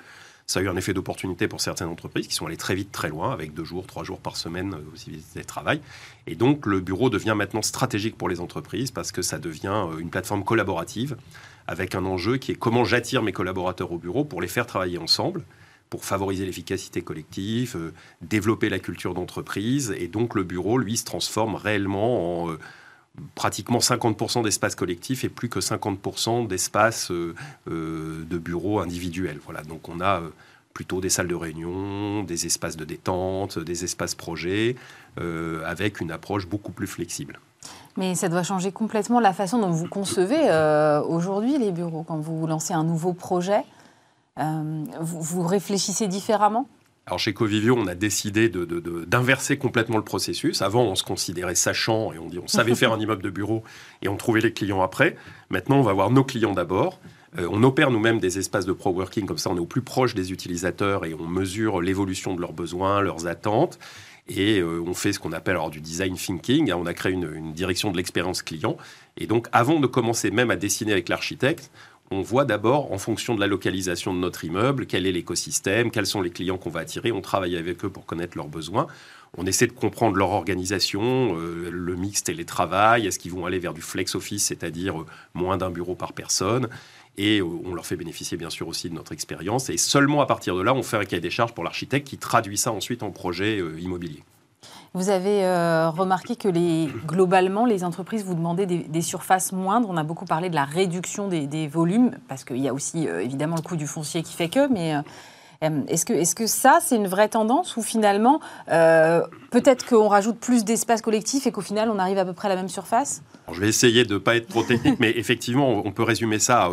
Ça 0.46 0.60
a 0.60 0.62
eu 0.62 0.68
un 0.68 0.76
effet 0.76 0.94
d'opportunité 0.94 1.46
pour 1.46 1.60
certaines 1.60 1.88
entreprises 1.88 2.26
qui 2.26 2.34
sont 2.34 2.46
allées 2.46 2.56
très 2.56 2.74
vite, 2.74 2.90
très 2.90 3.10
loin, 3.10 3.32
avec 3.32 3.52
deux 3.52 3.64
jours, 3.64 3.86
trois 3.86 4.02
jours 4.02 4.18
par 4.18 4.36
semaine 4.36 4.74
euh, 4.74 4.94
aussi 4.94 5.10
de 5.10 5.18
télétravail. 5.34 5.80
Et 6.26 6.34
donc, 6.34 6.66
le 6.66 6.80
bureau 6.80 7.10
devient 7.10 7.34
maintenant 7.36 7.62
stratégique 7.62 8.16
pour 8.16 8.28
les 8.28 8.40
entreprises 8.40 8.90
parce 8.90 9.12
que 9.12 9.22
ça 9.22 9.38
devient 9.38 9.86
une 9.98 10.10
plateforme 10.10 10.44
collaborative 10.44 11.16
avec 11.66 11.94
un 11.94 12.04
enjeu 12.06 12.38
qui 12.38 12.52
est 12.52 12.56
comment 12.56 12.84
j'attire 12.84 13.22
mes 13.22 13.32
collaborateurs 13.32 13.92
au 13.92 13.98
bureau 13.98 14.24
pour 14.24 14.40
les 14.40 14.48
faire 14.48 14.66
travailler 14.66 14.98
ensemble 14.98 15.44
pour 15.90 16.04
favoriser 16.04 16.44
l'efficacité 16.44 17.02
collective, 17.02 17.76
euh, 17.76 17.92
développer 18.20 18.68
la 18.68 18.78
culture 18.78 19.14
d'entreprise. 19.14 19.94
Et 19.98 20.08
donc 20.08 20.34
le 20.34 20.42
bureau, 20.42 20.78
lui, 20.78 20.96
se 20.96 21.04
transforme 21.04 21.54
réellement 21.54 22.42
en 22.42 22.50
euh, 22.50 22.58
pratiquement 23.34 23.78
50% 23.78 24.44
d'espace 24.44 24.74
collectif 24.74 25.24
et 25.24 25.28
plus 25.28 25.48
que 25.48 25.60
50% 25.60 26.46
d'espace 26.46 27.10
euh, 27.10 27.34
de 27.66 28.38
bureaux 28.38 28.80
individuels. 28.80 29.40
Voilà, 29.44 29.62
donc 29.62 29.88
on 29.88 30.00
a 30.00 30.22
plutôt 30.72 31.00
des 31.00 31.08
salles 31.08 31.26
de 31.26 31.34
réunion, 31.34 32.22
des 32.22 32.46
espaces 32.46 32.76
de 32.76 32.84
détente, 32.84 33.58
des 33.58 33.82
espaces 33.82 34.14
projets, 34.14 34.76
avec 35.66 36.00
une 36.00 36.12
approche 36.12 36.46
beaucoup 36.46 36.70
plus 36.70 36.86
flexible. 36.86 37.40
Mais 37.96 38.14
ça 38.14 38.28
doit 38.28 38.44
changer 38.44 38.70
complètement 38.70 39.18
la 39.18 39.32
façon 39.32 39.58
dont 39.58 39.70
vous 39.70 39.88
concevez 39.88 40.48
aujourd'hui 41.08 41.58
les 41.58 41.72
bureaux. 41.72 42.04
Quand 42.06 42.18
vous 42.18 42.46
lancez 42.46 42.74
un 42.74 42.84
nouveau 42.84 43.12
projet, 43.12 43.64
euh, 44.38 44.84
vous, 45.00 45.46
réfléchissez 45.46 46.06
différemment? 46.08 46.68
Alors 47.06 47.18
chez 47.18 47.32
Covivio, 47.32 47.74
on 47.74 47.86
a 47.86 47.94
décidé 47.94 48.50
d'inverser 48.50 49.56
complètement 49.56 49.96
le 49.96 50.04
processus. 50.04 50.60
Avant, 50.60 50.82
on 50.82 50.94
se 50.94 51.02
considérait 51.02 51.54
sachant 51.54 52.12
et 52.12 52.18
on 52.18 52.46
savait 52.46 52.74
faire 52.74 52.92
un 52.92 53.00
immeuble 53.00 53.22
de 53.22 53.30
bureau 53.30 53.64
et 54.02 54.08
on 54.08 54.16
trouvait 54.16 54.42
les 54.42 54.52
clients 54.52 54.82
après. 54.82 55.16
Maintenant, 55.48 55.78
on 55.78 55.82
va 55.82 55.94
voir 55.94 56.10
nos 56.10 56.22
clients 56.22 56.52
d'abord. 56.52 57.00
Euh, 57.38 57.48
on 57.50 57.62
opère 57.62 57.90
nous-mêmes 57.90 58.20
des 58.20 58.38
espaces 58.38 58.66
de 58.66 58.72
pro-working, 58.72 59.26
comme 59.26 59.38
ça 59.38 59.50
on 59.50 59.56
est 59.56 59.60
au 59.60 59.66
plus 59.66 59.82
proche 59.82 60.14
des 60.14 60.32
utilisateurs 60.32 61.04
et 61.04 61.14
on 61.14 61.26
mesure 61.26 61.80
l'évolution 61.80 62.34
de 62.34 62.40
leurs 62.40 62.52
besoins, 62.52 63.00
leurs 63.00 63.26
attentes. 63.26 63.78
Et 64.28 64.58
euh, 64.60 64.82
on 64.86 64.92
fait 64.92 65.14
ce 65.14 65.18
qu'on 65.18 65.32
appelle 65.32 65.54
alors 65.54 65.70
du 65.70 65.80
design 65.80 66.14
thinking. 66.14 66.70
On 66.72 66.84
a 66.84 66.92
créé 66.92 67.12
une 67.12 67.52
direction 67.54 67.90
de 67.90 67.96
l'expérience 67.96 68.42
client. 68.42 68.76
Et 69.16 69.26
donc, 69.26 69.48
avant 69.52 69.80
de 69.80 69.86
commencer 69.86 70.30
même 70.30 70.50
à 70.50 70.56
dessiner 70.56 70.92
avec 70.92 71.08
l'architecte, 71.08 71.70
on 72.10 72.22
voit 72.22 72.44
d'abord, 72.44 72.92
en 72.92 72.98
fonction 72.98 73.34
de 73.34 73.40
la 73.40 73.46
localisation 73.46 74.14
de 74.14 74.18
notre 74.18 74.44
immeuble, 74.44 74.86
quel 74.86 75.06
est 75.06 75.12
l'écosystème, 75.12 75.90
quels 75.90 76.06
sont 76.06 76.22
les 76.22 76.30
clients 76.30 76.56
qu'on 76.56 76.70
va 76.70 76.80
attirer. 76.80 77.12
On 77.12 77.20
travaille 77.20 77.56
avec 77.56 77.84
eux 77.84 77.90
pour 77.90 78.06
connaître 78.06 78.36
leurs 78.36 78.48
besoins. 78.48 78.86
on 79.36 79.44
essaie 79.44 79.66
de 79.66 79.72
comprendre 79.72 80.16
leur 80.16 80.30
organisation, 80.30 81.36
le 81.36 81.96
mix 81.96 82.24
télétravail, 82.24 83.06
est-ce 83.06 83.18
qu'ils 83.18 83.32
vont 83.32 83.44
aller 83.44 83.58
vers 83.58 83.74
du 83.74 83.82
flex 83.82 84.14
office, 84.14 84.46
c'est-à-dire 84.46 85.04
moins 85.34 85.58
d'un 85.58 85.70
bureau 85.70 85.94
par 85.94 86.14
personne? 86.14 86.68
Et 87.18 87.42
on 87.42 87.74
leur 87.74 87.84
fait 87.84 87.96
bénéficier 87.96 88.36
bien 88.36 88.48
sûr 88.48 88.68
aussi 88.68 88.88
de 88.88 88.94
notre 88.94 89.12
expérience. 89.12 89.68
Et 89.70 89.76
seulement 89.76 90.22
à 90.22 90.26
partir 90.26 90.56
de 90.56 90.62
là, 90.62 90.72
on 90.72 90.82
fait 90.82 90.96
un 90.96 91.04
cahier 91.04 91.20
des 91.20 91.30
charges 91.30 91.52
pour 91.52 91.64
l'architecte 91.64 92.06
qui 92.06 92.16
traduit 92.16 92.56
ça 92.56 92.72
ensuite 92.72 93.02
en 93.02 93.10
projet 93.10 93.58
immobilier. 93.78 94.22
Vous 94.94 95.10
avez 95.10 95.44
euh, 95.44 95.90
remarqué 95.90 96.36
que 96.36 96.48
globalement, 97.06 97.66
les 97.66 97.84
entreprises 97.84 98.24
vous 98.24 98.34
demandaient 98.34 98.66
des, 98.66 99.02
surfaces 99.02 99.52
moindres. 99.52 99.88
On 99.90 99.96
a 99.96 100.02
beaucoup 100.02 100.24
parlé 100.24 100.48
de 100.48 100.54
la 100.54 100.64
réduction 100.64 101.28
des, 101.28 101.68
volumes, 101.68 102.12
parce 102.28 102.44
qu'il 102.44 102.58
y 102.58 102.68
a 102.68 102.74
aussi 102.74 103.06
euh, 103.06 103.22
évidemment 103.22 103.56
le 103.56 103.62
coût 103.62 103.76
du 103.76 103.86
foncier 103.86 104.22
qui 104.22 104.34
fait 104.34 104.48
que, 104.48 104.70
mais 104.72 104.94
euh, 104.94 105.82
est-ce 105.88 106.06
que, 106.06 106.12
est 106.12 106.34
que 106.34 106.46
ça, 106.46 106.78
c'est 106.82 106.96
une 106.96 107.06
vraie 107.06 107.28
tendance 107.28 107.76
ou 107.76 107.82
finalement, 107.82 108.40
peut-être 108.66 109.86
qu'on 109.86 110.08
rajoute 110.08 110.38
plus 110.38 110.64
d'espace 110.64 111.02
collectif 111.02 111.46
et 111.46 111.52
qu'au 111.52 111.60
final, 111.60 111.90
on 111.90 111.98
arrive 111.98 112.18
à 112.18 112.24
peu 112.24 112.32
près 112.32 112.46
à 112.46 112.50
la 112.50 112.56
même 112.56 112.68
surface? 112.68 113.22
Je 113.52 113.60
vais 113.60 113.68
essayer 113.68 114.04
de 114.04 114.14
ne 114.14 114.18
pas 114.18 114.36
être 114.36 114.48
trop 114.48 114.62
technique, 114.62 115.00
mais 115.00 115.10
effectivement, 115.16 115.82
on 115.84 115.92
peut 115.92 116.02
résumer 116.02 116.38
ça 116.38 116.64
à 116.64 116.70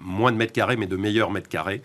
moins 0.00 0.32
de 0.32 0.36
mètres 0.36 0.52
carrés, 0.52 0.76
mais 0.76 0.86
de 0.86 0.96
meilleurs 0.96 1.30
mètres 1.30 1.48
carrés. 1.48 1.82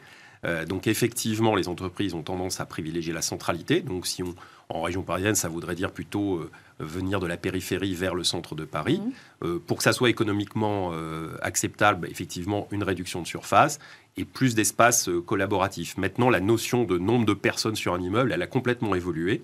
donc 0.67 0.87
effectivement, 0.87 1.53
les 1.53 1.67
entreprises 1.67 2.13
ont 2.13 2.23
tendance 2.23 2.59
à 2.61 2.65
privilégier 2.65 3.13
la 3.13 3.21
centralité. 3.21 3.81
Donc 3.81 4.07
si 4.07 4.23
on 4.23 4.35
en 4.69 4.81
région 4.81 5.03
parisienne, 5.03 5.35
ça 5.35 5.47
voudrait 5.47 5.75
dire 5.75 5.91
plutôt 5.91 6.37
euh, 6.37 6.49
venir 6.79 7.19
de 7.19 7.27
la 7.27 7.37
périphérie 7.37 7.93
vers 7.93 8.15
le 8.15 8.23
centre 8.23 8.55
de 8.55 8.65
Paris. 8.65 8.99
Mmh. 8.99 9.45
Euh, 9.45 9.59
pour 9.65 9.77
que 9.77 9.83
ça 9.83 9.93
soit 9.93 10.09
économiquement 10.09 10.91
euh, 10.93 11.37
acceptable, 11.41 12.01
bah, 12.01 12.07
effectivement, 12.09 12.67
une 12.71 12.83
réduction 12.83 13.21
de 13.21 13.27
surface 13.27 13.79
et 14.17 14.25
plus 14.25 14.55
d'espace 14.55 15.09
collaboratif. 15.25 15.97
Maintenant, 15.97 16.29
la 16.29 16.39
notion 16.39 16.83
de 16.83 16.97
nombre 16.97 17.25
de 17.25 17.33
personnes 17.33 17.75
sur 17.75 17.93
un 17.93 18.01
immeuble, 18.01 18.31
elle 18.31 18.41
a 18.41 18.47
complètement 18.47 18.95
évolué 18.95 19.41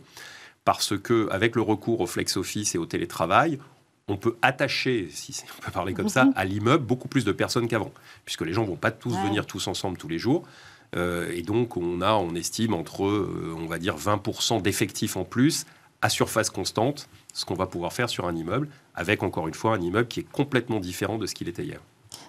parce 0.66 0.98
que 0.98 1.28
avec 1.32 1.56
le 1.56 1.62
recours 1.62 2.02
au 2.02 2.08
flex 2.08 2.38
office 2.38 2.76
et 2.76 2.78
au 2.78 2.86
télétravail, 2.86 3.60
on 4.08 4.18
peut 4.18 4.36
attacher, 4.42 5.08
si 5.12 5.44
on 5.58 5.62
peut 5.62 5.72
parler 5.72 5.94
comme 5.94 6.10
ça, 6.10 6.26
mmh. 6.26 6.34
à 6.36 6.46
l'immeuble 6.46 6.86
beaucoup 6.86 7.08
plus 7.08 7.26
de 7.26 7.32
personnes 7.32 7.68
qu'avant, 7.68 7.92
puisque 8.26 8.42
les 8.42 8.54
gens 8.54 8.64
vont 8.64 8.76
pas 8.76 8.92
tous 8.92 9.16
venir 9.24 9.46
tous 9.46 9.68
ensemble 9.68 9.98
tous 9.98 10.08
les 10.08 10.18
jours. 10.18 10.44
Euh, 10.95 11.32
et 11.34 11.41
donc, 11.41 11.77
on 11.77 12.01
a, 12.01 12.13
on 12.13 12.36
estime, 12.36 12.73
entre, 12.73 13.06
euh, 13.06 13.56
on 13.58 13.65
va 13.65 13.77
dire, 13.77 13.97
20% 13.97 14.62
d'effectifs 14.62 15.15
en 15.15 15.23
plus 15.23 15.65
à 16.01 16.10
surface 16.10 16.49
constante, 16.49 17.08
ce 17.34 17.45
qu'on 17.45 17.54
va 17.54 17.67
pouvoir 17.67 17.93
faire 17.93 18.10
sur 18.10 18.27
un 18.27 18.36
immeuble, 18.36 18.67
avec 18.95 19.23
encore 19.23 19.47
une 19.47 19.54
fois 19.54 19.75
un 19.75 19.82
immeuble 19.82 20.08
qui 20.08 20.21
est 20.21 20.32
complètement 20.32 20.80
différent 20.80 21.17
de 21.17 21.27
ce 21.27 21.36
qu'il 21.36 21.47
était 21.47 21.63
hier. 21.63 21.80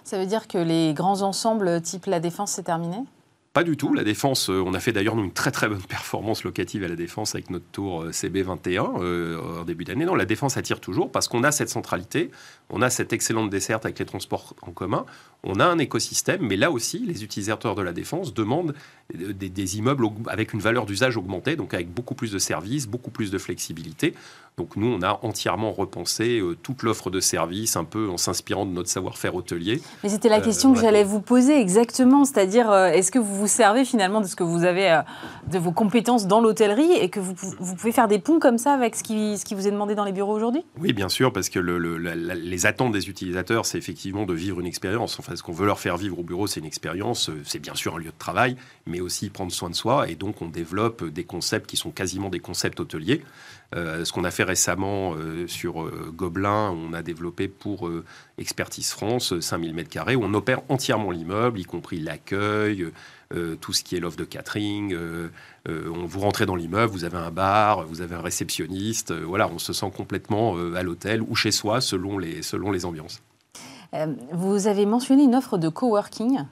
Ça 0.03 0.19
veut 0.19 0.25
dire 0.25 0.47
que 0.47 0.57
les 0.57 0.93
grands 0.93 1.21
ensembles 1.21 1.81
type 1.81 2.05
La 2.05 2.19
Défense, 2.19 2.51
c'est 2.51 2.63
terminé? 2.63 2.97
Pas 3.53 3.63
du 3.63 3.77
tout. 3.77 3.93
La 3.93 4.03
défense, 4.03 4.49
euh, 4.49 4.63
on 4.65 4.73
a 4.73 4.79
fait 4.79 4.91
d'ailleurs 4.91 5.17
une 5.17 5.31
très 5.31 5.51
très 5.51 5.69
bonne 5.69 5.83
performance 5.83 6.43
locative 6.43 6.83
à 6.83 6.87
la 6.87 6.95
défense 6.95 7.35
avec 7.35 7.51
notre 7.51 7.65
tour 7.71 8.05
CB21 8.05 8.99
euh, 8.99 9.59
en 9.61 9.63
début 9.63 9.83
d'année. 9.83 10.05
Non, 10.05 10.15
la 10.15 10.25
défense 10.25 10.57
attire 10.57 10.79
toujours 10.79 11.11
parce 11.11 11.27
qu'on 11.27 11.43
a 11.43 11.51
cette 11.51 11.69
centralité, 11.69 12.31
on 12.71 12.81
a 12.81 12.89
cette 12.89 13.13
excellente 13.13 13.51
desserte 13.51 13.85
avec 13.85 13.99
les 13.99 14.05
transports 14.05 14.55
en 14.63 14.71
commun, 14.71 15.05
on 15.43 15.59
a 15.59 15.65
un 15.65 15.77
écosystème, 15.77 16.41
mais 16.41 16.55
là 16.55 16.71
aussi, 16.71 16.99
les 16.99 17.23
utilisateurs 17.23 17.75
de 17.75 17.83
la 17.83 17.93
défense 17.93 18.33
demandent 18.33 18.73
des 19.13 19.77
immeubles 19.77 20.07
avec 20.27 20.53
une 20.53 20.59
valeur 20.59 20.85
d'usage 20.85 21.17
augmentée, 21.17 21.55
donc 21.55 21.73
avec 21.73 21.93
beaucoup 21.93 22.15
plus 22.15 22.31
de 22.31 22.39
services, 22.39 22.87
beaucoup 22.87 23.11
plus 23.11 23.29
de 23.29 23.37
flexibilité. 23.37 24.15
Donc 24.57 24.75
nous, 24.75 24.87
on 24.87 25.01
a 25.01 25.19
entièrement 25.23 25.71
repensé 25.71 26.39
euh, 26.39 26.55
toute 26.55 26.83
l'offre 26.83 27.09
de 27.09 27.19
services, 27.19 27.75
un 27.75 27.85
peu 27.85 28.09
en 28.09 28.17
s'inspirant 28.17 28.67
de 28.67 28.71
notre 28.71 28.89
savoir-faire 28.89 29.33
hôtelier. 29.33 29.81
Mais 30.03 30.09
c'était 30.09 30.29
la 30.29 30.37
euh, 30.37 30.41
question 30.41 30.73
que 30.73 30.79
j'allais 30.79 31.03
vous 31.03 31.21
poser 31.21 31.59
exactement, 31.59 32.23
c'est-à-dire 32.23 32.69
euh, 32.69 32.89
est-ce 32.89 33.11
que 33.11 33.17
vous 33.17 33.35
vous 33.35 33.47
servez 33.47 33.83
finalement 33.83 34.21
de 34.21 34.27
ce 34.27 34.35
que 34.35 34.43
vous 34.43 34.63
avez, 34.63 35.01
de 35.51 35.57
vos 35.57 35.71
compétences 35.71 36.27
dans 36.27 36.39
l'hôtellerie 36.39 36.91
et 36.91 37.09
que 37.09 37.19
vous, 37.19 37.33
vous, 37.35 37.75
pouvez 37.75 37.91
faire 37.91 38.07
des 38.07 38.19
ponts 38.19 38.39
comme 38.39 38.59
ça 38.59 38.73
avec 38.73 38.95
ce 38.95 39.01
qui, 39.01 39.39
ce 39.39 39.45
qui 39.45 39.55
vous 39.55 39.67
est 39.67 39.71
demandé 39.71 39.95
dans 39.95 40.05
les 40.05 40.11
bureaux 40.11 40.35
aujourd'hui? 40.35 40.63
Oui, 40.79 40.93
bien 40.93 41.09
sûr, 41.09 41.33
parce 41.33 41.49
que 41.49 41.57
le, 41.57 41.97
les 41.97 42.65
attentes 42.67 42.91
des 42.91 43.09
utilisateurs, 43.09 43.65
c'est 43.65 43.79
effectivement 43.79 44.27
de 44.27 44.33
vivre 44.35 44.59
une 44.59 44.67
expérience. 44.67 45.17
Enfin, 45.19 45.35
ce 45.35 45.41
qu'on 45.41 45.51
veut 45.51 45.65
leur 45.65 45.79
faire 45.79 45.97
vivre 45.97 46.19
au 46.19 46.23
bureau, 46.23 46.45
c'est 46.45 46.59
une 46.59 46.67
expérience, 46.67 47.31
c'est 47.43 47.59
bien 47.59 47.73
sûr 47.73 47.95
un 47.95 47.99
lieu 47.99 48.11
de 48.11 48.19
travail, 48.19 48.55
mais 48.85 48.99
aussi 48.99 49.31
prendre 49.31 49.51
soin 49.51 49.71
de 49.71 49.75
soi. 49.75 50.09
Et 50.09 50.15
donc, 50.15 50.43
on 50.43 50.47
développe 50.47 51.03
des 51.03 51.23
concepts 51.23 51.67
qui 51.67 51.77
sont 51.77 51.89
quasiment 51.89 52.29
des 52.29 52.39
concepts 52.39 52.79
hôteliers. 52.79 53.23
Euh, 53.75 54.05
ce 54.05 54.11
qu'on 54.11 54.23
a 54.23 54.31
fait 54.31 54.43
récemment 54.43 55.13
euh, 55.15 55.47
sur 55.47 55.81
euh, 55.81 56.11
Gobelin, 56.15 56.71
on 56.71 56.93
a 56.93 57.01
développé 57.01 57.47
pour 57.47 57.89
Expertise 58.37 58.91
France 58.91 59.39
5000 59.39 59.75
m2 59.75 60.15
où 60.15 60.23
on 60.23 60.33
opère 60.33 60.61
entièrement 60.69 61.11
l'immeuble, 61.11 61.59
y 61.59 61.63
compris 61.63 61.99
l'accueil, 61.99 62.87
tout 63.61 63.73
ce 63.73 63.83
qui 63.83 63.95
est 63.95 63.99
l'offre 63.99 64.17
de 64.17 64.25
catering. 64.25 64.95
on, 65.67 66.05
vous 66.05 66.19
rentrez 66.19 66.45
dans 66.45 66.55
l'immeuble, 66.55 66.91
vous 66.91 67.03
avez 67.03 67.17
un 67.17 67.31
bar, 67.31 67.83
vous 67.87 68.01
avez 68.01 68.15
un 68.15 68.21
réceptionniste. 68.21 69.11
voilà, 69.11 69.49
on 69.49 69.59
se 69.59 69.73
sent 69.73 69.91
complètement 69.95 70.55
à 70.75 70.83
l'hôtel 70.83 71.21
ou 71.21 71.35
chez 71.35 71.51
soi 71.51 71.81
selon 71.81 72.17
les, 72.19 72.43
selon 72.43 72.71
les 72.71 72.85
ambiances. 72.85 73.21
vous 74.31 74.67
avez 74.67 74.85
mentionné 74.85 75.23
une 75.23 75.35
offre 75.35 75.57
de 75.57 75.69
coworking. 75.69 76.43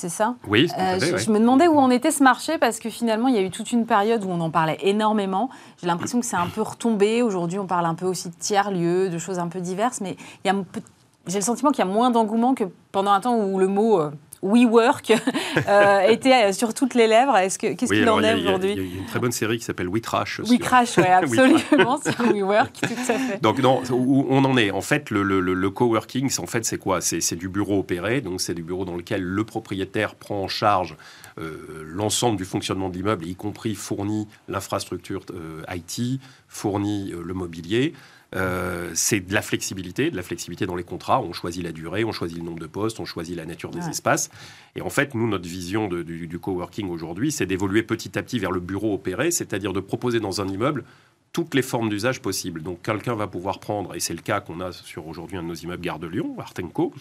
C'est 0.00 0.08
ça 0.08 0.36
Oui, 0.46 0.70
euh, 0.78 1.00
je, 1.00 1.28
me 1.32 1.40
demandais 1.40 1.66
où 1.66 1.76
en 1.76 1.90
était 1.90 2.12
ce 2.12 2.22
marché 2.22 2.56
parce 2.56 2.78
que 2.78 2.88
finalement, 2.88 3.26
il 3.26 3.34
y 3.34 3.38
a 3.38 3.40
eu 3.40 3.50
toute 3.50 3.72
une 3.72 3.84
période 3.84 4.22
où 4.22 4.28
on 4.28 4.40
en 4.40 4.48
parlait 4.48 4.78
énormément. 4.82 5.50
J'ai 5.80 5.88
l'impression 5.88 6.20
que 6.20 6.26
c'est 6.26 6.36
un 6.36 6.46
peu 6.46 6.62
retombé. 6.62 7.20
Aujourd'hui, 7.20 7.58
on 7.58 7.66
parle 7.66 7.84
un 7.84 7.96
peu 7.96 8.06
aussi 8.06 8.28
de 8.28 8.34
tiers-lieux, 8.38 9.08
de 9.08 9.18
choses 9.18 9.40
un 9.40 9.48
peu 9.48 9.58
diverses, 9.58 10.00
mais 10.00 10.16
j'ai 10.44 11.34
le 11.34 11.44
sentiment 11.44 11.72
qu'il 11.72 11.84
y 11.84 11.88
a 11.88 11.90
moins 11.90 12.12
d'engouement 12.12 12.54
que 12.54 12.62
pendant 12.92 13.10
un 13.10 13.18
temps 13.18 13.36
où 13.38 13.58
le 13.58 13.66
mot 13.66 13.98
euh, 14.00 14.12
WeWork 14.42 15.12
euh, 15.68 16.00
était 16.08 16.52
sur 16.52 16.74
toutes 16.74 16.94
les 16.94 17.06
lèvres. 17.06 17.36
Est-ce 17.36 17.58
que 17.58 17.74
qu'est-ce 17.74 17.92
qu'il 17.92 18.08
en 18.08 18.22
est 18.22 18.34
aujourd'hui 18.34 18.72
Il 18.76 18.94
y, 18.94 18.96
a 18.96 19.00
une 19.00 19.06
très 19.06 19.18
bonne 19.18 19.32
série 19.32 19.58
qui 19.58 19.64
s'appelle 19.64 19.88
WeTrash. 19.88 20.40
WeTrash, 20.44 20.98
oui, 20.98 21.04
absolument 21.04 22.00
sur 22.00 22.32
WeWork, 22.32 22.72
tout 22.80 22.88
à 23.08 23.18
fait. 23.18 23.42
Donc 23.42 23.58
non, 23.58 23.82
où 23.90 24.26
on 24.28 24.44
en 24.44 24.56
est. 24.56 24.70
En 24.70 24.80
fait, 24.80 25.10
le, 25.10 25.22
le, 25.22 25.40
le 25.40 25.70
coworking, 25.70 26.30
en 26.38 26.46
fait, 26.46 26.64
c'est 26.64 26.78
quoi? 26.78 27.00
C'est 27.00 27.36
du 27.36 27.48
bureau 27.48 27.80
opéré, 27.80 28.20
donc 28.20 28.40
c'est 28.40 28.54
du 28.54 28.62
bureau 28.62 28.84
dans 28.84 28.96
lequel 28.96 29.22
le 29.22 29.44
propriétaire 29.44 30.14
prend 30.14 30.42
en 30.42 30.48
charge 30.48 30.96
euh, 31.38 31.84
l'ensemble 31.86 32.36
du 32.36 32.44
fonctionnement 32.44 32.88
de 32.88 32.96
l'immeuble, 32.96 33.26
y 33.26 33.34
compris 33.34 33.74
fournit 33.74 34.28
l'infrastructure 34.48 35.22
euh, 35.30 35.62
IT, 35.74 36.20
fournit 36.48 37.12
le 37.12 37.34
mobilier. 37.34 37.94
Euh, 38.36 38.90
c'est 38.94 39.20
de 39.20 39.32
la 39.32 39.40
flexibilité, 39.40 40.10
de 40.10 40.16
la 40.16 40.22
flexibilité 40.22 40.66
dans 40.66 40.76
les 40.76 40.84
contrats. 40.84 41.20
On 41.20 41.32
choisit 41.32 41.62
la 41.62 41.72
durée, 41.72 42.04
on 42.04 42.12
choisit 42.12 42.38
le 42.38 42.44
nombre 42.44 42.58
de 42.58 42.66
postes, 42.66 43.00
on 43.00 43.04
choisit 43.04 43.36
la 43.36 43.46
nature 43.46 43.70
des 43.70 43.88
espaces. 43.88 44.30
Et 44.76 44.82
en 44.82 44.90
fait, 44.90 45.14
nous, 45.14 45.26
notre 45.28 45.48
vision 45.48 45.88
du, 45.88 46.38
coworking 46.38 46.88
aujourd'hui, 46.90 47.32
c'est 47.32 47.46
d'évoluer 47.46 47.82
petit 47.82 48.18
à 48.18 48.22
petit 48.22 48.38
vers 48.38 48.52
le 48.52 48.60
bureau 48.60 48.94
opéré, 48.94 49.30
c'est-à-dire 49.30 49.72
de 49.72 49.80
proposer 49.80 50.20
dans 50.20 50.40
un 50.40 50.48
immeuble 50.48 50.84
toutes 51.32 51.54
les 51.54 51.62
formes 51.62 51.88
d'usage 51.88 52.20
possibles. 52.20 52.62
Donc 52.62 52.82
quelqu'un 52.82 53.14
va 53.14 53.26
pouvoir 53.26 53.60
prendre, 53.60 53.94
et 53.94 54.00
c'est 54.00 54.14
le 54.14 54.22
cas 54.22 54.40
qu'on 54.40 54.60
a 54.60 54.72
sur 54.72 55.06
aujourd'hui 55.06 55.36
un 55.36 55.42
de 55.42 55.48
nos 55.48 55.54
immeubles 55.54 55.82
Gare 55.82 55.98
de 55.98 56.06
Lyon, 56.06 56.34
Artenco, 56.38 56.92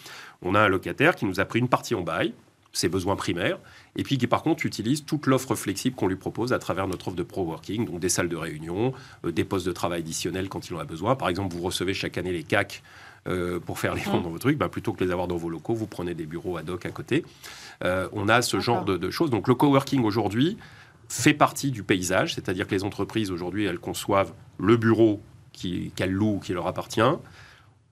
on 0.42 0.54
a 0.54 0.62
un 0.62 0.68
locataire 0.68 1.16
qui 1.16 1.26
nous 1.26 1.40
a 1.40 1.46
pris 1.46 1.60
une 1.60 1.70
partie 1.70 1.96
en 1.96 2.02
bail, 2.02 2.34
ses 2.78 2.90
besoins 2.90 3.16
primaires, 3.16 3.58
et 3.96 4.04
puis 4.04 4.18
qui 4.18 4.28
par 4.28 4.44
contre 4.44 4.66
utilise 4.66 5.04
toute 5.04 5.26
l'offre 5.26 5.56
flexible 5.56 5.96
qu'on 5.96 6.08
lui 6.08 6.16
propose 6.16 6.54
à 6.54 6.60
travers 6.60 6.88
notre 6.88 7.08
offre 7.08 7.18
de 7.18 7.24
pro-working, 7.24 7.86
donc 7.86 8.00
des 8.00 8.10
salles 8.10 8.30
de 8.30 8.36
réunion, 8.36 8.94
euh, 9.26 9.32
des 9.32 9.44
postes 9.44 9.66
de 9.66 9.72
travail 9.72 10.00
additionnels 10.00 10.48
quand 10.48 10.70
il 10.70 10.76
en 10.76 10.80
a 10.80 10.86
besoin. 10.86 11.16
Par 11.16 11.28
exemple, 11.30 11.56
vous 11.56 11.64
recevez 11.64 11.96
chaque 11.96 12.18
année 12.18 12.32
les 12.32 12.44
CAC 12.44 12.84
euh, 13.28 13.60
pour 13.60 13.80
faire 13.80 13.96
les 13.96 14.02
ventes 14.02 14.24
dans 14.24 14.30
vos 14.30 14.38
trucs, 14.38 14.58
bah, 14.58 14.70
plutôt 14.70 14.94
que 14.94 15.04
les 15.04 15.12
avoir 15.12 15.28
dans 15.28 15.38
vos 15.38 15.50
locaux, 15.50 15.74
vous 15.74 15.88
prenez 15.88 16.14
des 16.14 16.28
bureaux 16.28 16.58
ad 16.58 16.70
hoc 16.70 16.86
à 16.86 16.92
côté. 16.92 17.26
Euh, 17.84 18.08
on 18.14 18.30
a 18.30 18.44
ce 18.44 18.60
genre 18.60 18.86
de, 18.86 19.10
choses. 19.10 19.32
Donc 19.32 19.48
le 19.48 19.56
coworking 19.56 20.04
aujourd'hui 20.04 20.58
fait 21.10 21.34
partie 21.34 21.72
du 21.72 21.82
paysage, 21.84 22.36
c'est-à-dire 22.36 22.68
que 22.68 22.76
les 22.76 22.84
entreprises 22.84 23.32
aujourd'hui, 23.32 23.66
elles 23.66 23.80
conçoivent 23.80 24.34
le 24.60 24.78
bureau 24.78 25.22
qu'elles 25.52 26.12
louent, 26.12 26.40
qui 26.40 26.54
leur 26.54 26.68
appartient, 26.68 27.02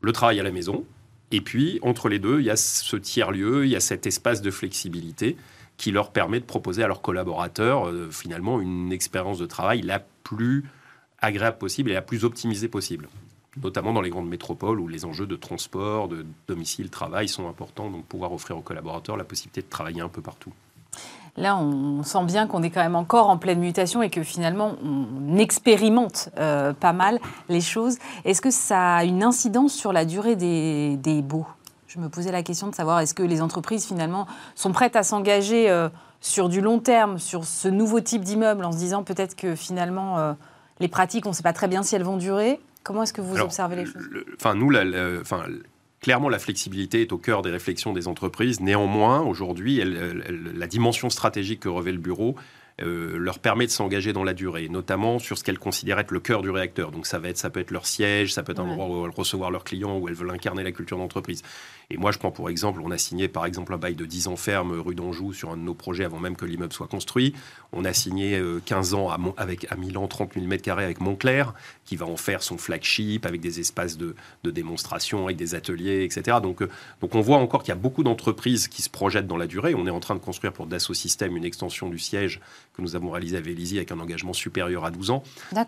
le 0.01 0.11
travail 0.11 0.39
à 0.39 0.43
la 0.43 0.51
maison, 0.51 0.85
et 1.31 1.41
puis 1.41 1.79
entre 1.81 2.09
les 2.09 2.19
deux, 2.19 2.39
il 2.39 2.45
y 2.45 2.49
a 2.49 2.55
ce 2.55 2.95
tiers-lieu, 2.95 3.65
il 3.65 3.71
y 3.71 3.75
a 3.75 3.79
cet 3.79 4.05
espace 4.05 4.41
de 4.41 4.51
flexibilité 4.51 5.37
qui 5.77 5.91
leur 5.91 6.11
permet 6.11 6.39
de 6.39 6.45
proposer 6.45 6.83
à 6.83 6.87
leurs 6.87 7.01
collaborateurs 7.01 7.87
euh, 7.87 8.09
finalement 8.11 8.61
une 8.61 8.91
expérience 8.93 9.39
de 9.39 9.45
travail 9.45 9.81
la 9.81 9.99
plus 9.99 10.63
agréable 11.19 11.57
possible 11.57 11.91
et 11.91 11.93
la 11.93 12.01
plus 12.01 12.23
optimisée 12.23 12.67
possible 12.67 13.09
notamment 13.61 13.93
dans 13.93 14.01
les 14.01 14.09
grandes 14.09 14.27
métropoles 14.27 14.79
où 14.79 14.87
les 14.87 15.05
enjeux 15.05 15.27
de 15.27 15.35
transport, 15.35 16.07
de 16.07 16.25
domicile, 16.47 16.89
travail 16.89 17.27
sont 17.27 17.47
importants, 17.47 17.89
donc 17.89 18.05
pouvoir 18.05 18.33
offrir 18.33 18.57
aux 18.57 18.61
collaborateurs 18.61 19.17
la 19.17 19.23
possibilité 19.23 19.61
de 19.61 19.69
travailler 19.69 20.01
un 20.01 20.09
peu 20.09 20.21
partout. 20.21 20.53
Là, 21.37 21.57
on 21.57 22.01
sent 22.03 22.23
bien 22.25 22.47
qu'on 22.47 22.63
est 22.63 22.69
quand 22.69 22.81
même 22.81 22.95
encore 22.95 23.29
en 23.29 23.37
pleine 23.37 23.59
mutation 23.59 24.01
et 24.01 24.09
que 24.09 24.23
finalement, 24.23 24.75
on 24.83 25.37
expérimente 25.37 26.29
euh, 26.39 26.71
pas 26.71 26.93
mal 26.93 27.19
les 27.49 27.59
choses. 27.59 27.97
Est-ce 28.23 28.41
que 28.41 28.51
ça 28.51 28.95
a 28.95 29.03
une 29.03 29.21
incidence 29.21 29.73
sur 29.73 29.91
la 29.91 30.05
durée 30.05 30.37
des, 30.37 30.95
des 30.97 31.21
baux? 31.21 31.45
Je 31.87 31.99
me 31.99 32.07
posais 32.07 32.31
la 32.31 32.41
question 32.41 32.67
de 32.67 32.75
savoir 32.75 32.99
est-ce 32.99 33.13
que 33.13 33.23
les 33.23 33.41
entreprises 33.41 33.85
finalement 33.85 34.27
sont 34.55 34.71
prêtes 34.71 34.95
à 34.95 35.03
s'engager 35.03 35.69
euh, 35.69 35.89
sur 36.21 36.47
du 36.47 36.61
long 36.61 36.79
terme, 36.79 37.19
sur 37.19 37.43
ce 37.43 37.67
nouveau 37.67 37.99
type 37.99 38.23
d'immeuble, 38.23 38.63
en 38.63 38.71
se 38.71 38.77
disant 38.77 39.03
peut-être 39.03 39.35
que 39.35 39.55
finalement 39.55 40.17
euh, 40.17 40.33
les 40.79 40.87
pratiques, 40.87 41.25
on 41.25 41.29
ne 41.29 41.35
sait 41.35 41.43
pas 41.43 41.53
très 41.53 41.67
bien 41.67 41.83
si 41.83 41.95
elles 41.95 42.03
vont 42.03 42.17
durer? 42.17 42.61
Comment 42.83 43.03
est-ce 43.03 43.13
que 43.13 43.21
vous 43.21 43.39
observez 43.39 43.75
les 43.77 43.85
choses? 43.85 44.07
Enfin, 44.35 44.55
nous, 44.55 44.69
clairement, 46.05 46.29
la 46.29 46.37
flexibilité 46.37 47.01
est 47.01 47.11
au 47.13 47.17
cœur 47.17 47.41
des 47.41 47.49
réflexions 47.49 47.91
des 47.91 48.07
entreprises. 48.07 48.61
Néanmoins, 48.61 49.21
aujourd'hui, 49.21 49.81
la 49.83 50.67
dimension 50.67 51.09
stratégique 51.09 51.61
que 51.61 51.67
revêt 51.67 51.93
le 51.93 51.97
bureau, 51.97 52.35
euh, 52.83 53.17
leur 53.17 53.39
permet 53.39 53.65
de 53.65 53.71
s'engager 53.71 54.13
dans 54.13 54.23
la 54.23 54.35
durée, 54.35 54.69
notamment 54.69 55.17
sur 55.17 55.35
ce 55.35 55.43
qu'elles 55.43 55.57
considèrent 55.57 55.97
être 55.97 56.11
le 56.11 56.19
cœur 56.19 56.43
du 56.43 56.51
réacteur. 56.51 56.91
Donc 56.91 57.07
ça 57.07 57.17
va 57.17 57.29
être, 57.29 57.39
ça 57.39 57.49
peut 57.49 57.59
être 57.59 57.71
leur 57.71 57.87
siège, 57.87 58.33
ça 58.33 58.43
peut 58.43 58.51
être 58.51 58.59
un 58.59 58.69
endroit 58.69 58.85
où 58.85 59.05
elles 59.05 59.11
recevoir 59.15 59.49
leurs 59.49 59.63
clients, 59.63 59.97
où 59.97 60.07
elles 60.07 60.13
veulent 60.13 60.29
incarner 60.29 60.61
la 60.61 60.71
culture 60.71 60.99
d'entreprise. 60.99 61.41
Et 61.89 61.97
moi, 61.97 62.11
je 62.11 62.17
prends 62.17 62.31
pour 62.31 62.49
exemple, 62.49 62.81
on 62.83 62.91
a 62.91 62.97
signé 62.97 63.27
par 63.27 63.45
exemple 63.45 63.73
un 63.73 63.77
bail 63.77 63.95
de 63.95 64.05
10 64.05 64.27
ans 64.27 64.35
ferme 64.35 64.79
rue 64.79 64.95
d'Anjou 64.95 65.33
sur 65.33 65.51
un 65.51 65.57
de 65.57 65.61
nos 65.61 65.73
projets 65.73 66.03
avant 66.03 66.19
même 66.19 66.35
que 66.35 66.45
l'immeuble 66.45 66.73
soit 66.73 66.87
construit. 66.87 67.33
On 67.71 67.85
a 67.85 67.93
signé 67.93 68.41
15 68.65 68.93
euh, 68.93 68.97
ans 68.97 69.09
à, 69.09 69.19
avec, 69.37 69.71
à 69.71 69.75
Milan, 69.75 70.07
30 70.07 70.33
000 70.33 70.45
m2 70.45 70.71
avec 70.71 70.99
Montclair, 70.99 71.53
qui 71.85 71.95
va 71.95 72.05
en 72.05 72.17
faire 72.17 72.41
son 72.41 72.57
flagship 72.57 73.25
avec 73.25 73.41
des 73.41 73.59
espaces 73.59 73.97
de, 73.97 74.15
démonstration, 74.43 75.25
avec 75.25 75.37
des 75.37 75.55
ateliers, 75.55 76.03
etc. 76.03 76.37
Donc, 76.41 76.61
euh, 76.61 76.69
donc 77.01 77.15
on 77.15 77.21
voit 77.21 77.37
encore 77.37 77.63
qu'il 77.63 77.69
y 77.69 77.77
a 77.77 77.79
beaucoup 77.79 78.03
d'entreprises 78.03 78.67
qui 78.67 78.81
se 78.81 78.89
projettent 78.89 79.27
dans 79.27 79.37
la 79.37 79.47
durée. 79.47 79.75
On 79.75 79.85
est 79.85 79.91
en 79.91 79.99
train 79.99 80.15
de 80.15 80.19
construire 80.19 80.53
pour 80.53 80.65
Dassault 80.65 80.93
Systèmes 80.93 81.37
une 81.37 81.45
extension 81.45 81.89
du 81.89 81.99
siège 81.99 82.39
que 82.73 82.81
nous 82.81 82.95
avons 82.95 83.11
réalisé 83.11 83.37
à 83.37 83.41
Vélizy 83.41 83.77
avec 83.77 83.91
un 83.91 83.99
engagement 83.99 84.33
supérieur 84.33 84.85
à 84.85 84.91
12 84.91 85.11
ans. 85.11 85.23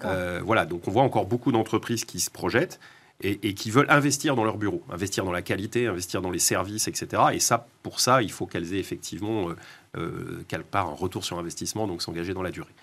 Euh, 0.06 0.42
voilà, 0.44 0.66
donc 0.66 0.88
on 0.88 0.92
voit 0.92 1.04
encore 1.04 1.26
beaucoup 1.26 1.52
d'entreprises 1.52 2.06
qui 2.06 2.20
se 2.20 2.32
projettent 2.32 2.80
et, 3.22 3.54
qui 3.56 3.72
veulent 3.72 3.90
investir 3.90 4.36
dans 4.36 4.44
leur 4.44 4.58
bureau, 4.58 4.84
investir 4.92 5.26
dans 5.26 5.32
la 5.32 5.42
qualité, 5.42 5.88
investir 5.88 6.22
dans 6.22 6.30
les 6.30 6.40
services, 6.40 6.88
etc. 6.88 7.24
Et 7.34 7.40
ça, 7.40 7.68
pour 7.82 8.00
ça, 8.00 8.22
il 8.22 8.32
faut 8.32 8.46
qu'elles 8.46 8.76
aient 8.76 8.80
effectivement, 8.80 9.50
euh, 9.50 9.56
euh 9.98 10.44
qu'elles 10.48 10.64
partent 10.64 10.90
un 10.90 10.96
retour 10.96 11.26
sur 11.26 11.40
investissement, 11.40 11.88
donc 11.88 12.02
s'engager 12.02 12.34
dans 12.34 12.44
la 12.44 12.52
durée. 12.52 12.74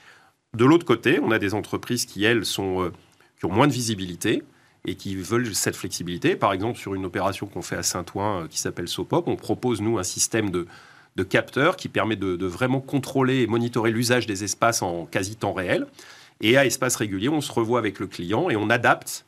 De 0.54 0.64
l'autre 0.64 0.84
côté, 0.84 1.20
on 1.20 1.30
a 1.30 1.38
des 1.38 1.54
entreprises 1.54 2.04
qui, 2.04 2.24
elles, 2.24 2.44
sont, 2.44 2.82
euh, 2.82 2.92
qui 3.38 3.44
ont 3.46 3.52
moins 3.52 3.68
de 3.68 3.72
visibilité 3.72 4.42
et 4.86 4.96
qui 4.96 5.14
veulent 5.16 5.54
cette 5.54 5.76
flexibilité. 5.76 6.34
Par 6.36 6.52
exemple, 6.52 6.78
sur 6.78 6.94
une 6.94 7.04
opération 7.04 7.46
qu'on 7.46 7.62
fait 7.62 7.76
à 7.76 7.82
Saint-Ouen 7.82 8.48
qui 8.48 8.58
s'appelle 8.58 8.88
Sopop, 8.88 9.28
on 9.28 9.36
propose, 9.36 9.80
nous, 9.80 9.98
un 9.98 10.02
système 10.02 10.50
de, 10.50 10.66
de 11.16 11.22
capteurs 11.22 11.76
qui 11.76 11.88
permet 11.88 12.16
de, 12.16 12.46
vraiment 12.46 12.80
contrôler 12.80 13.42
et 13.42 13.46
monitorer 13.46 13.90
l'usage 13.90 14.26
des 14.26 14.44
espaces 14.44 14.82
en 14.82 15.06
quasi 15.06 15.36
temps 15.36 15.52
réel. 15.52 15.86
Et 16.40 16.56
à 16.56 16.66
espace 16.66 16.96
régulier, 16.96 17.28
on 17.28 17.40
se 17.40 17.52
revoit 17.52 17.78
avec 17.78 18.00
le 18.00 18.06
client 18.06 18.50
et 18.50 18.56
on 18.56 18.68
adapte 18.68 19.24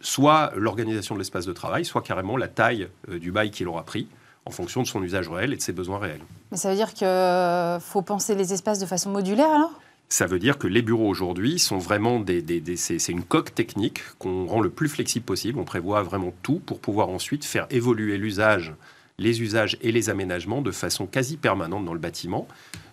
soit 0.00 0.52
l'organisation 0.56 1.14
de 1.14 1.20
l'espace 1.20 1.46
de 1.46 1.52
travail, 1.52 1.84
soit 1.84 2.02
carrément 2.02 2.36
la 2.36 2.48
taille 2.48 2.88
euh, 3.08 3.18
du 3.18 3.32
bail 3.32 3.50
qu'il 3.50 3.68
aura 3.68 3.84
pris 3.84 4.08
en 4.44 4.50
fonction 4.50 4.82
de 4.82 4.86
son 4.86 5.02
usage 5.02 5.28
réel 5.28 5.52
et 5.52 5.56
de 5.56 5.62
ses 5.62 5.72
besoins 5.72 5.98
réels. 5.98 6.20
Mais 6.52 6.56
ça 6.56 6.70
veut 6.70 6.76
dire 6.76 6.94
qu'il 6.94 7.06
euh, 7.06 7.80
faut 7.80 8.02
penser 8.02 8.34
les 8.34 8.52
espaces 8.52 8.78
de 8.78 8.86
façon 8.86 9.10
modulaire 9.10 9.50
alors? 9.50 9.72
Ça 10.08 10.26
veut 10.26 10.38
dire 10.38 10.56
que 10.56 10.68
les 10.68 10.82
bureaux 10.82 11.08
aujourd'hui 11.08 11.58
sont 11.58 11.78
vraiment 11.78 12.20
des, 12.20 12.40
des, 12.40 12.76
c'est 12.76 13.08
une 13.08 13.24
coque 13.24 13.52
technique 13.54 14.02
qu'on 14.20 14.46
rend 14.46 14.60
le 14.60 14.70
plus 14.70 14.88
flexible 14.88 15.24
possible. 15.24 15.58
On 15.58 15.64
prévoit 15.64 16.02
vraiment 16.04 16.32
tout 16.44 16.60
pour 16.64 16.78
pouvoir 16.78 17.08
ensuite 17.08 17.44
faire 17.44 17.66
évoluer 17.70 18.16
l'usage 18.16 18.72
les 19.18 19.42
usages 19.42 19.78
et 19.80 19.92
les 19.92 20.10
aménagements 20.10 20.60
de 20.62 20.70
façon 20.70 21.06
quasi 21.06 21.36
permanente 21.36 21.84
dans 21.84 21.94
le 21.94 21.98
bâtiment 21.98 22.46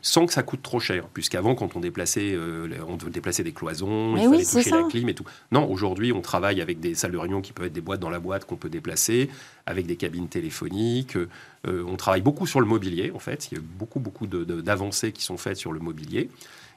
sans 0.03 0.25
que 0.25 0.33
ça 0.33 0.43
coûte 0.43 0.61
trop 0.61 0.81
cher. 0.81 1.07
Puisqu'avant, 1.07 1.55
quand 1.55 1.77
on 1.77 1.79
déplaçait, 1.79 2.33
euh, 2.33 2.67
on 2.87 2.97
déplaçait 2.97 3.43
des 3.43 3.53
cloisons, 3.53 4.17
il 4.17 4.29
fallait 4.29 4.45
toucher 4.45 4.69
la 4.69 4.83
clim 4.83 5.07
et 5.07 5.15
tout. 5.15 5.23
Non, 5.51 5.71
aujourd'hui, 5.71 6.11
on 6.11 6.21
travaille 6.21 6.61
avec 6.61 6.81
des 6.81 6.93
salles 6.93 7.13
de 7.13 7.17
réunion 7.17 7.41
qui 7.41 7.53
peuvent 7.53 7.67
être 7.67 7.73
des 7.73 7.81
boîtes 7.81 8.01
dans 8.01 8.09
la 8.09 8.19
boîte 8.19 8.45
qu'on 8.45 8.57
peut 8.57 8.69
déplacer, 8.69 9.29
avec 9.65 9.85
des 9.87 9.95
cabines 9.95 10.27
téléphoniques. 10.27 11.15
Euh, 11.15 11.85
on 11.87 11.95
travaille 11.95 12.21
beaucoup 12.21 12.45
sur 12.45 12.59
le 12.59 12.65
mobilier, 12.67 13.11
en 13.15 13.19
fait. 13.19 13.49
Il 13.51 13.55
y 13.55 13.57
a 13.57 13.63
beaucoup, 13.63 14.01
beaucoup 14.01 14.27
d'avancées 14.27 15.13
qui 15.13 15.23
sont 15.23 15.37
faites 15.37 15.57
sur 15.57 15.71
le 15.71 15.79
mobilier. 15.79 16.29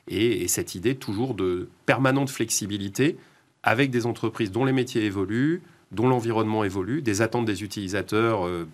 Et, 0.09 0.47
cette 0.47 0.77
idée 0.77 0.95
toujours 0.95 1.35
de 1.35 1.69
permanente 1.85 2.31
flexibilité 2.31 3.17
avec 3.65 3.91
des 3.91 4.07
entreprises 4.07 4.53
dont 4.53 4.65
les 4.65 4.73
métiers 4.73 5.05
évoluent, 5.05 5.63
dont 5.91 6.09
l'environnement 6.09 6.63
évolue, 6.63 7.03
des 7.03 7.23
attentes 7.23 7.45
des 7.45 7.65
utilisateurs. 7.65 8.47
Euh, 8.47 8.69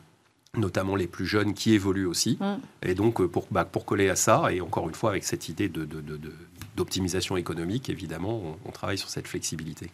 notamment 0.57 0.97
les 0.97 1.07
plus 1.07 1.27
jeunes 1.27 1.55
qui 1.55 1.73
évoluent 1.73 2.07
aussi. 2.07 2.39
Mm. 2.41 2.89
Et 2.89 2.95
donc, 2.95 3.21
euh, 3.21 3.29
pour, 3.29 3.47
bah, 3.51 3.65
pour 3.65 3.85
coller 3.85 4.09
à 4.09 4.17
ça, 4.17 4.53
et 4.53 4.61
encore 4.61 4.89
une 4.89 4.95
fois, 4.95 5.11
avec 5.11 5.25
cette 5.25 5.49
idée 5.49 5.71
d'optimisation 6.77 7.35
de, 7.35 7.39
de, 7.39 7.43
économique, 7.43 7.89
évidemment, 7.89 8.41
on, 8.65 8.71
travaille 8.71 8.99
sur 8.99 9.09
cette 9.09 9.29
flexibilité. 9.29 9.91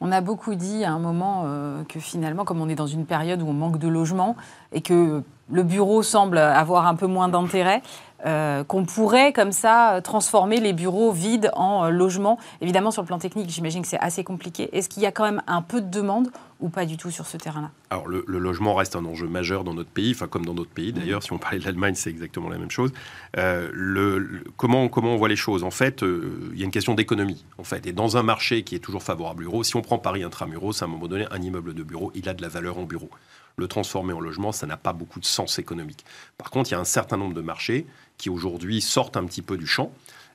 On 0.00 0.10
a 0.10 0.20
beaucoup 0.20 0.54
dit 0.54 0.84
à 0.84 0.92
un 0.92 0.98
moment 0.98 1.44
euh, 1.46 1.84
que 1.84 2.00
finalement, 2.00 2.44
comme 2.44 2.60
on 2.60 2.68
est 2.68 2.74
dans 2.74 2.86
une 2.86 3.06
période 3.06 3.42
où 3.42 3.46
on 3.46 3.52
manque 3.52 3.78
de 3.78 3.88
logement 3.88 4.36
et 4.72 4.80
que 4.80 5.22
le 5.50 5.62
bureau 5.62 6.02
semble 6.02 6.38
avoir 6.38 6.86
un 6.86 6.94
peu 6.94 7.06
moins 7.06 7.28
d'intérêt, 7.28 7.82
euh, 8.24 8.64
qu'on 8.64 8.84
pourrait 8.84 9.32
comme 9.32 9.52
ça 9.52 10.00
transformer 10.02 10.60
les 10.60 10.72
bureaux 10.72 11.12
vides 11.12 11.50
en 11.54 11.90
logements. 11.90 12.38
Évidemment, 12.60 12.90
sur 12.90 13.02
le 13.02 13.06
plan 13.06 13.18
technique, 13.18 13.50
j'imagine 13.50 13.82
que 13.82 13.88
c'est 13.88 13.98
assez 13.98 14.24
compliqué. 14.24 14.68
Est-ce 14.76 14.88
qu'il 14.88 15.02
y 15.02 15.06
a 15.06 15.12
quand 15.12 15.24
même 15.24 15.42
un 15.46 15.62
peu 15.62 15.80
de 15.80 15.88
demande 15.88 16.30
ou 16.60 16.68
pas 16.68 16.86
du 16.86 16.96
tout 16.96 17.10
sur 17.10 17.26
ce 17.26 17.36
terrain-là? 17.36 17.70
Alors 17.90 18.08
le, 18.08 18.24
logement 18.26 18.74
reste 18.74 18.96
un 18.96 19.04
enjeu 19.04 19.26
majeur 19.26 19.64
dans 19.64 19.74
notre 19.74 19.90
pays, 19.90 20.12
enfin 20.14 20.28
comme 20.28 20.46
dans 20.46 20.54
d'autres 20.54 20.70
pays 20.70 20.92
d'ailleurs. 20.92 21.18
Mhm. 21.18 21.22
Si 21.22 21.32
on 21.32 21.38
parlait 21.38 21.58
de 21.58 21.64
l'Allemagne, 21.64 21.94
c'est 21.94 22.10
exactement 22.10 22.48
la 22.48 22.58
même 22.58 22.70
chose. 22.70 22.92
Euh, 23.36 23.68
le, 23.72 24.44
comment, 24.56 24.88
comment 24.88 25.14
on 25.14 25.16
voit 25.16 25.28
les 25.28 25.36
choses? 25.36 25.64
En 25.64 25.70
fait, 25.70 26.02
euh, 26.02 26.50
il 26.52 26.58
y 26.58 26.62
a 26.62 26.64
une 26.64 26.70
question 26.70 26.94
d'économie. 26.94 27.44
En 27.58 27.64
fait, 27.64 27.86
et 27.86 27.92
dans 27.92 28.16
un 28.16 28.22
marché 28.22 28.62
qui 28.62 28.74
est 28.74 28.80
toujours 28.80 29.02
favorable 29.02 29.42
au 29.42 29.48
bureau, 29.48 29.64
si 29.64 29.76
on 29.76 29.82
prend 29.82 29.98
Paris 29.98 30.22
intramuros, 30.22 30.82
à 30.82 30.86
un 30.86 30.88
moment 30.88 31.08
donné, 31.08 31.26
un 31.30 31.42
immeuble 31.42 31.74
de 31.74 31.82
bureau, 31.82 32.12
il 32.14 32.28
a 32.28 32.34
de 32.34 32.42
la 32.42 32.48
valeur 32.48 32.78
en 32.78 32.84
bureau. 32.84 33.10
Le 33.56 33.68
transformer 33.68 34.12
en 34.12 34.20
logement, 34.20 34.52
ça 34.52 34.66
n'a 34.66 34.76
pas 34.76 34.92
beaucoup 34.92 35.20
de 35.20 35.24
sens 35.24 35.58
économique. 35.58 36.04
Par 36.38 36.50
contre, 36.50 36.70
il 36.70 36.72
y 36.72 36.76
a 36.76 36.80
un 36.80 36.84
certain 36.84 37.16
nombre 37.16 37.34
de 37.34 37.40
marchés 37.40 37.86
qui 38.18 38.30
aujourd'hui 38.30 38.80
sortent 38.80 39.16
un 39.16 39.24
petit 39.24 39.42
peu 39.42 39.56
du 39.56 39.66
champ 39.66 39.92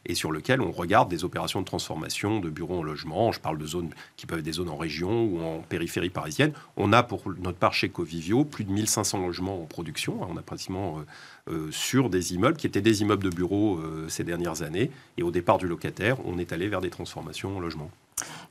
et 0.07 0.15
sur 0.15 0.32
lequel 0.32 0.61
on 0.61 0.72
regarde 0.72 1.09
des 1.09 1.24
opérations 1.24 1.59
de 1.61 1.65
transformation 1.65 2.39
de 2.39 2.49
bureaux 2.49 2.80
en 2.80 2.84
logement. 2.84 3.32
Je 3.32 3.39
parle 3.39 3.57
de 3.57 3.65
zones 3.65 3.89
qui 4.15 4.26
peuvent 4.26 4.39
être 4.39 4.45
des 4.45 4.53
zones 4.53 4.70
en 4.70 4.78
région 4.78 5.26
ou 5.26 5.41
en 5.41 5.59
périphérie 5.59 6.09
parisienne. 6.09 6.53
On 6.78 6.93
a 6.93 7.03
pour 7.03 7.24
notre 7.39 7.57
part 7.57 7.74
chez 7.74 7.89
Covivio 7.89 8.45
plus 8.45 8.63
de 8.63 8.72
1500 8.72 9.20
logements 9.20 9.61
en 9.61 9.65
production. 9.65 10.20
On 10.30 10.38
a 10.38 10.41
pratiquement 10.41 10.99
euh, 10.99 11.51
euh, 11.53 11.72
sur 11.72 12.09
des 12.09 12.34
immeubles 12.34 12.57
qui 12.57 12.68
étaient 12.68 12.82
des 12.82 13.01
immeubles 13.01 13.24
de 13.24 13.30
bureaux 13.30 13.78
euh, 13.78 14.07
ces 14.07 14.24
dernières 14.24 14.61
années. 14.61 14.91
Et 15.18 15.24
au 15.24 15.32
départ 15.32 15.57
du 15.57 15.68
locataire, 15.68 16.18
on 16.26 16.39
est 16.39 16.53
allé 16.53 16.68
vers 16.68 16.82
des 16.82 16.89
transformations 16.89 17.57
en 17.57 17.59
logement. 17.59 17.91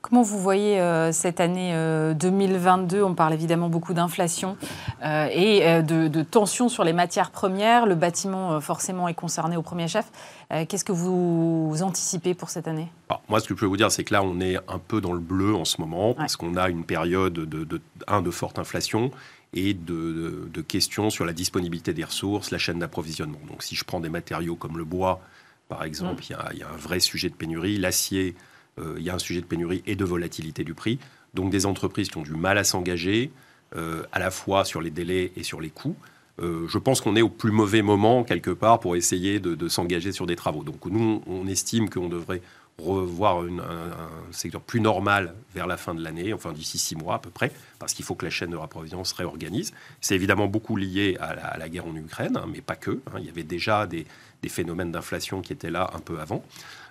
Comment 0.01 0.23
vous 0.23 0.39
voyez 0.39 0.81
cette 1.13 1.41
année 1.41 1.75
2022 2.15 3.03
On 3.03 3.15
parle 3.15 3.35
évidemment 3.35 3.69
beaucoup 3.69 3.93
d'inflation 3.93 4.57
et 5.03 5.83
de, 5.83 6.07
de 6.07 6.23
tensions 6.23 6.69
sur 6.69 6.85
les 6.85 6.93
matières 6.93 7.33
premières. 7.33 7.87
Le 7.87 7.97
bâtiment, 7.97 8.61
forcément, 8.61 9.09
est 9.09 9.15
concerné 9.15 9.57
au 9.57 9.63
premier 9.63 9.89
chef. 9.89 10.07
Euh, 10.53 10.65
qu'est-ce 10.67 10.85
que 10.85 10.93
vous 10.93 11.75
anticipez 11.83 12.35
pour 12.35 12.51
cette 12.51 12.69
année? 12.69 12.89
Moi, 13.29 13.41
ce 13.41 13.49
que 13.49 13.55
je 13.55 13.61
peux 13.61 13.67
vous 13.67 13.77
dire, 13.77 13.91
c'est 13.91 14.05
que 14.05 14.15
là, 14.15 14.23
on 14.23 14.41
est 14.41 14.57
un 14.69 14.79
peu 14.79 15.01
dans 15.01 15.13
le 15.13 15.19
bleu 15.19 15.55
en 15.55 15.65
ce 15.65 15.81
moment, 15.81 16.15
parce 16.15 16.37
qu'on 16.37 16.57
a 16.57 16.69
une 16.69 16.85
période 16.85 17.33
de, 17.33 17.65
de, 17.65 17.81
un, 18.07 18.23
de 18.23 18.31
forte 18.31 18.59
inflation 18.59 19.11
et 19.55 19.75
de, 19.75 20.49
questions 20.69 21.11
sur 21.11 21.25
la 21.25 21.33
disponibilité 21.33 21.95
des 21.95 22.05
ressources, 22.05 22.51
la 22.51 22.59
chaîne 22.59 22.79
d'approvisionnement. 22.79 23.39
Donc, 23.49 23.63
si 23.63 23.75
je 23.75 23.85
prends 23.85 24.01
des 24.01 24.09
matériaux 24.09 24.55
comme 24.57 24.79
le 24.79 24.85
bois, 24.85 25.21
par 25.69 25.83
exemple, 25.83 26.23
mm. 26.23 26.37
il 26.53 26.59
y, 26.59 26.63
a 26.63 26.69
un 26.69 26.77
vrai 26.77 27.01
sujet 27.01 27.29
de 27.29 27.35
pénurie. 27.35 27.79
L'acier, 27.79 28.37
euh, 28.37 28.41
il 28.79 29.03
y 29.03 29.11
a 29.11 29.15
un 29.15 29.19
sujet 29.19 29.41
de 29.41 29.47
pénurie 29.47 29.83
et 29.87 29.97
de 29.97 30.05
volatilité 30.05 30.65
du 30.65 30.75
prix. 30.75 30.99
Donc, 31.35 31.51
des 31.51 31.67
entreprises 31.67 32.09
qui 32.09 32.19
ont 32.19 32.23
du 32.23 32.35
mal 32.35 32.59
à 32.59 32.65
s'engager, 32.65 33.31
euh, 33.75 34.05
à 34.13 34.21
la 34.21 34.31
fois 34.31 34.65
sur 34.65 34.81
les 34.81 34.91
délais 34.91 35.33
et 35.37 35.43
sur 35.43 35.61
les 35.61 35.71
coûts. 35.71 35.97
Euh, 36.41 36.69
je 36.69 36.79
pense 36.79 37.01
qu'on 37.01 37.17
est 37.17 37.23
au 37.23 37.29
plus 37.29 37.51
mauvais 37.51 37.83
moment, 37.83 38.23
quelque 38.23 38.53
part, 38.53 38.79
pour 38.79 38.95
essayer 38.95 39.41
de, 39.41 39.69
s'engager 39.69 40.13
sur 40.13 40.25
des 40.25 40.37
travaux. 40.37 40.63
Donc 40.63 40.87
nous, 40.87 41.21
on 41.27 41.49
estime 41.49 41.91
qu'on 41.91 42.09
devrait 42.09 42.43
revoir 42.79 43.41
un, 43.41 44.31
secteur 44.31 44.61
plus 44.61 44.81
normal 44.81 45.35
vers 45.53 45.67
la 45.67 45.77
fin 45.77 45.95
de 45.95 46.03
l'année, 46.05 46.33
enfin 46.33 46.53
d'ici 46.53 46.79
six 46.79 46.95
mois 46.95 47.17
à 47.17 47.19
peu 47.19 47.31
près, 47.31 47.51
parce 47.81 47.93
qu'il 47.93 48.05
faut 48.05 48.15
que 48.15 48.25
la 48.25 48.31
chaîne 48.31 48.51
de 48.51 48.57
rapprovisionnement 48.57 49.05
se 49.05 49.17
réorganise. 49.17 49.73
C'est 50.01 50.15
évidemment 50.15 50.47
beaucoup 50.47 50.77
lié 50.77 51.17
à 51.19 51.59
la, 51.59 51.69
guerre 51.69 51.87
en 51.87 51.97
Ukraine, 51.97 52.37
hein, 52.37 52.47
mais 52.49 52.61
pas 52.61 52.77
que. 52.77 53.01
Hein. 53.09 53.19
Il 53.19 53.25
y 53.25 53.31
avait 53.31 53.43
déjà 53.43 53.89
des, 53.89 54.07
phénomènes 54.49 54.93
d'inflation 54.93 55.43
qui 55.43 55.53
étaient 55.53 55.73
là 55.73 55.91
un 55.93 55.99
peu 55.99 56.21
avant. 56.21 56.45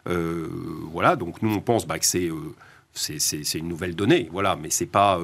Euh, 0.07 0.47
voilà, 0.91 1.15
donc 1.15 1.41
nous 1.41 1.53
on 1.53 1.61
pense 1.61 1.87
bah, 1.87 1.99
que 1.99 2.05
c'est 2.05 2.29
euh, 2.29 2.53
c'est 2.93 3.57
une 3.57 3.67
nouvelle 3.67 3.95
donnée, 3.95 4.29
voilà, 4.31 4.55
mais 4.55 4.69
c'est 4.69 4.85
pas 4.85 5.19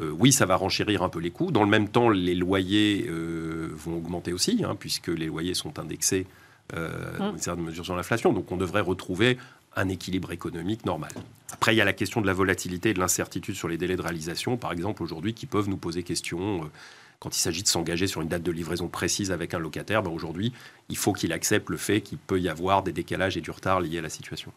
euh, 0.00 0.10
oui, 0.18 0.32
ça 0.32 0.46
va 0.46 0.56
renchérir 0.56 1.02
un 1.02 1.08
peu 1.08 1.20
les 1.20 1.30
coûts. 1.30 1.50
Dans 1.50 1.62
le 1.62 1.70
même 1.70 1.88
temps, 1.88 2.08
les 2.08 2.34
loyers 2.34 3.06
euh, 3.08 3.70
vont 3.72 3.96
augmenter 3.96 4.32
aussi, 4.32 4.62
hein, 4.64 4.76
puisque 4.78 5.08
les 5.08 5.26
loyers 5.26 5.54
sont 5.54 5.78
indexés 5.78 6.26
euh, 6.74 7.18
dans 7.18 7.32
une 7.32 7.38
certaine 7.38 7.64
mesure 7.64 7.84
sur 7.84 7.96
l'inflation. 7.96 8.32
Donc 8.32 8.52
on 8.52 8.56
devrait 8.56 8.82
retrouver 8.82 9.38
un 9.74 9.88
équilibre 9.88 10.32
économique 10.32 10.84
normal. 10.84 11.12
Après, 11.52 11.74
il 11.74 11.78
y 11.78 11.80
a 11.80 11.84
la 11.84 11.92
question 11.92 12.20
de 12.20 12.26
la 12.26 12.32
volatilité 12.32 12.90
et 12.90 12.94
de 12.94 12.98
l'incertitude 12.98 13.54
sur 13.54 13.68
les 13.68 13.78
délais 13.78 13.96
de 13.96 14.02
réalisation, 14.02 14.56
par 14.56 14.72
exemple, 14.72 15.02
aujourd'hui, 15.02 15.34
qui 15.34 15.46
peuvent 15.46 15.68
nous 15.68 15.76
poser 15.76 16.02
question. 16.02 16.70
Quand 17.20 17.36
il 17.36 17.40
s'agit 17.40 17.62
de 17.62 17.68
s'engager 17.68 18.06
sur 18.06 18.20
une 18.20 18.28
date 18.28 18.42
de 18.42 18.52
livraison 18.52 18.88
précise 18.88 19.32
avec 19.32 19.54
un 19.54 19.58
locataire, 19.58 20.02
ben 20.02 20.10
aujourd'hui, 20.10 20.52
il 20.88 20.96
faut 20.96 21.12
qu'il 21.12 21.32
accepte 21.32 21.70
le 21.70 21.76
fait 21.76 22.00
qu'il 22.00 22.18
peut 22.18 22.40
y 22.40 22.48
avoir 22.48 22.82
des 22.82 22.92
décalages 22.92 23.36
et 23.36 23.40
du 23.40 23.50
retard 23.50 23.80
liés 23.80 23.98
à 23.98 24.02
la 24.02 24.10
situation. 24.10 24.52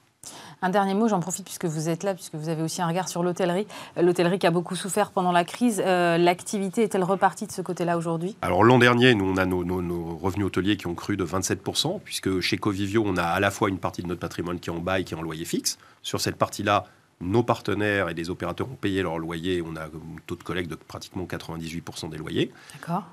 Un 0.61 0.69
dernier 0.69 0.93
mot, 0.93 1.07
j'en 1.07 1.21
profite 1.21 1.45
puisque 1.45 1.65
vous 1.65 1.87
êtes 1.87 2.03
là, 2.03 2.13
puisque 2.13 2.35
vous 2.35 2.49
avez 2.49 2.61
aussi 2.61 2.81
un 2.81 2.87
regard 2.87 3.07
sur 3.07 3.23
l'hôtellerie. 3.23 3.65
Euh, 3.97 4.01
l'hôtellerie 4.01 4.39
qui 4.39 4.47
a 4.47 4.51
beaucoup 4.51 4.75
souffert 4.75 5.11
pendant 5.11 5.31
la 5.31 5.45
crise. 5.45 5.81
Euh, 5.85 6.17
l'activité 6.17 6.83
est-elle 6.83 7.03
repartie 7.03 7.47
de 7.47 7.51
ce 7.51 7.61
côté-là 7.61 7.97
aujourd'hui? 7.97 8.35
Alors 8.41 8.63
l'an 8.63 8.77
dernier, 8.77 9.15
nous, 9.15 9.25
on 9.25 9.37
a 9.37 9.45
nos, 9.45 10.17
revenus 10.17 10.47
hôteliers 10.47 10.75
qui 10.75 10.87
ont 10.87 10.95
cru 10.95 11.15
de 11.15 11.25
27%, 11.25 12.01
puisque 12.03 12.41
chez 12.41 12.57
Covivio, 12.57 13.03
on 13.05 13.15
a 13.15 13.23
à 13.23 13.39
la 13.39 13.51
fois 13.51 13.69
une 13.69 13.79
partie 13.79 14.03
de 14.03 14.07
notre 14.07 14.19
patrimoine 14.19 14.59
qui 14.59 14.69
est 14.69 14.73
en 14.73 14.79
bail, 14.79 15.05
qui 15.05 15.13
est 15.13 15.17
en 15.17 15.21
loyer 15.21 15.45
fixe. 15.45 15.77
Sur 16.01 16.19
cette 16.19 16.35
partie-là, 16.35 16.85
nos 17.21 17.43
partenaires 17.43 18.07
et 18.09 18.13
les 18.13 18.29
opérateurs 18.29 18.67
ont 18.71 18.75
payé 18.75 19.01
leur 19.01 19.17
loyer. 19.17 19.61
On 19.61 19.75
a 19.75 19.85
un 19.85 19.89
taux 20.25 20.35
de 20.35 20.43
collecte 20.43 20.69
de 20.69 20.75
pratiquement 20.75 21.25
98% 21.25 22.09
des 22.09 22.17
loyers. 22.17 22.51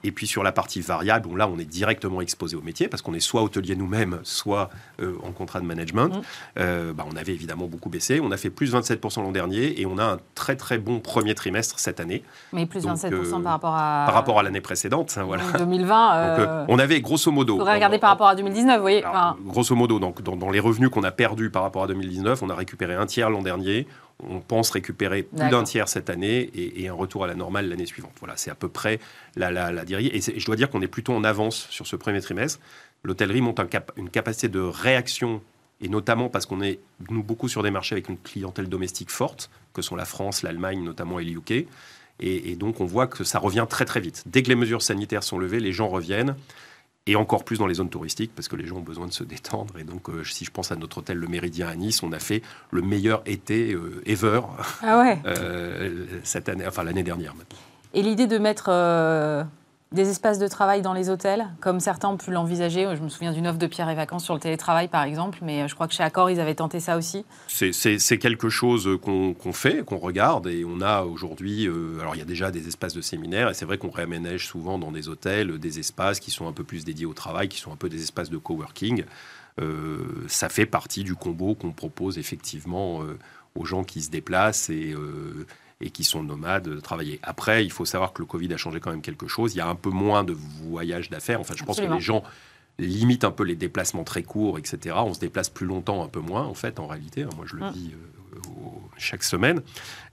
Et 0.04 0.12
puis 0.12 0.26
sur 0.26 0.42
la 0.42 0.52
partie 0.52 0.80
variable, 0.80 1.36
là, 1.36 1.48
on 1.48 1.58
est 1.58 1.64
directement 1.64 2.20
exposé 2.20 2.56
au 2.56 2.62
métier 2.62 2.86
parce 2.86 3.02
qu'on 3.02 3.14
est 3.14 3.20
soit 3.20 3.42
hôtelier 3.42 3.74
nous-mêmes, 3.74 4.20
soit 4.22 4.70
euh, 5.00 5.16
en 5.24 5.32
contrat 5.32 5.60
de 5.60 5.66
management. 5.66 6.08
Mmh. 6.08 6.20
Euh, 6.58 6.92
bah, 6.92 7.04
on 7.12 7.16
avait 7.16 7.32
évidemment 7.32 7.66
beaucoup 7.66 7.88
baissé. 7.88 8.20
On 8.20 8.30
a 8.30 8.36
fait 8.36 8.50
plus 8.50 8.72
27% 8.74 9.22
l'an 9.22 9.32
dernier 9.32 9.80
et 9.80 9.86
on 9.86 9.98
a 9.98 10.04
un 10.04 10.18
très 10.34 10.56
très 10.56 10.78
bon 10.78 11.00
premier 11.00 11.34
trimestre 11.34 11.80
cette 11.80 11.98
année. 11.98 12.22
Mais 12.52 12.66
plus 12.66 12.86
27% 12.86 13.12
euh, 13.12 13.42
par 13.42 13.52
rapport 13.52 13.74
à... 13.74 14.04
Par 14.06 14.14
rapport 14.14 14.38
à 14.38 14.42
l'année 14.44 14.60
précédente. 14.60 15.16
Hein, 15.18 15.24
voilà. 15.24 15.42
2020. 15.58 16.66
on 16.68 16.78
avait 16.78 17.00
grosso 17.00 17.32
modo... 17.32 17.60
On 17.60 17.64
regarder 17.64 17.98
par 17.98 18.10
rapport 18.10 18.28
à 18.28 18.36
2019, 18.36 18.76
vous 18.76 18.82
voyez. 18.82 19.04
Grosso 19.44 19.74
modo, 19.74 19.98
donc, 19.98 20.22
dans, 20.22 20.36
dans 20.36 20.50
les 20.50 20.60
revenus 20.60 20.90
qu'on 20.90 21.02
a 21.02 21.10
perdus 21.10 21.50
par 21.50 21.62
rapport 21.62 21.82
à 21.82 21.86
2019, 21.88 22.42
on 22.42 22.50
a 22.50 22.54
récupéré 22.54 22.94
un 22.94 23.06
tiers 23.06 23.30
l'an 23.30 23.42
dernier 23.42 23.86
on 24.22 24.40
pense 24.40 24.70
récupérer 24.70 25.22
plus 25.22 25.50
d'un 25.50 25.62
tiers 25.62 25.88
cette 25.88 26.08
année 26.08 26.50
et, 26.54 26.88
un 26.88 26.94
retour 26.94 27.24
à 27.24 27.26
la 27.26 27.34
normale 27.34 27.68
l'année 27.68 27.86
suivante. 27.86 28.12
Voilà, 28.18 28.36
c'est 28.36 28.50
à 28.50 28.54
peu 28.54 28.68
près 28.68 28.98
la, 29.36 29.50
la, 29.50 29.72
la 29.72 29.82
Et 29.88 30.20
je 30.20 30.46
dois 30.46 30.56
dire 30.56 30.70
qu'on 30.70 30.80
est 30.82 30.88
plutôt 30.88 31.12
en 31.12 31.24
avance 31.24 31.66
sur 31.70 31.86
ce 31.86 31.96
premier 31.96 32.20
trimestre. 32.20 32.58
L'hôtellerie 33.04 33.42
monte 33.42 33.60
une 33.96 34.10
capacité 34.10 34.48
de 34.48 34.60
réaction, 34.60 35.42
et 35.80 35.88
notamment 35.88 36.28
parce 36.28 36.46
qu'on 36.46 36.62
est, 36.62 36.80
nous, 37.10 37.22
beaucoup 37.22 37.48
sur 37.48 37.62
des 37.62 37.70
marchés 37.70 37.94
avec 37.94 38.08
une 38.08 38.18
clientèle 38.18 38.68
domestique 38.68 39.10
forte, 39.10 39.50
que 39.74 39.82
sont 39.82 39.96
la 39.96 40.06
France, 40.06 40.42
l'Allemagne 40.42 40.82
notamment 40.82 41.18
et 41.18 41.24
le 41.24 41.32
UK. 41.32 41.50
Et, 41.50 41.66
et 42.20 42.56
donc 42.56 42.80
on 42.80 42.86
voit 42.86 43.06
que 43.06 43.24
ça 43.24 43.38
revient 43.38 43.66
très 43.68 43.84
très 43.84 44.00
vite. 44.00 44.22
Dès 44.26 44.42
que 44.42 44.48
les 44.48 44.54
mesures 44.54 44.80
sanitaires 44.80 45.22
sont 45.22 45.38
levées, 45.38 45.60
les 45.60 45.72
gens 45.72 45.88
reviennent 45.88 46.34
et 47.06 47.16
encore 47.16 47.44
plus 47.44 47.58
dans 47.58 47.66
les 47.66 47.74
zones 47.74 47.88
touristiques 47.88 48.32
parce 48.34 48.48
que 48.48 48.56
les 48.56 48.66
gens 48.66 48.76
ont 48.76 48.82
besoin 48.82 49.06
de 49.06 49.12
se 49.12 49.24
détendre. 49.24 49.78
Et 49.78 49.84
donc, 49.84 50.08
euh, 50.08 50.24
si 50.24 50.44
je 50.44 50.50
pense 50.50 50.72
à 50.72 50.76
notre 50.76 50.98
hôtel 50.98 51.18
Le 51.18 51.28
Méridien 51.28 51.68
à 51.68 51.74
Nice, 51.76 52.02
on 52.02 52.12
a 52.12 52.18
fait 52.18 52.42
le 52.70 52.82
meilleur 52.82 53.22
été 53.26 53.72
euh, 53.72 54.02
ever 54.06 54.40
ah 54.82 55.16
euh, 55.26 56.06
cette 56.24 56.48
année, 56.48 56.66
enfin 56.66 56.82
l'année 56.82 57.04
dernière. 57.04 57.34
Et 57.94 58.02
l'idée 58.02 58.26
de 58.26 58.38
mettre 58.38 58.70
des 59.92 60.08
espaces 60.08 60.40
de 60.40 60.48
travail 60.48 60.82
dans 60.82 60.92
les 60.92 61.10
hôtels, 61.10 61.46
comme 61.60 61.78
certains 61.78 62.08
ont 62.08 62.16
pu 62.16 62.32
l'envisager. 62.32 62.88
Je 62.96 63.02
me 63.02 63.08
souviens 63.08 63.32
d'une 63.32 63.46
offre 63.46 63.58
de 63.58 63.68
Pierre 63.68 63.88
et 63.88 63.94
Vacances 63.94 64.24
sur 64.24 64.34
le 64.34 64.40
télétravail, 64.40 64.88
par 64.88 65.04
exemple, 65.04 65.38
mais 65.42 65.68
je 65.68 65.74
crois 65.74 65.86
que 65.86 65.94
chez 65.94 66.02
Accor, 66.02 66.28
ils 66.28 66.40
avaient 66.40 66.56
tenté 66.56 66.80
ça 66.80 66.96
aussi. 66.96 67.24
C'est 67.46 68.18
quelque 68.18 68.48
chose 68.48 68.98
qu'on 69.00 69.52
fait, 69.52 69.84
qu'on 69.84 69.98
regarde, 69.98 70.48
et 70.48 70.64
on 70.64 70.80
a 70.80 71.02
aujourd'hui, 71.02 71.68
euh, 71.68 72.00
alors 72.00 72.16
il 72.16 72.18
y 72.18 72.22
a 72.22 72.26
déjà 72.26 72.50
des 72.50 72.66
espaces 72.66 72.94
de 72.94 73.00
séminaire, 73.00 73.48
et 73.48 73.54
c'est 73.54 73.64
vrai 73.64 73.78
qu'on 73.78 73.90
réaménage 73.90 74.46
souvent 74.46 74.78
dans 74.78 74.90
des 74.90 75.08
hôtels 75.08 75.58
des 75.58 75.78
espaces 75.78 76.18
qui 76.18 76.32
sont 76.32 76.48
un 76.48 76.52
peu 76.52 76.64
plus 76.64 76.84
dédiés 76.84 77.06
au 77.06 77.14
travail, 77.14 77.48
qui 77.48 77.58
sont 77.58 77.72
un 77.72 77.76
peu 77.76 77.88
des 77.88 78.02
espaces 78.02 78.30
de 78.30 78.38
coworking. 78.38 79.04
Euh, 79.60 79.98
ça 80.26 80.48
fait 80.48 80.66
partie 80.66 81.04
du 81.04 81.14
combo 81.14 81.54
qu'on 81.54 81.72
propose 81.72 82.18
effectivement 82.18 83.02
euh, 83.02 83.18
aux 83.54 83.64
gens 83.64 83.84
qui 83.84 84.02
se 84.02 84.10
déplacent 84.10 84.68
et 84.68 84.94
et 85.80 85.90
qui 85.90 86.04
sont 86.04 86.22
nomades 86.22 86.80
travailler. 86.82 87.20
Après, 87.22 87.64
il 87.64 87.70
faut 87.70 87.84
savoir 87.84 88.12
que 88.12 88.22
le 88.22 88.26
Covid 88.26 88.52
a 88.54 88.56
changé 88.56 88.80
quand 88.80 88.90
même 88.90 89.02
quelque 89.02 89.28
chose. 89.28 89.54
Il 89.54 89.58
y 89.58 89.60
a 89.60 89.68
un 89.68 89.74
peu 89.74 89.90
moins 89.90 90.24
de 90.24 90.32
voyages 90.32 91.10
d'affaires. 91.10 91.40
Enfin, 91.40 91.54
je 91.56 91.64
pense 91.64 91.80
que 91.80 91.86
les 91.86 92.00
gens 92.00 92.22
limitent 92.78 93.24
un 93.24 93.30
peu 93.30 93.44
les 93.44 93.56
déplacements 93.56 94.04
très 94.04 94.22
courts, 94.22 94.58
etc. 94.58 94.96
On 94.98 95.14
se 95.14 95.20
déplace 95.20 95.48
plus 95.48 95.66
longtemps, 95.66 96.02
un 96.02 96.08
peu 96.08 96.20
moins, 96.20 96.44
en 96.44 96.54
fait, 96.54 96.78
en 96.78 96.86
réalité. 96.86 97.24
Moi, 97.36 97.44
je 97.46 97.56
le 97.56 97.66
mm. 97.66 97.72
vis 97.72 97.90
euh, 97.92 98.38
chaque 98.96 99.22
semaine. 99.22 99.62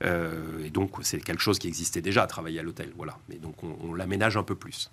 Euh, 0.03 0.66
et 0.66 0.70
donc, 0.70 0.91
c'est 1.01 1.20
quelque 1.20 1.41
chose 1.41 1.59
qui 1.59 1.68
existait 1.68 2.01
déjà 2.01 2.24
à 2.24 2.28
travailler 2.28 2.59
à 2.59 2.64
l'hôtel. 2.64 2.91
Voilà. 2.95 3.18
Mais 3.30 3.36
donc, 3.36 3.55
on, 3.64 3.93
l'aménage 3.93 4.38
un 4.38 4.43
peu 4.43 4.55
plus. 4.55 4.91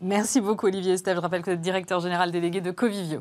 Merci 0.00 0.40
beaucoup, 0.40 0.66
Olivier 0.66 0.92
Estève. 0.92 1.16
Je 1.16 1.20
rappelle 1.20 1.42
que 1.42 1.50
vous 1.50 1.54
êtes 1.54 1.60
directeur 1.60 2.00
général 2.00 2.30
délégué 2.30 2.60
de 2.60 2.70
Covivio. 2.70 3.20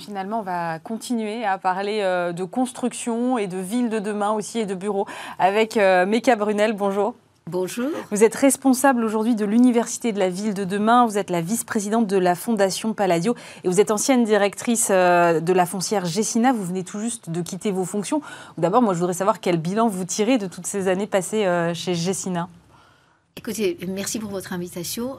Finalement, 0.00 0.40
on 0.40 0.42
va 0.42 0.80
continuer 0.80 1.44
à 1.44 1.58
parler 1.58 2.00
euh, 2.02 2.32
de 2.32 2.42
construction 2.42 3.38
et 3.38 3.46
de 3.46 3.58
ville 3.58 3.88
de 3.88 4.00
demain 4.00 4.32
aussi 4.32 4.58
et 4.58 4.66
de 4.66 4.74
bureaux 4.74 5.06
avec 5.38 5.76
euh, 5.76 6.04
Meka 6.06 6.34
Brunel. 6.34 6.72
Bonjour. 6.72 7.14
Bonjour. 7.48 7.90
Vous 8.10 8.24
êtes 8.24 8.34
responsable 8.34 9.04
aujourd'hui 9.04 9.36
de 9.36 9.44
l'Université 9.44 10.10
de 10.10 10.18
la 10.18 10.28
Ville 10.28 10.54
de 10.54 10.64
demain. 10.64 11.06
Vous 11.06 11.18
êtes 11.18 11.30
la 11.30 11.40
vice-présidente 11.40 12.08
de 12.08 12.16
la 12.16 12.34
Fondation 12.34 12.94
Palladio 12.94 13.36
et 13.62 13.68
vous 13.68 13.80
êtes 13.80 13.92
ancienne 13.92 14.24
directrice 14.24 14.88
euh, 14.90 15.38
de 15.38 15.52
la 15.52 15.66
foncière 15.66 16.04
Gessina. 16.04 16.52
Vous 16.52 16.64
venez 16.64 16.82
tout 16.82 16.98
juste 16.98 17.30
de 17.30 17.40
quitter 17.40 17.70
vos 17.70 17.84
fonctions. 17.84 18.22
D'abord, 18.58 18.82
moi, 18.82 18.92
je 18.92 18.98
voudrais 18.98 19.14
savoir 19.14 19.38
quel 19.38 19.56
bilan 19.56 19.86
vous 19.86 20.04
tirez 20.04 20.36
de 20.36 20.48
toutes 20.48 20.66
ces 20.66 20.88
années 20.88 21.06
passées 21.06 21.46
chez 21.74 21.94
Gessina. 21.94 22.48
Écoutez, 23.36 23.78
merci 23.86 24.18
pour 24.18 24.30
votre 24.30 24.52
invitation 24.52 25.18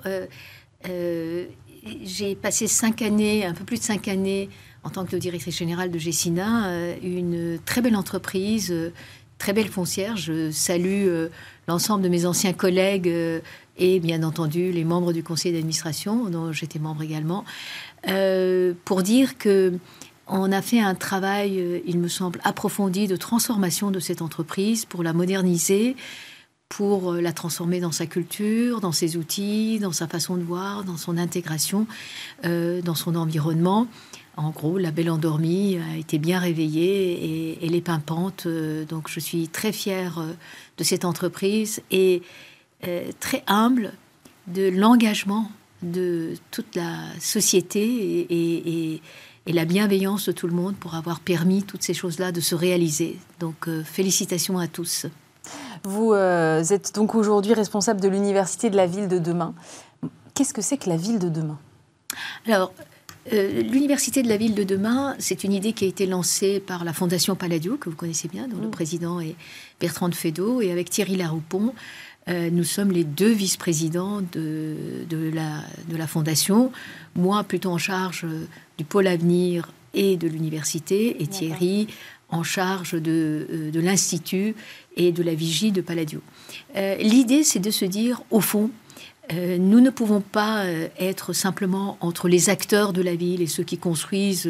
j'ai 2.03 2.35
passé 2.35 2.67
cinq 2.67 3.01
années, 3.01 3.45
un 3.45 3.53
peu 3.53 3.63
plus 3.63 3.77
de 3.77 3.83
cinq 3.83 4.07
années, 4.07 4.49
en 4.83 4.89
tant 4.89 5.05
que 5.05 5.15
directrice 5.15 5.57
générale 5.57 5.91
de 5.91 5.99
Gessina, 5.99 6.67
euh, 6.67 6.95
une 7.03 7.59
très 7.65 7.81
belle 7.81 7.95
entreprise, 7.95 8.71
euh, 8.71 8.91
très 9.37 9.53
belle 9.53 9.67
foncière. 9.67 10.15
Je 10.15 10.49
salue 10.51 11.07
euh, 11.07 11.29
l'ensemble 11.67 12.03
de 12.03 12.09
mes 12.09 12.25
anciens 12.25 12.53
collègues 12.53 13.11
et 13.77 13.99
bien 13.99 14.23
entendu 14.23 14.71
les 14.71 14.85
membres 14.85 15.13
du 15.13 15.23
conseil 15.23 15.51
d'administration, 15.51 16.29
dont 16.29 16.51
j'étais 16.51 16.79
membre 16.79 17.03
également, 17.03 17.43
pour 18.85 19.03
dire 19.03 19.37
que 19.37 19.73
on 20.29 20.51
a 20.51 20.61
fait 20.61 20.79
un 20.79 20.95
travail, 20.95 21.81
il 21.85 21.99
me 21.99 22.07
semble, 22.07 22.39
approfondi 22.43 23.07
de 23.07 23.15
transformation 23.15 23.91
de 23.91 23.99
cette 23.99 24.21
entreprise 24.21 24.85
pour 24.85 25.03
la 25.03 25.13
moderniser, 25.13 25.95
pour 26.69 27.13
euh, 27.13 27.21
la 27.21 27.31
transformer 27.31 27.79
dans 27.79 27.91
sa 27.91 28.05
culture, 28.05 28.81
dans 28.81 28.91
ses 28.91 29.17
outils, 29.17 29.79
dans 29.79 29.91
sa 29.91 30.07
façon 30.07 30.35
de 30.35 30.43
voir, 30.43 30.83
dans 30.83 30.97
son 30.97 31.17
intégration, 31.17 31.87
euh, 32.45 32.81
dans 32.81 32.95
son 32.95 33.15
environnement. 33.15 33.87
En 34.35 34.51
gros, 34.51 34.77
la 34.77 34.91
belle 34.91 35.09
endormie 35.09 35.77
a 35.77 35.97
été 35.97 36.19
bien 36.19 36.39
réveillée 36.39 37.25
et 37.25 37.65
elle 37.65 37.73
est 37.73 37.81
pimpante. 37.81 38.43
Euh, 38.45 38.85
donc, 38.85 39.09
je 39.09 39.19
suis 39.19 39.47
très 39.47 39.71
fière 39.71 40.23
de 40.77 40.83
cette 40.83 41.05
entreprise 41.05 41.81
et 41.89 42.21
très 43.19 43.43
humble 43.47 43.93
de 44.45 44.69
l'engagement 44.69 45.49
de 45.81 46.35
toute 46.51 46.75
la 46.75 46.95
société 47.19 48.27
et, 48.29 49.01
la 49.47 49.65
bienveillance 49.65 50.27
de 50.27 50.33
tout 50.33 50.45
le 50.45 50.53
monde 50.53 50.75
pour 50.75 50.93
avoir 50.93 51.21
permis 51.21 51.63
toutes 51.63 51.81
ces 51.81 51.95
choses-là 51.95 52.31
de 52.31 52.41
se 52.41 52.53
réaliser. 52.53 53.17
Donc, 53.39 53.67
félicitations 53.85 54.59
à 54.59 54.67
tous. 54.67 55.07
Vous 55.87 56.11
euh, 56.11 56.61
êtes 56.65 56.93
donc 56.95 57.15
aujourd'hui 57.15 57.53
responsable 57.53 58.01
de 58.01 58.09
l'Université 58.09 58.69
de 58.69 58.75
la 58.75 58.87
ville 58.87 59.07
de 59.07 59.19
demain. 59.19 59.55
Qu'est-ce 60.33 60.53
que 60.53 60.61
c'est 60.61 60.77
que 60.77 60.89
la 60.89 60.97
ville 60.97 61.17
de 61.17 61.29
demain? 61.29 61.57
Alors, 62.45 62.73
euh, 63.31 63.61
l'Université 63.61 64.21
de 64.21 64.27
la 64.27 64.35
ville 64.35 64.53
de 64.53 64.65
demain, 64.65 65.15
c'est 65.17 65.45
une 65.45 65.53
idée 65.53 65.71
qui 65.71 65.85
a 65.85 65.87
été 65.87 66.05
lancée 66.05 66.59
par 66.59 66.83
la 66.83 66.91
Fondation 66.91 67.37
Palladio, 67.37 67.77
que 67.77 67.89
vous 67.89 67.95
connaissez 67.95 68.27
bien, 68.27 68.49
dont 68.49 68.59
le 68.59 68.67
mm. 68.67 68.71
président 68.71 69.21
est 69.21 69.35
Bertrand 69.79 70.09
de 70.09 70.15
Fédot, 70.15 70.61
et 70.61 70.73
avec 70.73 70.89
Thierry 70.89 71.15
Laroupon. 71.15 71.73
Euh, 72.27 72.49
nous 72.51 72.65
sommes 72.65 72.91
les 72.91 73.05
deux 73.05 73.31
vice-présidents 73.31 74.19
de, 74.33 74.75
de, 75.09 75.31
la, 75.33 75.61
de 75.87 75.95
la 75.95 76.05
Fondation. 76.05 76.69
Moi, 77.15 77.45
plutôt 77.45 77.71
en 77.71 77.77
charge 77.77 78.25
du 78.77 78.83
pôle 78.83 79.07
avenir 79.07 79.71
et 79.93 80.17
de 80.17 80.27
l'université, 80.27 81.23
et 81.23 81.27
Thierry 81.27 81.87
en 82.29 82.43
charge 82.43 82.93
de, 82.93 83.69
de 83.71 83.79
l'Institut 83.79 84.55
et 84.95 85.11
de 85.11 85.23
la 85.23 85.33
vigie 85.33 85.71
de 85.71 85.81
Palladio. 85.81 86.21
Euh, 86.75 86.95
l'idée, 86.97 87.43
c'est 87.43 87.59
de 87.59 87.71
se 87.71 87.85
dire, 87.85 88.21
au 88.31 88.41
fond, 88.41 88.69
euh, 89.31 89.57
nous 89.57 89.81
ne 89.81 89.89
pouvons 89.89 90.21
pas 90.21 90.63
euh, 90.63 90.87
être 90.99 91.33
simplement 91.33 91.97
entre 92.01 92.27
les 92.27 92.49
acteurs 92.49 92.93
de 92.93 93.01
la 93.01 93.15
ville 93.15 93.41
et 93.41 93.47
ceux 93.47 93.63
qui 93.63 93.77
construisent 93.77 94.49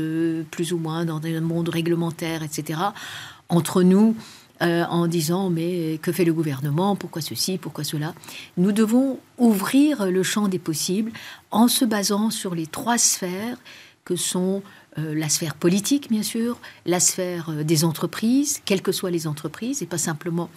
plus 0.52 0.74
ou 0.74 0.78
moins 0.78 1.06
dans 1.06 1.22
un 1.24 1.42
monde 1.42 1.70
réglementaire, 1.70 2.44
etc., 2.44 2.80
entre 3.50 3.82
nous, 3.82 4.16
en 4.60 5.06
disant 5.06 5.52
mais 5.52 6.00
que 6.02 6.12
fait 6.12 6.26
le 6.26 6.34
gouvernement, 6.34 6.96
pourquoi 6.96 7.22
ceci, 7.22 7.60
pourquoi 7.60 7.84
cela? 7.84 8.16
Nous 8.58 8.72
devons 8.72 9.20
ouvrir 9.38 10.08
le 10.08 10.24
champ 10.24 10.48
des 10.48 10.58
possibles 10.58 11.12
en 11.52 11.68
se 11.68 11.86
basant 11.86 12.32
sur 12.32 12.56
les 12.56 12.66
trois 12.66 12.98
sphères 12.98 13.58
que 14.08 14.16
sont 14.16 14.64
euh, 14.98 15.14
la 15.14 15.28
sphère 15.28 15.54
politique, 15.54 16.10
bien 16.10 16.24
sûr, 16.24 16.62
la 16.86 17.02
sphère 17.02 17.50
euh, 17.50 17.64
des 17.64 17.84
entreprises, 17.84 18.62
quelles 18.64 18.82
que 18.82 18.94
soient 18.94 19.12
les 19.12 19.28
entreprises, 19.28 19.84
et 19.84 19.86
pas 19.86 19.98
simplement 19.98 20.50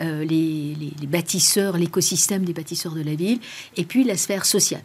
euh, 0.00 0.24
les, 0.24 0.74
bâtisseurs, 1.06 1.76
l'écosystème 1.76 2.46
des 2.46 2.54
bâtisseurs 2.54 2.94
de 2.94 3.02
la 3.02 3.14
ville, 3.14 3.40
et 3.76 3.84
puis 3.84 4.02
la 4.04 4.16
sphère 4.16 4.46
sociale. 4.46 4.84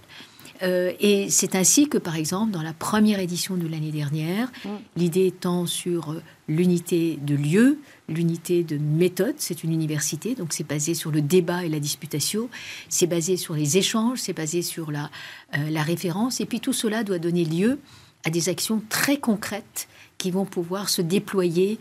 et 0.62 1.30
c'est 1.30 1.56
ainsi 1.56 1.88
que, 1.88 1.98
par 1.98 2.18
exemple, 2.18 2.52
dans 2.52 2.62
la 2.62 2.74
première 2.74 3.22
édition 3.22 3.56
de 3.56 3.66
l'année 3.66 3.94
dernière, 3.94 4.52
mm. 4.66 4.70
l'idée 4.98 5.28
étant 5.28 5.66
sur 5.66 6.14
l'unité 6.50 7.18
de 7.22 7.36
lieu, 7.36 7.80
l'unité 8.10 8.66
de 8.66 8.78
méthode, 8.78 9.36
c'est 9.38 9.64
une 9.64 9.72
université, 9.72 10.36
donc 10.36 10.52
c'est 10.52 10.68
basé 10.68 10.94
sur 10.94 11.12
le 11.12 11.22
débat 11.22 11.64
et 11.64 11.70
la 11.70 11.80
disputation, 11.80 12.50
c'est 12.90 13.08
basé 13.08 13.38
sur 13.38 13.54
les 13.56 13.78
échanges, 13.78 14.20
c'est 14.20 14.34
basé 14.34 14.62
sur 14.62 14.92
la, 14.92 15.10
la 15.54 15.84
référence, 15.84 16.42
et 16.42 16.46
puis 16.46 16.60
tout 16.60 16.74
cela 16.74 17.06
doit 17.06 17.20
donner 17.20 17.46
lieu 17.46 17.80
à 18.26 18.30
des 18.30 18.50
actions 18.50 18.82
très 18.90 19.18
concrètes 19.18 19.88
qui 20.20 20.30
vont 20.32 20.46
pouvoir 20.46 20.90
se 20.90 21.02
déployer 21.02 21.80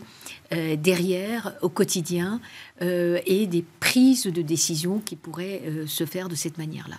euh, 0.53 0.75
derrière 0.75 1.53
au 1.61 1.69
quotidien 1.69 2.39
euh, 2.81 3.19
et 3.25 3.45
des 3.45 3.63
prises 3.79 4.23
de 4.23 4.41
décision 4.41 4.99
qui 5.03 5.15
pourraient 5.15 5.61
euh, 5.65 5.85
se 5.85 6.05
faire 6.05 6.29
de 6.29 6.35
cette 6.35 6.57
manière-là. 6.57 6.97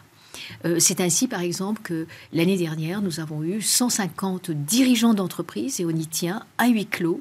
C'est 0.78 1.01
ainsi, 1.01 1.28
par 1.28 1.41
exemple, 1.41 1.80
que 1.82 2.07
l'année 2.32 2.57
dernière, 2.57 3.03
nous 3.03 3.20
avons 3.20 3.43
eu 3.43 3.61
150 3.61 4.51
dirigeants 4.51 5.14
d'entreprise, 5.14 5.80
et 5.80 5.84
on 5.84 5.91
y 5.91 6.07
tient, 6.07 6.45
à 6.59 6.68
huis 6.68 6.86
clos, 6.86 7.20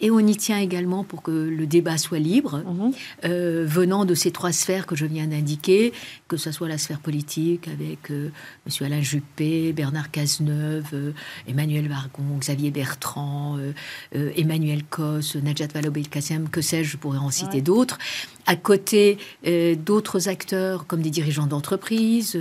et 0.00 0.10
on 0.10 0.20
y 0.20 0.36
tient 0.36 0.58
également 0.58 1.04
pour 1.04 1.22
que 1.22 1.30
le 1.30 1.66
débat 1.66 1.98
soit 1.98 2.18
libre, 2.18 2.58
mhm. 2.58 2.92
euh, 3.24 3.64
venant 3.66 4.04
de 4.04 4.14
ces 4.14 4.30
trois 4.30 4.52
sphères 4.52 4.86
que 4.86 4.96
je 4.96 5.06
viens 5.06 5.26
d'indiquer, 5.26 5.92
que 6.28 6.36
ce 6.36 6.52
soit 6.52 6.68
la 6.68 6.78
sphère 6.78 7.00
politique 7.00 7.68
avec 7.68 8.10
euh, 8.10 8.30
M. 8.66 8.86
Alain 8.86 9.00
Juppé, 9.00 9.72
Bernard 9.72 10.10
Cazeneuve, 10.10 10.90
euh, 10.92 11.12
Emmanuel 11.48 11.88
Vargon, 11.88 12.38
Xavier 12.38 12.70
Bertrand, 12.70 13.58
Emmanuel 14.12 14.82
Cos, 14.84 15.36
Najat 15.42 15.68
Vallaud-Belkacem, 15.74 16.48
que 16.48 16.60
sais-je, 16.60 16.90
je 16.90 16.96
pourrais 16.96 17.18
en 17.18 17.30
citer 17.30 17.60
d'autres, 17.60 17.98
à 18.46 18.56
côté 18.56 19.18
d'autres 19.84 20.28
acteurs 20.28 20.86
comme 20.86 21.02
des 21.02 21.10
dirigeants 21.10 21.46
d'entreprise 21.46 22.38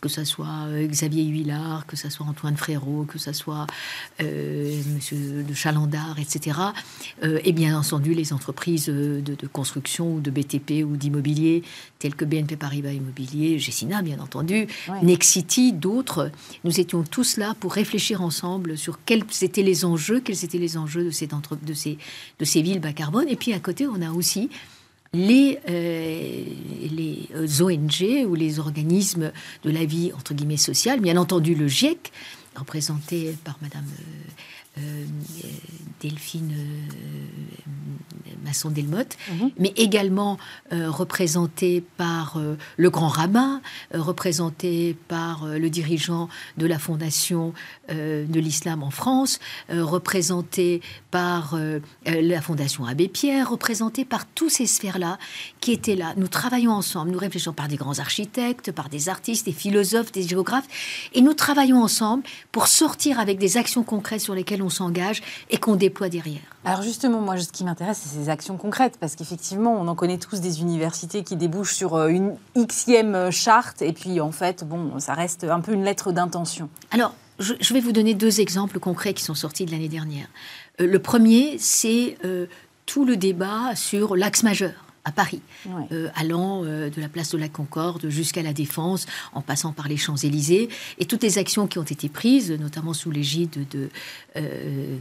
que 0.00 0.08
ce 0.08 0.24
soit 0.24 0.66
euh, 0.66 0.86
Xavier 0.86 1.24
Huillard, 1.24 1.86
que 1.86 1.96
ce 1.96 2.10
soit 2.10 2.26
Antoine 2.26 2.56
Frérot, 2.56 3.04
que 3.04 3.18
ce 3.18 3.32
soit 3.32 3.66
euh, 4.20 4.82
Monsieur 4.94 5.42
de 5.42 5.54
Chalandard, 5.54 6.18
etc. 6.18 6.58
Euh, 7.22 7.40
et 7.44 7.52
bien 7.52 7.78
entendu 7.78 8.12
les 8.12 8.32
entreprises 8.32 8.86
de, 8.86 9.22
construction 9.52 10.14
ou 10.14 10.20
de 10.20 10.30
BTP 10.30 10.84
ou 10.84 10.96
d'immobilier 10.96 11.62
telles 11.98 12.14
que 12.14 12.24
BNP 12.24 12.56
Paribas 12.56 12.92
Immobilier, 12.92 13.58
Gessina 13.58 14.02
bien 14.02 14.18
entendu, 14.20 14.66
Nexity, 15.02 15.72
d'autres. 15.72 16.30
Nous 16.64 16.78
étions 16.78 17.02
tous 17.02 17.38
là 17.38 17.54
pour 17.58 17.72
réfléchir 17.72 18.22
ensemble 18.22 18.76
sur 18.76 18.98
quels 19.04 19.24
étaient 19.40 19.62
les 19.62 19.84
enjeux, 19.84 20.20
quels 20.20 20.44
étaient 20.44 20.58
les 20.58 20.76
enjeux 20.76 21.04
de 21.04 21.10
ces, 21.10 21.26
de 21.26 21.74
ces, 21.74 21.98
de 22.38 22.44
ces 22.44 22.62
villes 22.62 22.80
bas 22.80 22.92
carbone. 22.92 23.26
Et 23.28 23.36
puis 23.36 23.54
à 23.54 23.60
côté, 23.60 23.86
on 23.86 24.02
a 24.02 24.10
aussi 24.10 24.50
les, 25.16 25.58
euh, 25.68 26.44
euh, 27.34 27.62
ONG 27.62 28.26
ou 28.28 28.34
les 28.34 28.58
organismes 28.58 29.32
de 29.64 29.70
la 29.70 29.84
vie 29.84 30.12
entre 30.12 30.34
guillemets 30.34 30.56
sociale, 30.56 31.00
bien 31.00 31.16
entendu 31.16 31.54
le 31.54 31.68
GIEC, 31.68 32.12
représenté 32.54 33.34
par 33.44 33.56
Madame 33.62 33.84
euh, 33.84 34.30
Delphine 36.00 36.54
Masson-Delmotte, 38.44 39.16
mhm. 39.30 39.50
mais 39.58 39.72
également 39.76 40.38
représenté 40.70 41.82
par 41.96 42.40
le 42.76 42.90
Grand 42.90 43.08
Rabbin, 43.08 43.60
représenté 43.92 44.96
par 45.08 45.46
le 45.46 45.70
dirigeant 45.70 46.28
de 46.58 46.66
la 46.66 46.78
Fondation 46.78 47.54
de 47.88 48.40
l'Islam 48.40 48.82
en 48.82 48.90
France, 48.90 49.40
représenté 49.70 50.80
par 51.10 51.58
la 52.04 52.40
Fondation 52.42 52.84
Abbé 52.84 53.08
Pierre, 53.08 53.50
représenté 53.50 54.04
par 54.04 54.26
tous 54.26 54.50
ces 54.50 54.66
sphères-là 54.66 55.18
qui 55.60 55.72
étaient 55.72 55.96
là. 55.96 56.12
Nous 56.16 56.28
travaillons 56.28 56.72
ensemble, 56.72 57.10
nous 57.10 57.18
réfléchissons 57.18 57.52
par 57.52 57.68
des 57.68 57.76
grands 57.76 57.98
architectes, 57.98 58.70
par 58.72 58.88
des 58.88 59.08
artistes, 59.08 59.46
des 59.46 59.52
philosophes, 59.52 60.12
des 60.12 60.22
géographes, 60.28 60.68
et 61.14 61.20
nous 61.20 61.34
travaillons 61.34 61.82
ensemble 61.82 62.22
pour 62.52 62.68
sortir 62.68 63.18
avec 63.18 63.38
des 63.38 63.56
actions 63.56 63.82
concrètes 63.82 64.20
sur 64.20 64.34
lesquelles 64.34 64.62
on 64.62 64.65
s'engage 64.70 65.22
et 65.50 65.58
qu'on 65.58 65.76
déploie 65.76 66.08
derrière. 66.08 66.40
Alors 66.64 66.82
justement, 66.82 67.20
moi, 67.20 67.36
ce 67.38 67.50
qui 67.52 67.64
m'intéresse, 67.64 68.00
c'est 68.02 68.18
ces 68.18 68.28
actions 68.28 68.56
concrètes, 68.56 68.98
parce 68.98 69.14
qu'effectivement, 69.14 69.72
on 69.72 69.86
en 69.88 69.94
connaît 69.94 70.18
tous 70.18 70.40
des 70.40 70.60
universités 70.60 71.22
qui 71.22 71.36
débouchent 71.36 71.74
sur 71.74 71.94
euh, 71.94 72.08
une 72.08 72.36
xième 72.66 73.30
charte, 73.30 73.82
et 73.82 73.92
puis 73.92 74.20
en 74.20 74.32
fait, 74.32 74.64
bon, 74.64 74.98
ça 74.98 75.14
reste 75.14 75.44
un 75.44 75.60
peu 75.60 75.72
une 75.72 75.84
lettre 75.84 76.12
d'intention. 76.12 76.68
Alors, 76.90 77.14
je, 77.38 77.74
vais 77.74 77.80
vous 77.80 77.92
donner 77.92 78.14
deux 78.14 78.40
exemples 78.40 78.78
concrets 78.78 79.14
qui 79.14 79.22
sont 79.22 79.34
sortis 79.34 79.66
de 79.66 79.70
l'année 79.70 79.88
dernière. 79.88 80.26
Euh, 80.80 80.86
le 80.86 80.98
premier, 80.98 81.56
c'est 81.58 82.16
euh, 82.24 82.46
tout 82.86 83.04
le 83.04 83.16
débat 83.16 83.74
sur 83.74 84.16
l'axe 84.16 84.42
majeur 84.42 84.85
à 85.06 85.12
Paris, 85.12 85.40
euh, 85.92 86.08
allant 86.16 86.64
euh, 86.64 86.90
de 86.90 87.00
la 87.00 87.08
place 87.08 87.30
de 87.30 87.38
la 87.38 87.48
Concorde 87.48 88.08
jusqu'à 88.08 88.42
la 88.42 88.52
Défense, 88.52 89.06
en 89.34 89.40
passant 89.40 89.72
par 89.72 89.86
les 89.86 89.96
Champs-Élysées, 89.96 90.68
et 90.98 91.04
toutes 91.04 91.22
les 91.22 91.38
actions 91.38 91.68
qui 91.68 91.78
ont 91.78 91.84
été 91.84 92.08
prises, 92.08 92.50
notamment 92.50 92.92
sous 92.92 93.12
l'égide 93.12 93.68
de, 93.70 93.88
euh, 94.34 94.96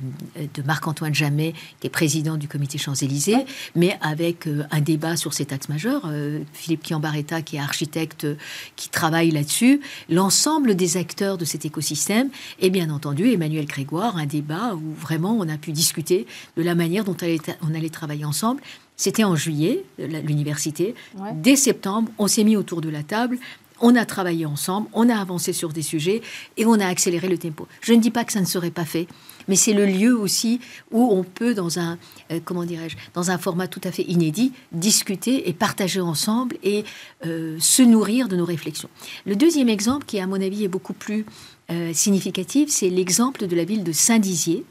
de 0.53 0.61
Marc-Antoine 0.61 1.15
Jamet, 1.15 1.53
qui 1.79 1.87
est 1.87 1.89
président 1.89 2.37
du 2.37 2.47
comité 2.47 2.77
Champs-Élysées, 2.77 3.45
mais 3.75 3.97
avec 3.99 4.47
un 4.69 4.81
débat 4.81 5.17
sur 5.17 5.33
cet 5.33 5.51
axe 5.51 5.69
majeur, 5.69 6.07
Philippe 6.53 6.83
Kiambaretta, 6.83 7.41
qui 7.41 7.55
est 7.55 7.59
architecte, 7.59 8.27
qui 8.75 8.89
travaille 8.89 9.31
là-dessus, 9.31 9.81
l'ensemble 10.07 10.75
des 10.75 10.97
acteurs 10.97 11.39
de 11.39 11.45
cet 11.45 11.65
écosystème, 11.65 12.29
et 12.59 12.69
bien 12.69 12.91
entendu 12.91 13.31
Emmanuel 13.31 13.65
Grégoire, 13.65 14.17
un 14.17 14.27
débat 14.27 14.75
où 14.75 14.93
vraiment 14.93 15.35
on 15.35 15.49
a 15.49 15.57
pu 15.57 15.71
discuter 15.71 16.27
de 16.57 16.61
la 16.61 16.75
manière 16.75 17.03
dont 17.03 17.17
on 17.61 17.73
allait 17.73 17.89
travailler 17.89 18.25
ensemble 18.25 18.61
c'était 18.97 19.23
en 19.23 19.35
juillet, 19.35 19.83
l'université. 19.97 20.95
Dès 21.33 21.55
septembre, 21.55 22.11
on 22.17 22.27
s'est 22.27 22.43
mis 22.43 22.55
autour 22.55 22.81
de 22.81 22.89
la 22.89 23.03
table. 23.03 23.37
On 23.81 23.95
a 23.95 24.05
travaillé 24.05 24.45
ensemble, 24.45 24.87
on 24.93 25.09
a 25.09 25.17
avancé 25.17 25.51
sur 25.51 25.73
des 25.73 25.81
sujets 25.81 26.21
et 26.55 26.65
on 26.65 26.79
a 26.79 26.87
accéléré 26.87 27.27
le 27.27 27.37
tempo. 27.37 27.67
Je 27.81 27.91
ne 27.91 27.99
dis 27.99 28.09
pas 28.09 28.23
que 28.23 28.31
ça 28.31 28.39
ne 28.39 28.45
serait 28.45 28.71
pas 28.71 28.85
fait, 28.85 29.05
mais 29.49 29.57
c'est 29.57 29.73
le 29.73 29.85
lieu 29.85 30.17
aussi 30.17 30.61
où 30.91 31.11
on 31.11 31.23
peut, 31.23 31.53
dans 31.53 31.77
un, 31.77 31.97
euh, 32.31 32.39
comment 32.43 32.63
dirais-je, 32.63 32.95
dans 33.13 33.31
un 33.31 33.37
format 33.37 33.67
tout 33.67 33.81
à 33.83 33.91
fait 33.91 34.03
inédit, 34.03 34.53
discuter 34.71 35.49
et 35.49 35.53
partager 35.53 35.99
ensemble 35.99 36.55
et 36.63 36.85
euh, 37.25 37.57
se 37.59 37.83
nourrir 37.83 38.29
de 38.29 38.37
nos 38.37 38.45
réflexions. 38.45 38.89
Le 39.25 39.35
deuxième 39.35 39.67
exemple, 39.67 40.05
qui 40.05 40.21
à 40.21 40.27
mon 40.27 40.41
avis 40.41 40.63
est 40.63 40.69
beaucoup 40.69 40.93
plus 40.93 41.25
euh, 41.72 41.93
significatif, 41.93 42.70
c'est 42.70 42.89
l'exemple 42.89 43.47
de 43.47 43.55
la 43.55 43.63
ville 43.63 43.84
de 43.84 43.91
Saint-Dizier, 43.91 44.66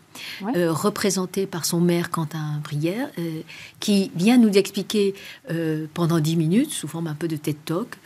euh, 0.54 0.72
représenté 0.72 1.44
par 1.44 1.64
son 1.64 1.80
maire 1.80 2.10
Quentin 2.10 2.60
Brière, 2.62 3.08
euh, 3.18 3.40
qui 3.80 4.12
vient 4.14 4.38
nous 4.38 4.50
expliquer 4.50 5.14
pendant 5.92 6.20
dix 6.20 6.36
minutes, 6.36 6.70
sous 6.70 6.86
forme 6.86 7.08
un 7.08 7.14
peu 7.14 7.26
de 7.26 7.36
TED 7.36 7.56
Talk, 7.64 7.96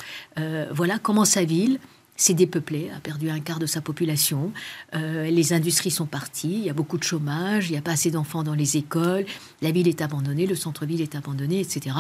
voilà 0.73 0.99
comment 0.99 1.25
sa 1.25 1.45
ville 1.45 1.79
s'est 2.17 2.35
dépeuplée, 2.35 2.91
a 2.97 2.99
perdu 2.99 3.31
un 3.31 3.39
quart 3.39 3.59
de 3.59 3.67
sa 3.67 3.81
population, 3.81 4.53
les 4.93 5.53
industries 5.53 5.91
sont 5.91 6.07
parties, 6.07 6.55
il 6.55 6.65
y 6.65 6.71
a 6.71 6.73
beaucoup 6.73 6.99
de 6.99 7.05
chômage, 7.05 7.69
il 7.69 7.73
n'y 7.73 7.79
a 7.79 7.83
pas 7.83 7.93
assez 7.93 8.11
d'enfants 8.11 8.43
dans 8.43 8.55
les 8.55 8.77
écoles, 8.77 9.25
la 9.63 9.71
ville 9.71 9.87
est 9.87 10.03
abandonnée, 10.03 10.47
le 10.47 10.57
centre-ville 10.57 11.01
est 11.01 11.15
abandonné, 11.15 11.61
etc. 11.61 11.95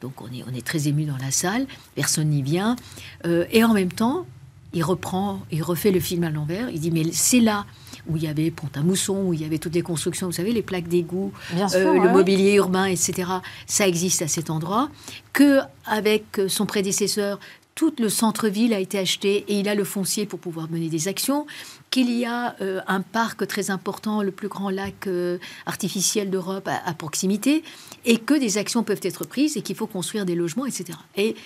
Donc 0.00 0.20
on 0.20 0.26
est, 0.26 0.44
on 0.46 0.54
est 0.54 0.66
très 0.66 0.88
ému 0.88 1.04
dans 1.04 1.16
la 1.16 1.30
salle, 1.30 1.66
personne 1.94 2.28
n'y 2.28 2.42
vient. 2.42 2.76
et 3.24 3.64
en 3.64 3.72
même 3.72 3.92
temps, 3.92 4.26
il 4.74 4.82
reprend, 4.82 5.40
il 5.50 5.62
refait 5.62 5.90
le 5.90 6.00
film 6.00 6.24
à 6.24 6.30
l'envers. 6.30 6.68
Il 6.70 6.80
dit 6.80 6.90
mais 6.90 7.04
c'est 7.12 7.40
là 7.40 7.64
où 8.06 8.16
il 8.16 8.24
y 8.24 8.26
avait 8.26 8.50
Pont-à-Mousson, 8.50 9.16
où 9.26 9.32
il 9.32 9.40
y 9.40 9.44
avait 9.44 9.58
toutes 9.58 9.74
les 9.74 9.82
constructions, 9.82 10.26
vous 10.26 10.32
savez, 10.32 10.52
les 10.52 10.62
plaques 10.62 10.88
d'égout, 10.88 11.32
euh, 11.56 11.94
le 11.94 12.10
mobilier 12.10 12.54
urbain, 12.54 12.84
etc. 12.84 13.30
Ça 13.66 13.88
existe 13.88 14.20
à 14.20 14.28
cet 14.28 14.50
endroit. 14.50 14.90
Que 15.32 15.60
avec 15.86 16.24
son 16.48 16.66
prédécesseur, 16.66 17.38
tout 17.74 17.94
le 17.98 18.08
centre-ville 18.08 18.72
a 18.72 18.78
été 18.78 18.98
acheté 18.98 19.44
et 19.48 19.58
il 19.58 19.68
a 19.68 19.74
le 19.74 19.84
foncier 19.84 20.26
pour 20.26 20.38
pouvoir 20.38 20.70
mener 20.70 20.88
des 20.88 21.08
actions. 21.08 21.46
Qu'il 21.90 22.10
y 22.10 22.24
a 22.24 22.56
euh, 22.60 22.80
un 22.88 23.00
parc 23.00 23.46
très 23.46 23.70
important, 23.70 24.22
le 24.22 24.32
plus 24.32 24.48
grand 24.48 24.70
lac 24.70 25.06
euh, 25.06 25.38
artificiel 25.64 26.30
d'Europe 26.30 26.68
à, 26.68 26.82
à, 26.88 26.92
proximité, 26.92 27.62
et 28.04 28.18
que 28.18 28.34
des 28.34 28.58
actions 28.58 28.82
peuvent 28.82 29.00
être 29.02 29.24
prises 29.24 29.56
et 29.56 29.62
qu'il 29.62 29.76
faut 29.76 29.86
construire 29.86 30.24
des 30.24 30.34
logements, 30.34 30.66
etc. 30.66 30.98
Et 31.16 31.36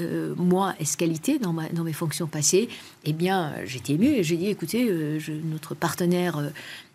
euh, 0.00 0.34
moi, 0.36 0.74
Escalité, 0.80 1.38
dans, 1.38 1.54
dans 1.72 1.84
mes 1.84 1.92
fonctions 1.92 2.26
passées, 2.26 2.68
eh 3.04 3.12
bien, 3.12 3.52
j'étais 3.64 3.92
émue 3.92 4.08
et 4.08 4.24
j'ai 4.24 4.36
dit, 4.36 4.48
écoutez, 4.48 4.88
euh, 4.88 5.20
notre 5.44 5.76
partenaire 5.76 6.50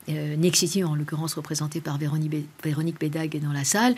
euh, 0.09 0.35
Nexity, 0.35 0.83
en 0.83 0.95
l'occurrence 0.95 1.35
représenté 1.35 1.79
par 1.79 1.97
Véronique, 1.97 2.45
Véronique 2.61 2.99
Bédag, 2.99 3.35
est 3.35 3.39
dans 3.39 3.53
la 3.53 3.63
salle. 3.63 3.95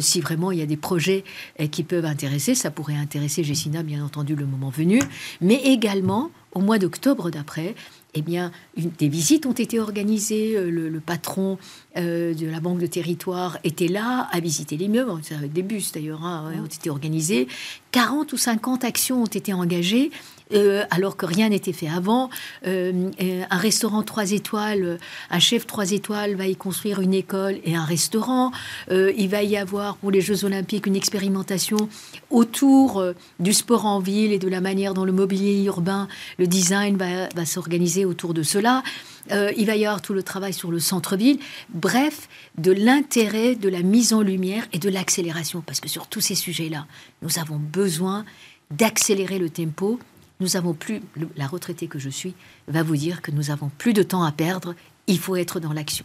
si 0.00 0.20
vraiment 0.20 0.52
il 0.52 0.58
y 0.58 0.62
a 0.62 0.66
des 0.66 0.76
projets 0.76 1.24
qui 1.70 1.84
peuvent 1.84 2.04
intéresser, 2.04 2.54
ça 2.54 2.70
pourrait 2.70 2.96
intéresser 2.96 3.44
Jessina, 3.44 3.82
bien 3.82 4.04
entendu, 4.04 4.36
le 4.36 4.44
moment 4.44 4.70
venu, 4.70 5.00
mais 5.40 5.54
également 5.64 6.30
au 6.52 6.60
mois 6.60 6.78
d'octobre 6.78 7.30
d'après, 7.30 7.74
eh 8.18 8.22
bien, 8.22 8.50
des 8.76 9.08
visites 9.08 9.46
ont 9.46 9.52
été 9.52 9.78
organisées. 9.78 10.56
Euh, 10.56 10.70
le, 10.70 11.00
patron 11.00 11.58
euh, 11.96 12.34
de 12.34 12.46
la 12.46 12.60
Banque 12.60 12.78
de 12.78 12.86
Territoire 12.86 13.58
était 13.64 13.88
là 13.88 14.28
à 14.32 14.40
visiter 14.40 14.76
l'immeuble, 14.76 15.12
avec 15.30 15.52
des 15.52 15.62
bus 15.62 15.92
d'ailleurs, 15.92 16.24
hein, 16.24 16.52
ont 16.60 16.66
été 16.66 16.90
organisés. 16.90 17.48
40 17.92 18.32
ou 18.32 18.36
50 18.36 18.84
actions 18.84 19.22
ont 19.22 19.26
été 19.26 19.52
engagées 19.52 20.10
euh, 20.54 20.84
alors 20.90 21.16
que 21.16 21.26
rien 21.26 21.50
n'était 21.50 21.72
fait 21.72 21.88
avant. 21.88 22.30
Euh, 22.66 23.10
un 23.50 23.56
restaurant 23.56 24.02
trois 24.02 24.32
étoiles, 24.32 24.98
un 25.30 25.38
chef 25.38 25.66
trois 25.66 25.92
étoiles 25.92 26.36
va 26.36 26.46
y 26.46 26.56
construire 26.56 27.00
une 27.00 27.14
école 27.14 27.58
et 27.64 27.76
un 27.76 27.84
restaurant. 27.84 28.52
Euh, 28.90 29.12
il 29.16 29.28
va 29.28 29.42
y 29.42 29.56
avoir 29.56 29.96
pour 29.96 30.10
les 30.10 30.20
Jeux 30.20 30.44
Olympiques 30.44 30.86
une 30.86 30.96
expérimentation 30.96 31.88
autour 32.30 33.04
du 33.40 33.52
sport 33.52 33.86
en 33.86 34.00
ville 34.00 34.32
et 34.32 34.38
de 34.38 34.48
la 34.48 34.60
manière 34.60 34.94
dont 34.94 35.04
le 35.04 35.12
mobilier 35.12 35.64
urbain, 35.64 36.08
le 36.38 36.46
design 36.46 36.96
va 36.96 37.46
s'organiser 37.46 38.04
autour 38.04 38.34
de 38.34 38.42
cela. 38.42 38.82
il 39.30 39.66
va 39.66 39.76
y 39.76 39.84
avoir 39.86 40.02
tout 40.02 40.14
le 40.14 40.22
travail 40.22 40.52
sur 40.52 40.70
le 40.70 40.78
centre-ville. 40.78 41.38
Bref, 41.70 42.28
de 42.56 42.72
l'intérêt, 42.72 43.54
de 43.54 43.68
la 43.68 43.82
mise 43.82 44.12
en 44.12 44.22
lumière 44.22 44.66
et 44.72 44.78
de 44.78 44.88
l'accélération. 44.88 45.62
Parce 45.64 45.80
que 45.80 45.88
sur 45.88 46.06
tous 46.06 46.20
ces 46.20 46.34
sujets-là, 46.34 46.86
nous 47.22 47.38
avons 47.38 47.56
besoin 47.56 48.24
d'accélérer 48.70 49.38
le 49.38 49.50
tempo 49.50 49.98
nous 50.40 50.56
avons 50.56 50.74
plus, 50.74 51.02
la 51.36 51.46
retraitée 51.46 51.88
que 51.88 51.98
je 51.98 52.08
suis 52.08 52.34
va 52.68 52.82
vous 52.82 52.96
dire 52.96 53.22
que 53.22 53.30
nous 53.30 53.50
avons 53.50 53.70
plus 53.78 53.92
de 53.92 54.02
temps 54.02 54.22
à 54.22 54.32
perdre, 54.32 54.74
il 55.06 55.18
faut 55.18 55.36
être 55.36 55.60
dans 55.60 55.72
l'action. 55.72 56.04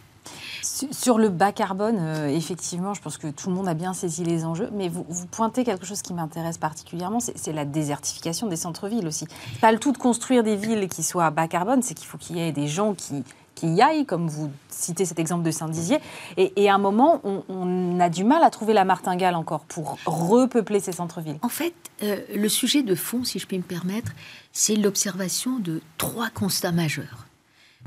Sur 0.62 1.18
le 1.18 1.28
bas 1.28 1.52
carbone, 1.52 1.98
euh, 1.98 2.28
effectivement, 2.28 2.94
je 2.94 3.02
pense 3.02 3.18
que 3.18 3.26
tout 3.26 3.50
le 3.50 3.54
monde 3.54 3.68
a 3.68 3.74
bien 3.74 3.92
saisi 3.92 4.24
les 4.24 4.46
enjeux, 4.46 4.70
mais 4.72 4.88
vous, 4.88 5.04
pointez 5.30 5.64
quelque 5.64 5.84
chose 5.84 6.00
qui 6.00 6.14
m'intéresse 6.14 6.56
particulièrement, 6.56 7.18
c'est 7.20 7.52
la 7.52 7.66
désertification 7.66 8.46
des 8.46 8.56
centres-villes 8.56 9.06
aussi. 9.06 9.26
Pas 9.60 9.70
le 9.70 9.78
tout 9.78 9.92
de 9.92 9.98
construire 9.98 10.42
des 10.42 10.56
villes 10.56 10.88
qui 10.88 11.02
soient 11.02 11.30
bas 11.30 11.48
carbone, 11.48 11.82
c'est 11.82 11.92
qu'il 11.92 12.06
faut 12.06 12.16
qu'il 12.16 12.36
y 12.36 12.40
ait 12.40 12.52
des 12.52 12.66
gens 12.66 12.94
qui, 12.94 13.24
qui 13.64 13.74
y 13.74 13.82
aillent, 13.82 14.04
comme 14.04 14.28
vous 14.28 14.50
citez 14.68 15.04
cet 15.04 15.18
exemple 15.18 15.42
de 15.42 15.50
Saint-Dizier. 15.50 15.98
Et, 16.36 16.68
à 16.68 16.74
un 16.74 16.78
moment, 16.78 17.20
on, 17.48 17.98
a 18.00 18.08
du 18.08 18.24
mal 18.24 18.42
à 18.42 18.50
trouver 18.50 18.74
la 18.74 18.84
martingale 18.84 19.34
encore 19.34 19.64
pour 19.64 19.96
repeupler 20.04 20.80
ces 20.80 20.92
centres-villes. 20.92 21.38
En 21.42 21.48
fait, 21.48 21.74
euh, 22.02 22.20
le 22.34 22.48
sujet 22.48 22.82
de 22.82 22.94
fond, 22.94 23.24
si 23.24 23.38
je 23.38 23.46
puis 23.46 23.56
me 23.56 23.62
permettre, 23.62 24.12
c'est 24.52 24.76
l'observation 24.76 25.58
de 25.58 25.80
trois 25.96 26.28
constats 26.28 26.72
majeurs. 26.72 27.26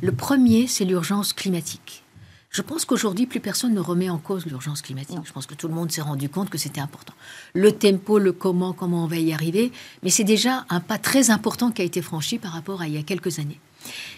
Le 0.01 0.11
premier, 0.11 0.67
c'est 0.67 0.85
l'urgence 0.85 1.33
climatique. 1.33 2.03
Je 2.49 2.61
pense 2.61 2.85
qu'aujourd'hui, 2.85 3.27
plus 3.27 3.39
personne 3.39 3.73
ne 3.73 3.79
remet 3.79 4.09
en 4.09 4.17
cause 4.17 4.45
l'urgence 4.45 4.81
climatique. 4.81 5.19
Je 5.25 5.33
pense 5.33 5.45
que 5.45 5.53
tout 5.53 5.67
le 5.67 5.73
monde 5.73 5.91
s'est 5.91 6.01
rendu 6.01 6.29
compte 6.29 6.49
que 6.49 6.57
c'était 6.57 6.81
important. 6.81 7.13
Le 7.53 7.71
tempo, 7.71 8.17
le 8.17 8.31
comment, 8.31 8.73
comment 8.73 9.03
on 9.03 9.07
va 9.07 9.17
y 9.17 9.33
arriver, 9.33 9.71
mais 10.01 10.09
c'est 10.09 10.23
déjà 10.23 10.65
un 10.69 10.79
pas 10.79 10.97
très 10.97 11.29
important 11.29 11.71
qui 11.71 11.81
a 11.81 11.85
été 11.85 12.01
franchi 12.01 12.39
par 12.39 12.53
rapport 12.53 12.81
à 12.81 12.87
il 12.87 12.93
y 12.93 12.97
a 12.97 13.03
quelques 13.03 13.37
années. 13.39 13.59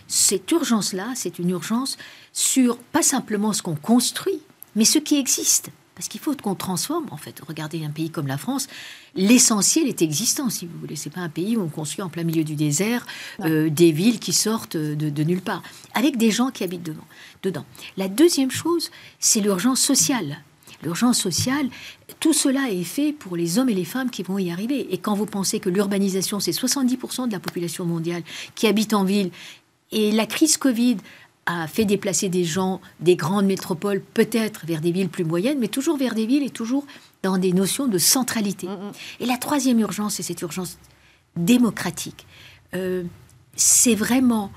Cette 0.08 0.50
urgence-là, 0.52 1.14
c'est 1.16 1.40
une 1.40 1.50
urgence 1.50 1.98
sur 2.34 2.78
pas 2.78 3.04
simplement 3.04 3.54
ce 3.54 3.62
qu'on 3.62 3.76
construit, 3.76 4.40
mais 4.76 4.86
ce 4.86 5.00
qui 5.00 5.18
existe. 5.18 5.72
Parce 6.00 6.08
qu'il 6.08 6.22
faut 6.22 6.34
qu'on 6.34 6.56
transforme, 6.56 7.08
en 7.12 7.18
fait. 7.18 7.42
Regardez 7.46 7.84
un 7.84 7.90
pays 7.90 8.10
comme 8.10 8.26
la 8.26 8.38
France, 8.38 8.68
l'essentiel 9.16 9.86
est 9.86 10.02
existant, 10.02 10.50
si 10.50 10.66
vous 10.66 10.80
voulez. 10.80 10.96
C'est 10.96 11.10
pas 11.10 11.20
un 11.20 11.28
pays 11.28 11.58
où 11.58 11.62
on 11.62 11.68
construit 11.68 12.02
en 12.02 12.08
plein 12.08 12.24
milieu 12.24 12.46
du 12.46 12.56
désert 12.56 13.06
euh, 13.42 13.70
des 13.70 13.92
villes 13.92 14.20
qui 14.20 14.32
sortent 14.32 14.78
de, 14.78 15.24
nulle 15.24 15.42
part, 15.42 15.62
avec 15.96 16.16
des 16.16 16.32
gens 16.32 16.52
qui 16.52 16.64
habitent 16.64 16.84
dedans. 16.84 17.04
dedans. 17.44 17.66
La 17.98 18.08
deuxième 18.08 18.50
chose, 18.50 18.92
c'est 19.20 19.42
l'urgence 19.42 19.82
sociale. 19.82 20.42
L'urgence 20.84 21.20
sociale, 21.20 21.68
tout 22.22 22.32
cela 22.32 22.70
est 22.72 22.86
fait 22.86 23.12
pour 23.12 23.36
les 23.36 23.60
hommes 23.60 23.68
et 23.68 23.74
les 23.74 23.84
femmes 23.84 24.10
qui 24.10 24.24
vont 24.24 24.38
y 24.38 24.52
arriver. 24.52 24.94
Et 24.94 24.98
quand 24.98 25.14
vous 25.14 25.26
pensez 25.26 25.60
que 25.60 25.70
l'urbanisation, 25.70 26.40
c'est 26.40 26.52
70% 26.52 27.28
de 27.28 27.34
la 27.34 27.42
population 27.42 27.84
mondiale 27.84 28.24
qui 28.56 28.68
habite 28.68 28.94
en 28.94 29.04
ville, 29.04 29.32
et 29.92 30.12
la 30.12 30.26
crise 30.26 30.58
Covid 30.58 30.98
a 31.46 31.68
fait 31.68 31.86
déplacer 31.86 32.30
des 32.30 32.44
gens 32.44 32.80
des 33.00 33.16
grandes 33.16 33.48
métropoles, 33.48 34.02
peut-être 34.02 34.66
vers 34.66 34.82
des 34.82 34.92
villes 34.92 35.10
plus 35.10 35.24
moyennes, 35.24 35.58
mais 35.60 35.68
toujours 35.68 35.98
vers 35.98 36.14
des 36.14 36.28
villes 36.28 36.44
et 36.44 36.52
toujours 36.52 36.86
dans 37.24 37.38
des 37.38 37.54
notions 37.54 37.88
de 37.88 37.98
centralité. 37.98 38.68
Mm, 38.68 38.72
mm. 38.72 38.92
Et 39.22 39.26
la 39.26 39.38
troisième 39.38 39.80
urgence, 39.80 40.16
c'est 40.16 40.24
cette 40.24 40.42
urgence 40.42 40.78
démocratique. 41.36 42.28
Euh, 42.76 43.04
c'est 43.56 43.96
vraiment 43.96 44.52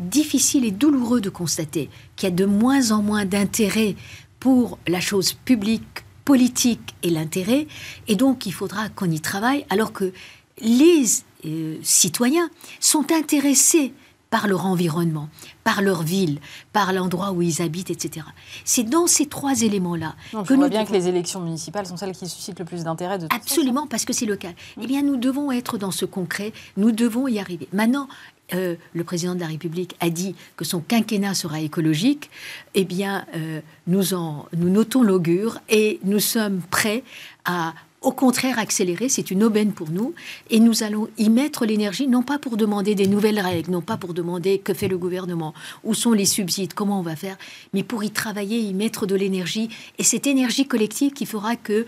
difficile 0.00 0.64
et 0.64 0.70
douloureux 0.70 1.20
de 1.20 1.30
constater 1.30 1.90
qu'il 2.14 2.28
y 2.28 2.32
a 2.32 2.34
de 2.34 2.44
moins 2.44 2.92
en 2.92 3.02
moins 3.02 3.24
d'intérêt 3.24 3.96
pour 4.38 4.78
la 4.86 5.00
chose 5.00 5.32
publique, 5.32 6.04
politique 6.24 6.94
et 7.02 7.10
l'intérêt, 7.10 7.66
et 8.06 8.14
donc 8.14 8.46
il 8.46 8.52
faudra 8.52 8.88
qu'on 8.90 9.10
y 9.10 9.20
travaille, 9.20 9.66
alors 9.70 9.92
que 9.92 10.12
les 10.60 11.04
euh, 11.46 11.78
citoyens 11.82 12.48
sont 12.78 13.10
intéressés 13.12 13.92
par 14.30 14.46
leur 14.46 14.66
environnement, 14.66 15.28
par 15.64 15.82
leur 15.82 16.02
ville, 16.02 16.38
par 16.72 16.92
l'endroit 16.92 17.32
où 17.32 17.42
ils 17.42 17.62
habitent, 17.62 17.90
etc. 17.90 18.26
C'est 18.64 18.84
dans 18.84 19.06
ces 19.06 19.26
trois 19.26 19.62
éléments-là 19.62 20.14
que 20.32 20.52
nous 20.54 20.60
voit 20.60 20.68
bien 20.68 20.84
que 20.84 20.92
les 20.92 21.08
élections 21.08 21.40
municipales 21.40 21.86
sont 21.86 21.96
celles 21.96 22.12
qui 22.12 22.28
suscitent 22.28 22.58
le 22.58 22.64
plus 22.64 22.84
d'intérêt. 22.84 23.18
De 23.18 23.26
Absolument, 23.30 23.86
parce 23.86 24.04
que 24.04 24.12
c'est 24.12 24.26
local. 24.26 24.54
Eh 24.80 24.86
bien, 24.86 25.02
nous 25.02 25.16
devons 25.16 25.50
être 25.50 25.78
dans 25.78 25.90
ce 25.90 26.04
concret, 26.04 26.52
nous 26.76 26.92
devons 26.92 27.26
y 27.26 27.38
arriver. 27.38 27.68
Maintenant, 27.72 28.08
euh, 28.54 28.76
le 28.94 29.04
président 29.04 29.34
de 29.34 29.40
la 29.40 29.46
République 29.46 29.94
a 30.00 30.08
dit 30.08 30.34
que 30.56 30.64
son 30.64 30.80
quinquennat 30.80 31.34
sera 31.34 31.60
écologique, 31.60 32.30
eh 32.74 32.84
bien, 32.84 33.26
euh, 33.34 33.60
nous, 33.86 34.14
en, 34.14 34.46
nous 34.56 34.70
notons 34.70 35.02
l'augure 35.02 35.58
et 35.68 36.00
nous 36.04 36.20
sommes 36.20 36.60
prêts 36.70 37.02
à 37.44 37.74
au 38.00 38.12
contraire 38.12 38.58
accélérer, 38.58 39.08
c'est 39.08 39.30
une 39.30 39.42
aubaine 39.42 39.72
pour 39.72 39.90
nous, 39.90 40.14
et 40.50 40.60
nous 40.60 40.82
allons 40.82 41.08
y 41.18 41.28
mettre 41.30 41.66
l'énergie, 41.66 42.06
non 42.06 42.22
pas 42.22 42.38
pour 42.38 42.56
demander 42.56 42.94
des 42.94 43.06
nouvelles 43.06 43.40
règles, 43.40 43.72
non 43.72 43.80
pas 43.80 43.96
pour 43.96 44.14
demander 44.14 44.58
que 44.58 44.72
fait 44.72 44.88
le 44.88 44.98
gouvernement, 44.98 45.52
où 45.82 45.94
sont 45.94 46.12
les 46.12 46.24
subsides, 46.24 46.74
comment 46.74 47.00
on 47.00 47.02
va 47.02 47.16
faire, 47.16 47.36
mais 47.72 47.82
pour 47.82 48.04
y 48.04 48.10
travailler, 48.10 48.60
y 48.60 48.72
mettre 48.72 49.06
de 49.06 49.16
l'énergie, 49.16 49.68
et 49.98 50.04
cette 50.04 50.26
énergie 50.26 50.66
collective 50.66 51.12
qui 51.12 51.26
fera 51.26 51.56
que 51.56 51.86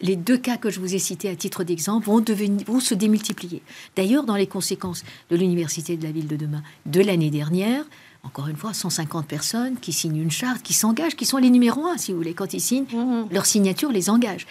les 0.00 0.16
deux 0.16 0.38
cas 0.38 0.56
que 0.56 0.70
je 0.70 0.80
vous 0.80 0.94
ai 0.94 0.98
cités 0.98 1.28
à 1.28 1.36
titre 1.36 1.62
d'exemple 1.62 2.06
vont, 2.06 2.20
devenir, 2.20 2.64
vont 2.66 2.80
se 2.80 2.94
démultiplier. 2.94 3.60
D'ailleurs, 3.96 4.24
dans 4.24 4.36
les 4.36 4.46
conséquences 4.46 5.04
de 5.30 5.36
l'Université 5.36 5.98
de 5.98 6.04
la 6.04 6.10
Ville 6.10 6.26
de 6.26 6.36
demain 6.36 6.62
de 6.86 7.02
l'année 7.02 7.30
dernière, 7.30 7.84
encore 8.22 8.48
une 8.48 8.56
fois, 8.56 8.74
150 8.74 9.26
personnes 9.26 9.76
qui 9.78 9.92
signent 9.92 10.20
une 10.20 10.30
charte, 10.30 10.62
qui 10.62 10.74
s'engagent, 10.74 11.16
qui 11.16 11.24
sont 11.24 11.38
les 11.38 11.48
numéros 11.48 11.86
un, 11.86 11.96
si 11.96 12.12
vous 12.12 12.18
voulez. 12.18 12.34
Quand 12.34 12.52
ils 12.52 12.60
signent, 12.60 12.84
mmh. 12.84 13.28
leur 13.30 13.46
signature 13.46 13.90
les 13.90 14.10
engage. 14.10 14.46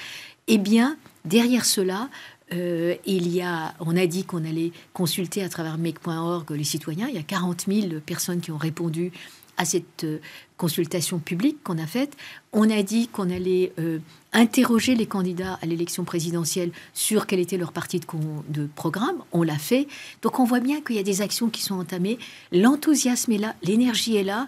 Eh 0.52 0.58
bien, 0.58 0.97
derrière 1.26 1.64
cela, 1.64 2.10
euh, 2.54 2.95
il 3.06 3.28
y 3.32 3.43
a, 3.43 3.76
on 3.80 3.95
a 3.95 4.08
dit 4.08 4.24
qu'on 4.24 4.43
allait 4.43 4.72
consulter 4.93 5.43
à 5.43 5.50
travers 5.50 5.78
make.org 5.78 6.50
les 6.50 6.64
citoyens. 6.64 7.08
Il 7.08 7.14
y 7.14 7.20
a 7.20 7.24
40 7.24 7.66
000 7.68 7.88
personnes 8.04 8.41
qui 8.41 8.52
ont 8.52 8.58
répondu 8.58 9.12
à 9.58 9.66
cette 9.66 10.06
euh, 10.06 10.18
consultation 10.58 11.20
publique 11.20 11.62
qu'on 11.64 11.78
a 11.78 11.86
faite. 11.86 12.18
On 12.52 12.68
a 12.68 12.82
dit 12.82 13.10
qu'on 13.10 13.30
allait 13.30 13.74
euh, 13.78 14.00
interroger 14.34 14.95
les 14.95 15.06
candidats 15.06 15.60
à 15.62 15.68
l'élection 15.68 16.04
présidentielle 16.04 16.72
sur 16.95 17.28
quel 17.28 17.39
était 17.39 17.58
leur 17.58 17.72
parti 17.72 18.00
de, 18.00 18.08
de 18.47 18.68
programme. 18.74 19.18
On 19.32 19.43
l'a 19.43 19.60
fait. 19.60 19.88
Donc 20.24 20.39
on 20.39 20.45
voit 20.45 20.62
bien 20.62 20.82
qu'il 20.82 20.95
y 20.95 21.00
a 21.00 21.04
des 21.04 21.22
actions 21.22 21.50
qui 21.50 21.62
sont 21.62 21.76
entamées. 21.76 22.18
L'enthousiasme 22.52 23.34
est 23.34 23.38
là, 23.38 23.54
l'énergie 23.62 24.16
est 24.16 24.24
là. 24.24 24.47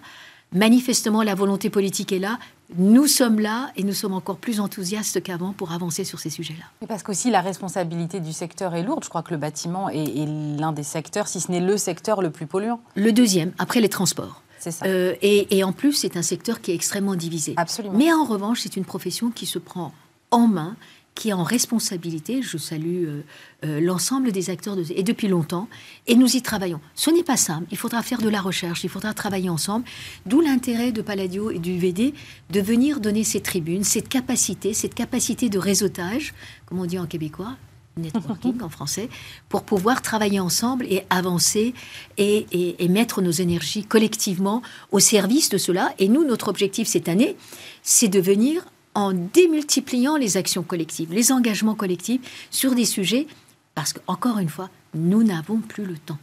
Manifestement, 0.52 1.22
la 1.22 1.36
volonté 1.36 1.70
politique 1.70 2.10
est 2.10 2.18
là 2.18 2.40
nous 2.76 3.06
sommes 3.06 3.40
là 3.40 3.70
et 3.76 3.84
nous 3.84 3.92
sommes 3.92 4.14
encore 4.14 4.36
plus 4.36 4.60
enthousiastes 4.60 5.22
qu'avant 5.22 5.52
pour 5.52 5.72
avancer 5.72 6.04
sur 6.04 6.18
ces 6.18 6.30
sujets-là. 6.30 6.86
Parce 6.86 7.02
qu'aussi 7.02 7.30
la 7.30 7.40
responsabilité 7.40 8.20
du 8.20 8.32
secteur 8.32 8.74
est 8.74 8.82
lourde. 8.82 9.04
Je 9.04 9.08
crois 9.08 9.22
que 9.22 9.32
le 9.32 9.38
bâtiment 9.38 9.88
est, 9.88 10.26
l'un 10.58 10.72
des 10.72 10.82
secteurs, 10.82 11.28
si 11.28 11.40
ce 11.40 11.50
n'est 11.50 11.60
le 11.60 11.76
secteur 11.76 12.22
le 12.22 12.30
plus 12.30 12.46
polluant. 12.46 12.80
Le 12.94 13.12
deuxième, 13.12 13.52
après 13.58 13.80
les 13.80 13.88
transports. 13.88 14.42
C'est 14.58 14.70
ça. 14.70 14.86
Euh, 14.86 15.14
et, 15.22 15.58
et, 15.58 15.64
en 15.64 15.72
plus, 15.72 15.92
c'est 15.92 16.16
un 16.16 16.22
secteur 16.22 16.60
qui 16.60 16.70
est 16.70 16.74
extrêmement 16.74 17.16
divisé. 17.16 17.54
Absolument. 17.56 17.98
Mais 17.98 18.12
en 18.12 18.24
revanche, 18.24 18.60
c'est 18.60 18.76
une 18.76 18.84
profession 18.84 19.30
qui 19.30 19.44
se 19.44 19.58
prend 19.58 19.92
en 20.30 20.46
main 20.46 20.76
qui 21.14 21.28
est 21.28 21.32
en 21.32 21.42
responsabilité. 21.42 22.42
Je 22.42 22.56
salue 22.56 23.04
euh, 23.04 23.22
euh, 23.64 23.80
l'ensemble 23.80 24.32
des 24.32 24.50
acteurs 24.50 24.76
et 24.90 25.02
depuis 25.02 25.28
longtemps, 25.28 25.68
et 26.06 26.14
nous 26.14 26.36
y 26.36 26.42
travaillons. 26.42 26.80
Ce 26.94 27.10
n'est 27.10 27.22
pas 27.22 27.36
simple. 27.36 27.66
Il 27.70 27.76
faudra 27.76 28.02
faire 28.02 28.20
de 28.20 28.28
la 28.28 28.40
recherche, 28.40 28.84
il 28.84 28.90
faudra 28.90 29.12
travailler 29.14 29.50
ensemble. 29.50 29.84
D'où 30.26 30.40
l'intérêt 30.40 30.92
de 30.92 31.02
Palladio 31.02 31.50
et 31.50 31.58
du 31.58 31.78
VD 31.78 32.14
de 32.50 32.60
venir 32.60 33.00
donner 33.00 33.24
ces 33.24 33.40
tribunes, 33.40 33.84
cette 33.84 34.08
capacité, 34.08 34.74
cette 34.74 34.94
capacité 34.94 35.48
de 35.48 35.58
réseautage, 35.58 36.34
comme 36.66 36.80
on 36.80 36.86
dit 36.86 36.98
en 36.98 37.06
québécois, 37.06 37.56
networking 37.96 38.62
en 38.62 38.68
français, 38.68 39.08
pour 39.48 39.64
pouvoir 39.64 40.02
travailler 40.02 40.40
ensemble 40.40 40.86
et 40.86 41.04
avancer 41.10 41.74
et, 42.16 42.88
mettre 42.88 43.22
nos 43.22 43.30
énergies 43.30 43.84
collectivement 43.84 44.62
au 44.90 44.98
service 44.98 45.48
de 45.48 45.58
cela. 45.58 45.94
Et 45.98 46.08
nous, 46.08 46.24
notre 46.24 46.48
objectif 46.48 46.88
cette 46.88 47.08
année, 47.08 47.36
c'est 47.82 48.08
de 48.08 48.20
venir 48.20 48.64
en 48.94 49.12
démultipliant 49.12 50.16
les 50.16 50.36
actions 50.36 50.62
collectives, 50.62 51.12
les 51.12 51.32
engagements 51.32 51.74
collectifs 51.74 52.48
sur 52.50 52.74
des 52.74 52.84
sujets, 52.84 53.26
parce 53.74 53.92
qu'encore 53.92 54.38
une 54.38 54.48
fois, 54.48 54.68
nous 54.94 55.22
n'avons 55.22 55.58
plus 55.58 55.84
le 55.84 55.96
temps. 55.96 56.18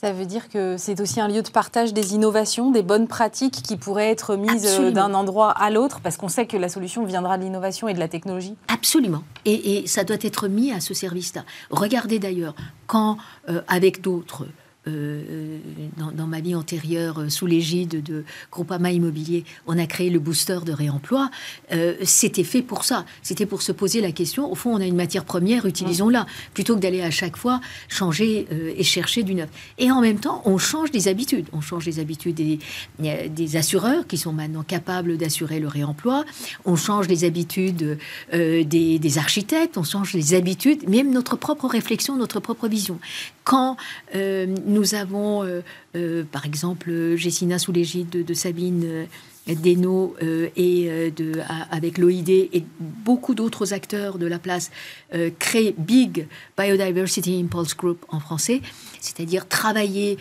Ça 0.00 0.12
veut 0.12 0.26
dire 0.26 0.48
que 0.48 0.76
c'est 0.78 1.00
aussi 1.00 1.20
un 1.20 1.26
lieu 1.26 1.42
de 1.42 1.48
partage 1.48 1.92
des 1.92 2.14
innovations, 2.14 2.70
des 2.70 2.84
bonnes 2.84 3.08
pratiques 3.08 3.62
qui 3.64 3.76
pourraient 3.76 4.10
être 4.10 4.36
mises 4.36 4.78
euh, 4.78 4.92
d'un 4.92 5.12
endroit 5.12 5.50
à 5.50 5.70
l'autre, 5.70 5.98
parce 6.00 6.16
qu'on 6.16 6.28
sait 6.28 6.46
que 6.46 6.56
la 6.56 6.68
solution 6.68 7.04
viendra 7.04 7.36
de 7.36 7.42
l'innovation 7.42 7.88
et 7.88 7.94
de 7.94 7.98
la 7.98 8.06
technologie. 8.06 8.54
Absolument. 8.68 9.24
Et, 9.44 9.88
ça 9.88 10.04
doit 10.04 10.18
être 10.20 10.46
mis 10.46 10.70
à 10.70 10.78
ce 10.78 10.94
service-là. 10.94 11.42
Regardez 11.70 12.20
d'ailleurs, 12.20 12.54
quand, 12.86 13.18
euh, 13.48 13.60
avec 13.66 14.00
d'autres, 14.00 14.46
euh, 14.88 15.58
dans, 15.96 16.26
ma 16.26 16.40
vie 16.40 16.54
antérieure, 16.54 17.20
euh, 17.20 17.28
sous 17.28 17.46
l'égide 17.46 18.02
de 18.02 18.24
Groupama 18.50 18.90
Immobilier, 18.92 19.44
on 19.66 19.78
a 19.78 19.86
créé 19.86 20.10
le 20.10 20.18
booster 20.18 20.58
de 20.64 20.72
réemploi. 20.72 21.30
Euh, 21.72 21.94
c'était 22.04 22.44
fait 22.44 22.62
pour 22.62 22.84
ça. 22.84 23.04
C'était 23.22 23.46
pour 23.46 23.62
se 23.62 23.72
poser 23.72 24.00
la 24.00 24.12
question. 24.12 24.50
Au 24.50 24.54
fond, 24.54 24.74
on 24.74 24.80
a 24.80 24.86
une 24.86 24.96
matière 24.96 25.24
première, 25.24 25.66
utilisons-la, 25.66 26.26
plutôt 26.54 26.74
que 26.74 26.80
d'aller 26.80 27.02
à 27.02 27.10
chaque 27.10 27.36
fois 27.36 27.60
changer 27.88 28.46
et 28.76 28.82
chercher 28.82 29.22
du 29.22 29.34
neuf. 29.34 29.48
Et 29.78 29.90
en 29.90 30.00
même 30.00 30.18
temps, 30.20 30.42
on 30.44 30.58
change 30.58 30.90
des 30.90 31.08
habitudes. 31.08 31.46
On 31.52 31.60
change 31.60 31.86
les 31.86 31.98
habitudes 31.98 32.36
des, 32.98 33.56
assureurs 33.56 34.06
qui 34.06 34.18
sont 34.18 34.32
maintenant 34.32 34.62
capables 34.62 35.16
d'assurer 35.16 35.60
le 35.60 35.68
réemploi. 35.68 36.24
On 36.64 36.76
change 36.76 37.08
les 37.08 37.24
habitudes 37.24 37.98
des, 38.32 38.98
des 38.98 39.18
architectes. 39.18 39.78
On 39.78 39.84
change 39.84 40.12
les 40.12 40.34
habitudes, 40.34 40.88
même 40.88 41.10
notre 41.12 41.36
propre 41.36 41.66
réflexion, 41.66 42.16
notre 42.16 42.40
propre 42.40 42.68
vision. 42.68 42.98
Quand 43.48 43.78
nous 44.66 44.94
avons, 44.94 45.42
euh, 45.42 45.62
euh, 45.96 46.22
par 46.30 46.44
exemple, 46.44 47.16
Jessina 47.16 47.58
sous 47.58 47.72
l'égide 47.72 48.10
de, 48.10 48.34
Sabine 48.34 49.06
d'Eno 49.46 50.14
et 50.54 51.10
de, 51.16 51.40
avec 51.70 51.96
l'OID 51.96 52.28
et 52.28 52.64
beaucoup 52.78 53.34
d'autres 53.34 53.72
acteurs 53.72 54.18
de 54.18 54.26
la 54.26 54.38
place 54.38 54.70
créent 55.38 55.74
Big 55.78 56.26
Biodiversity 56.58 57.40
Impulse 57.42 57.74
Group 57.74 58.04
en 58.10 58.20
français, 58.20 58.60
c'est-à-dire 59.00 59.48
travailler 59.48 60.18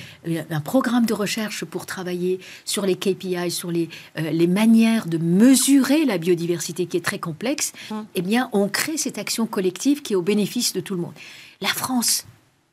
un 0.50 0.62
programme 0.62 1.06
de 1.06 1.14
recherche 1.14 1.66
pour 1.66 1.86
travailler 1.86 2.40
sur 2.64 2.86
les 2.86 2.96
KPI, 2.96 3.52
sur 3.52 3.72
les, 3.72 3.90
les 4.16 4.48
manières 4.48 5.08
de 5.08 5.18
mesurer 5.18 6.06
la 6.06 6.18
biodiversité 6.18 6.86
qui 6.86 6.96
est 6.96 7.04
très 7.04 7.20
complexe. 7.20 7.74
Mmh. 7.92 7.96
Eh 8.16 8.22
bien, 8.22 8.50
on 8.54 8.70
crée 8.70 8.96
cette 8.96 9.18
action 9.18 9.46
collective 9.46 10.02
qui 10.02 10.14
est 10.14 10.16
au 10.16 10.22
bénéfice 10.22 10.72
de 10.72 10.80
tout 10.80 10.96
le 10.96 11.02
monde. 11.02 11.14
La 11.60 11.68
France 11.68 12.26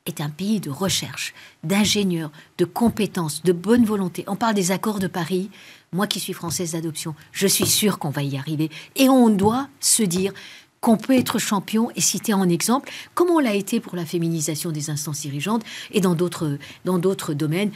est 0.05 0.21
un 0.21 0.29
pays 0.29 0.59
de 0.59 0.69
recherche, 0.69 1.33
d'ingénieurs, 1.63 2.31
de 2.57 2.65
compétences, 2.65 3.41
de 3.43 3.51
bonne 3.51 3.85
volonté. 3.85 4.23
On 4.27 4.35
parle 4.35 4.53
des 4.53 4.71
accords 4.71 4.99
de 4.99 5.07
Paris. 5.07 5.49
Moi 5.91 6.07
qui 6.07 6.19
suis 6.19 6.33
française 6.33 6.73
d'adoption, 6.73 7.15
je 7.31 7.47
suis 7.47 7.65
sûre 7.65 7.97
qu'on 7.97 8.09
va 8.09 8.21
y 8.21 8.37
arriver. 8.37 8.69
Et 8.95 9.09
on 9.09 9.29
doit 9.29 9.67
se 9.79 10.03
dire 10.03 10.33
qu'on 10.79 10.97
peut 10.97 11.17
être 11.17 11.39
champion 11.39 11.89
et 11.95 12.01
citer 12.01 12.33
en 12.35 12.47
exemple, 12.47 12.91
comme 13.15 13.29
on 13.29 13.39
l'a 13.39 13.55
été 13.55 13.79
pour 13.79 13.95
la 13.95 14.05
féminisation 14.05 14.71
des 14.71 14.91
instances 14.91 15.21
dirigeantes 15.21 15.63
et 15.91 16.01
dans 16.01 16.13
d'autres, 16.13 17.33
domaines. 17.33 17.71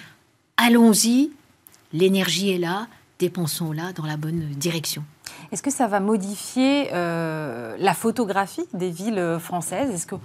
Allons-y, 0.57 1.31
l'énergie 1.91 2.51
est 2.51 2.59
là, 2.59 2.87
dépensons-la 3.17 3.93
dans 3.93 4.05
la 4.05 4.17
bonne 4.17 4.41
direction. 4.51 5.03
Est-ce 5.51 5.63
que 5.63 5.71
ça 5.71 5.87
va 5.87 5.99
modifier 5.99 6.89
euh, 6.93 7.75
la 7.79 7.95
photographie 7.95 8.67
des 8.73 8.91
villes 8.91 9.37
françaises? 9.39 9.89
Est-ce 9.89 10.05
que 10.05 10.15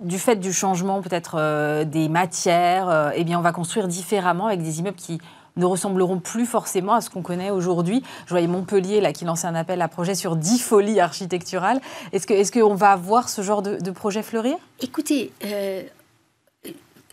du 0.00 0.18
fait 0.18 0.36
du 0.36 0.52
changement 0.52 1.00
peut-être 1.02 1.36
euh, 1.38 1.84
des 1.84 2.08
matières, 2.08 2.88
euh, 2.88 3.10
eh 3.14 3.24
bien 3.24 3.38
on 3.38 3.42
va 3.42 3.52
construire 3.52 3.88
différemment 3.88 4.46
avec 4.46 4.62
des 4.62 4.80
immeubles 4.80 4.96
qui 4.96 5.18
ne 5.56 5.64
ressembleront 5.64 6.18
plus 6.18 6.46
forcément 6.46 6.94
à 6.94 7.00
ce 7.00 7.10
qu'on 7.10 7.22
connaît 7.22 7.50
aujourd'hui. 7.50 8.02
Je 8.26 8.30
voyais 8.30 8.48
Montpellier 8.48 9.00
là, 9.00 9.12
qui 9.12 9.24
lançait 9.24 9.46
un 9.46 9.54
appel 9.54 9.80
à 9.82 9.88
projet 9.88 10.16
sur 10.16 10.36
10 10.36 10.58
folies 10.58 10.98
architecturales. 10.98 11.80
Est-ce 12.12 12.26
qu'on 12.52 12.74
est 12.74 12.76
va 12.76 12.96
voir 12.96 13.28
ce 13.28 13.40
genre 13.42 13.62
de, 13.62 13.90
projet 13.92 14.22
fleurir? 14.22 14.56
Écoutez, 14.80 15.32
euh, 15.44 15.82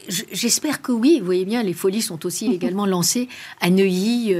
J'espère 0.07 0.81
que 0.81 0.91
oui. 0.91 1.19
Vous 1.19 1.27
voyez 1.27 1.45
bien, 1.45 1.61
les 1.61 1.73
folies 1.73 2.01
sont 2.01 2.25
aussi 2.25 2.47
également 2.51 2.87
lancées 2.87 3.29
à 3.59 3.69
Neuilly 3.69 4.35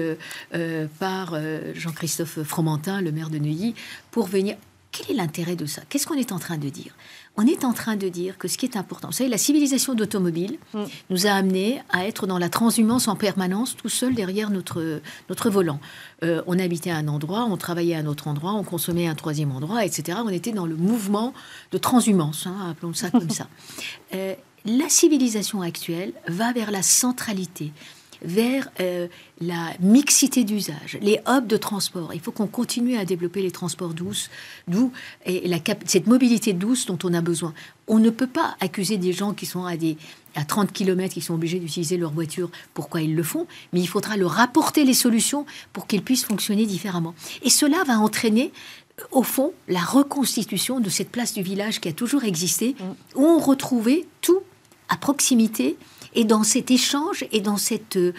par 0.98 1.36
Jean-Christophe 1.76 2.42
Fromentin, 2.42 3.00
le 3.00 3.12
maire 3.12 3.30
de 3.30 3.38
Neuilly, 3.38 3.76
pour 4.10 4.26
venir. 4.26 4.56
Quel 4.92 5.12
est 5.12 5.20
l'intérêt 5.20 5.56
de 5.56 5.68
ça? 5.68 5.84
Qu'est-ce 5.88 6.08
qu'on 6.08 6.16
est 6.16 6.32
en 6.32 6.40
train 6.40 6.58
de 6.58 6.68
dire? 6.68 6.94
On 7.38 7.48
est 7.48 7.64
en 7.64 7.74
train 7.74 7.96
de 7.96 8.10
dire 8.10 8.38
que 8.38 8.48
ce 8.48 8.58
qui 8.58 8.66
est 8.66 8.76
important, 8.76 9.08
vous 9.08 9.14
savez, 9.14 9.30
la 9.30 9.38
civilisation 9.38 9.94
d'automobile 9.94 10.58
mm. 10.74 10.84
nous 11.10 11.28
a 11.28 11.32
amené 11.32 11.82
à 11.90 12.06
être 12.06 12.28
dans 12.28 12.38
la 12.38 12.50
transhumance 12.50 13.08
en 13.08 13.16
permanence, 13.16 13.76
tout 13.76 13.90
seul 13.90 14.14
derrière 14.14 14.50
notre, 14.50 15.02
notre 15.30 15.50
volant. 15.50 15.80
Euh, 16.24 16.42
on 16.48 16.60
habitait 16.60 16.92
à 16.92 16.98
un 16.98 17.08
endroit, 17.08 17.46
on 17.50 17.58
travaillait 17.58 17.96
à 17.96 18.00
un 18.00 18.06
autre 18.06 18.28
endroit, 18.28 18.54
on 18.54 18.64
consommait 18.64 19.08
à 19.08 19.12
un 19.12 19.16
troisième 19.16 19.52
endroit, 19.52 19.86
etc. 19.86 20.20
On 20.24 20.30
était 20.30 20.52
dans 20.52 20.66
le 20.66 20.76
mouvement 20.76 21.34
de 21.72 21.78
transhumance, 21.78 22.48
hein, 22.48 22.56
appelons 22.70 22.94
ça 22.94 23.10
comme 23.10 23.30
ça. 23.30 23.48
Euh, 24.14 24.36
la 24.66 24.90
civilisation 24.90 25.62
actuelle 25.62 26.12
va 26.28 26.52
vers 26.52 26.70
la 26.70 26.82
centralité, 26.82 27.72
vers 28.24 28.70
euh, 28.80 29.08
la 29.40 29.72
mixité 29.80 30.44
d'usage, 30.44 30.98
les 31.02 31.20
hubs 31.28 31.48
de 31.48 31.58
transport. 31.58 32.14
Il 32.14 32.20
faut 32.20 32.32
qu'on 32.32 32.48
continue 32.48 32.98
à 32.98 33.06
développer 33.06 33.42
les 33.42 33.52
transports 33.52 33.94
douces, 33.94 34.30
d'où 34.68 34.92
cette 35.86 36.08
mobilité 36.08 36.54
douce 36.54 36.86
dont 36.86 37.00
on 37.04 37.14
a 37.14 37.22
besoin. 37.22 37.54
On 37.88 38.00
ne 38.00 38.10
peut 38.10 38.28
pas 38.28 38.56
accuser 38.60 38.98
des 38.98 39.14
gens 39.14 39.34
qui 39.34 39.46
sont 39.46 39.66
à, 39.66 39.76
des, 39.76 39.98
à 40.36 40.46
30 40.46 40.72
km, 40.72 41.14
qui 41.14 41.22
sont 41.22 41.34
obligés 41.34 41.60
d'utiliser 41.60 41.98
leur 41.98 42.12
voiture, 42.12 42.50
pourquoi 42.74 43.02
ils 43.02 43.16
le 43.16 43.24
font, 43.24 43.48
mais 43.74 43.80
il 43.82 43.88
faudra 43.88 44.18
leur 44.18 44.40
apporter 44.40 44.84
les 44.84 44.94
solutions 44.94 45.46
pour 45.74 45.88
qu'ils 45.88 46.04
puissent 46.04 46.26
fonctionner 46.26 46.66
différemment. 46.66 47.16
Et 47.44 47.50
cela 47.50 47.84
va 47.86 48.00
entraîner 48.00 48.52
au 49.12 49.24
fond, 49.24 49.54
la 49.68 49.80
reconstitution 49.80 50.80
de 50.80 50.90
cette 50.90 51.10
place 51.10 51.34
du 51.34 51.42
village 51.42 51.82
qui 51.82 51.90
a 51.90 51.94
toujours 51.94 52.24
existé, 52.24 52.76
mm. 52.80 52.84
où 53.16 53.26
on 53.26 53.40
retrouvait 53.40 54.06
tout 54.22 54.42
à 54.90 54.98
proximité 54.98 55.78
et 56.14 56.26
dans 56.26 56.44
cet 56.44 56.72
échange 56.72 57.26
et 57.32 57.42
dans 57.42 57.58
cette 57.58 57.98
euh, 57.98 58.14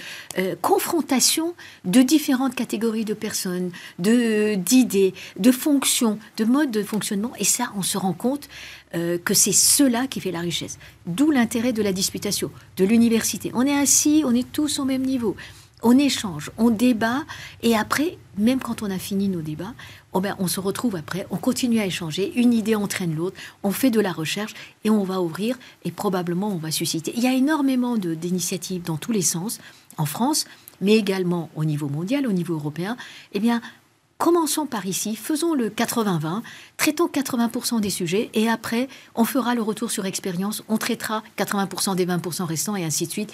confrontation 0.60 1.54
de 1.84 2.02
différentes 2.02 2.54
catégories 2.54 3.04
de 3.04 3.14
personnes, 3.14 3.70
de 3.98 4.54
d'idées, 4.54 5.14
de 5.38 5.52
fonctions, 5.52 6.18
de 6.36 6.44
modes 6.44 6.70
de 6.70 6.82
fonctionnement. 6.82 7.32
Et 7.38 7.44
ça, 7.44 7.72
on 7.76 7.82
se 7.82 7.98
rend 7.98 8.12
compte 8.12 8.48
euh, 8.94 9.18
que 9.18 9.34
c'est 9.34 9.52
cela 9.52 10.06
qui 10.06 10.20
fait 10.20 10.32
la 10.32 10.40
richesse. 10.40 10.78
D'où 11.06 11.30
l'intérêt 11.30 11.72
de 11.72 11.82
la 11.82 11.92
disputation, 11.92 12.50
de 12.76 12.84
l'université. 12.84 13.50
On 13.54 13.66
est 13.66 13.76
assis, 13.76 14.22
on 14.26 14.34
est 14.34 14.50
tous 14.50 14.78
au 14.78 14.84
même 14.84 15.02
niveau 15.02 15.36
on 15.82 15.98
échange, 15.98 16.50
on 16.58 16.70
débat, 16.70 17.24
et 17.62 17.76
après, 17.76 18.16
même 18.38 18.60
quand 18.60 18.82
on 18.82 18.90
a 18.90 18.98
fini 18.98 19.28
nos 19.28 19.40
débats, 19.40 19.74
oh 20.12 20.20
ben, 20.20 20.36
on 20.38 20.46
se 20.46 20.60
retrouve 20.60 20.96
après, 20.96 21.26
on 21.30 21.36
continue 21.36 21.80
à 21.80 21.86
échanger, 21.86 22.32
une 22.34 22.52
idée 22.52 22.74
entraîne 22.74 23.14
l'autre, 23.14 23.36
on 23.62 23.72
fait 23.72 23.90
de 23.90 24.00
la 24.00 24.12
recherche 24.12 24.54
et 24.84 24.90
on 24.90 25.04
va 25.04 25.20
ouvrir 25.20 25.58
et 25.84 25.90
probablement 25.90 26.48
on 26.48 26.58
va 26.58 26.70
susciter. 26.70 27.12
Il 27.16 27.22
y 27.22 27.26
a 27.26 27.34
énormément 27.34 27.96
d'initiatives 27.96 28.82
dans 28.82 28.96
tous 28.96 29.12
les 29.12 29.22
sens, 29.22 29.58
en 29.96 30.06
France, 30.06 30.46
mais 30.80 30.96
également 30.96 31.50
au 31.54 31.64
niveau 31.64 31.88
mondial, 31.88 32.26
au 32.26 32.32
niveau 32.32 32.54
européen. 32.54 32.96
Eh 33.32 33.40
bien, 33.40 33.60
commençons 34.18 34.66
par 34.66 34.86
ici, 34.86 35.16
faisons 35.16 35.54
le 35.54 35.70
80-20, 35.70 36.42
traitons 36.76 37.06
80% 37.06 37.80
des 37.80 37.90
sujets 37.90 38.30
et 38.34 38.48
après, 38.48 38.88
on 39.14 39.24
fera 39.24 39.54
le 39.54 39.62
retour 39.62 39.90
sur 39.90 40.06
expérience, 40.06 40.62
on 40.68 40.78
traitera 40.78 41.22
80% 41.38 41.96
des 41.96 42.06
20% 42.06 42.44
restants 42.44 42.76
et 42.76 42.84
ainsi 42.84 43.06
de 43.06 43.12
suite. 43.12 43.32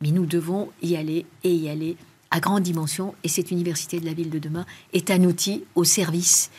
Mais 0.00 0.12
nous 0.12 0.26
devons 0.26 0.68
y 0.80 0.94
aller 0.94 1.26
et 1.42 1.52
y 1.52 1.68
aller 1.68 1.96
à 2.30 2.40
grande 2.40 2.62
dimension. 2.62 3.14
Et 3.24 3.28
cette 3.28 3.50
université 3.50 4.00
de 4.00 4.06
la 4.06 4.12
ville 4.12 4.30
de 4.30 4.38
demain 4.38 4.66
est 4.92 5.10
un 5.10 5.24
outil 5.24 5.64
au 5.74 5.84
service 5.84 6.50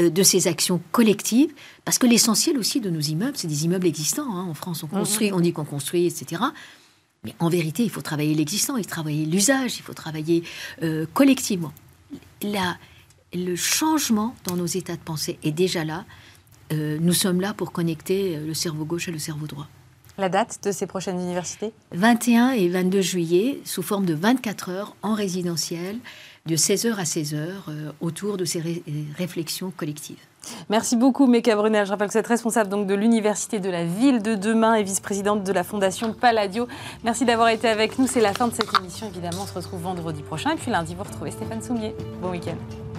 euh, 0.00 0.10
de 0.10 0.22
ces 0.22 0.48
actions 0.48 0.80
collectives, 0.90 1.52
parce 1.84 1.98
que 1.98 2.06
l'essentiel 2.06 2.56
aussi 2.58 2.80
de 2.80 2.88
nos 2.88 3.00
immeubles, 3.00 3.36
c'est 3.36 3.48
des 3.48 3.64
immeubles 3.64 3.86
existants. 3.86 4.34
Hein. 4.34 4.46
En 4.48 4.54
France, 4.54 4.82
on 4.82 4.86
construit, 4.86 5.32
on 5.32 5.40
dit 5.40 5.52
qu'on 5.52 5.64
construit, 5.64 6.06
etc. 6.06 6.42
Mais 7.24 7.34
en 7.38 7.50
vérité, 7.50 7.84
il 7.84 7.90
faut 7.90 8.00
travailler 8.00 8.34
l'existant, 8.34 8.76
il 8.76 8.84
faut 8.84 8.90
travailler 8.90 9.26
l'usage, 9.26 9.76
il 9.76 9.82
faut 9.82 9.92
travailler 9.92 10.44
euh, 10.82 11.06
collectivement. 11.12 11.72
La, 12.42 12.78
le 13.34 13.54
changement 13.54 14.34
dans 14.44 14.56
nos 14.56 14.66
états 14.66 14.96
de 14.96 15.02
pensée 15.02 15.38
est 15.42 15.52
déjà 15.52 15.84
là. 15.84 16.06
Euh, 16.72 16.96
nous 17.00 17.12
sommes 17.12 17.40
là 17.40 17.52
pour 17.52 17.70
connecter 17.70 18.38
le 18.38 18.54
cerveau 18.54 18.84
gauche 18.84 19.08
et 19.08 19.12
le 19.12 19.18
cerveau 19.18 19.46
droit. 19.46 19.68
La 20.22 20.28
date 20.28 20.60
de 20.62 20.70
ces 20.70 20.86
prochaines 20.86 21.18
universités? 21.18 21.72
21 21.90 22.50
et 22.50 22.68
22 22.68 23.00
juillet, 23.00 23.58
sous 23.64 23.82
forme 23.82 24.06
de 24.06 24.14
24 24.14 24.68
heures 24.68 24.94
en 25.02 25.14
résidentiel, 25.14 25.96
de 26.46 26.54
16h 26.54 26.94
à 26.94 27.02
16h, 27.02 27.34
euh, 27.34 27.90
autour 28.00 28.36
de 28.36 28.44
ces 28.44 28.62
réflexions 29.18 29.72
collectives. 29.76 30.20
Merci 30.70 30.94
beaucoup, 30.94 31.26
Meka 31.26 31.56
Brunel. 31.56 31.86
Je 31.86 31.90
rappelle 31.90 32.06
que 32.06 32.12
vous 32.12 32.20
êtes 32.20 32.28
responsable 32.28 32.70
donc, 32.70 32.86
de 32.86 32.94
l'Université 32.94 33.58
de 33.58 33.68
la 33.68 33.84
Ville 33.84 34.22
de 34.22 34.36
demain 34.36 34.74
et 34.74 34.84
vice-présidente 34.84 35.42
de 35.42 35.52
la 35.52 35.64
Fondation 35.64 36.12
Palladio. 36.12 36.68
Merci 37.02 37.24
d'avoir 37.24 37.48
été 37.48 37.66
avec 37.66 37.98
nous. 37.98 38.06
C'est 38.06 38.20
la 38.20 38.32
fin 38.32 38.46
de 38.46 38.54
cette 38.54 38.72
émission. 38.78 39.08
Évidemment, 39.08 39.42
on 39.42 39.46
se 39.48 39.54
retrouve 39.54 39.80
vendredi 39.80 40.22
prochain. 40.22 40.52
Et 40.52 40.56
puis 40.56 40.70
lundi, 40.70 40.94
vous 40.94 41.02
retrouvez 41.02 41.32
Stéphane 41.32 41.62
Soumier. 41.62 41.96
Bon 42.22 42.30
week-end. 42.30 42.91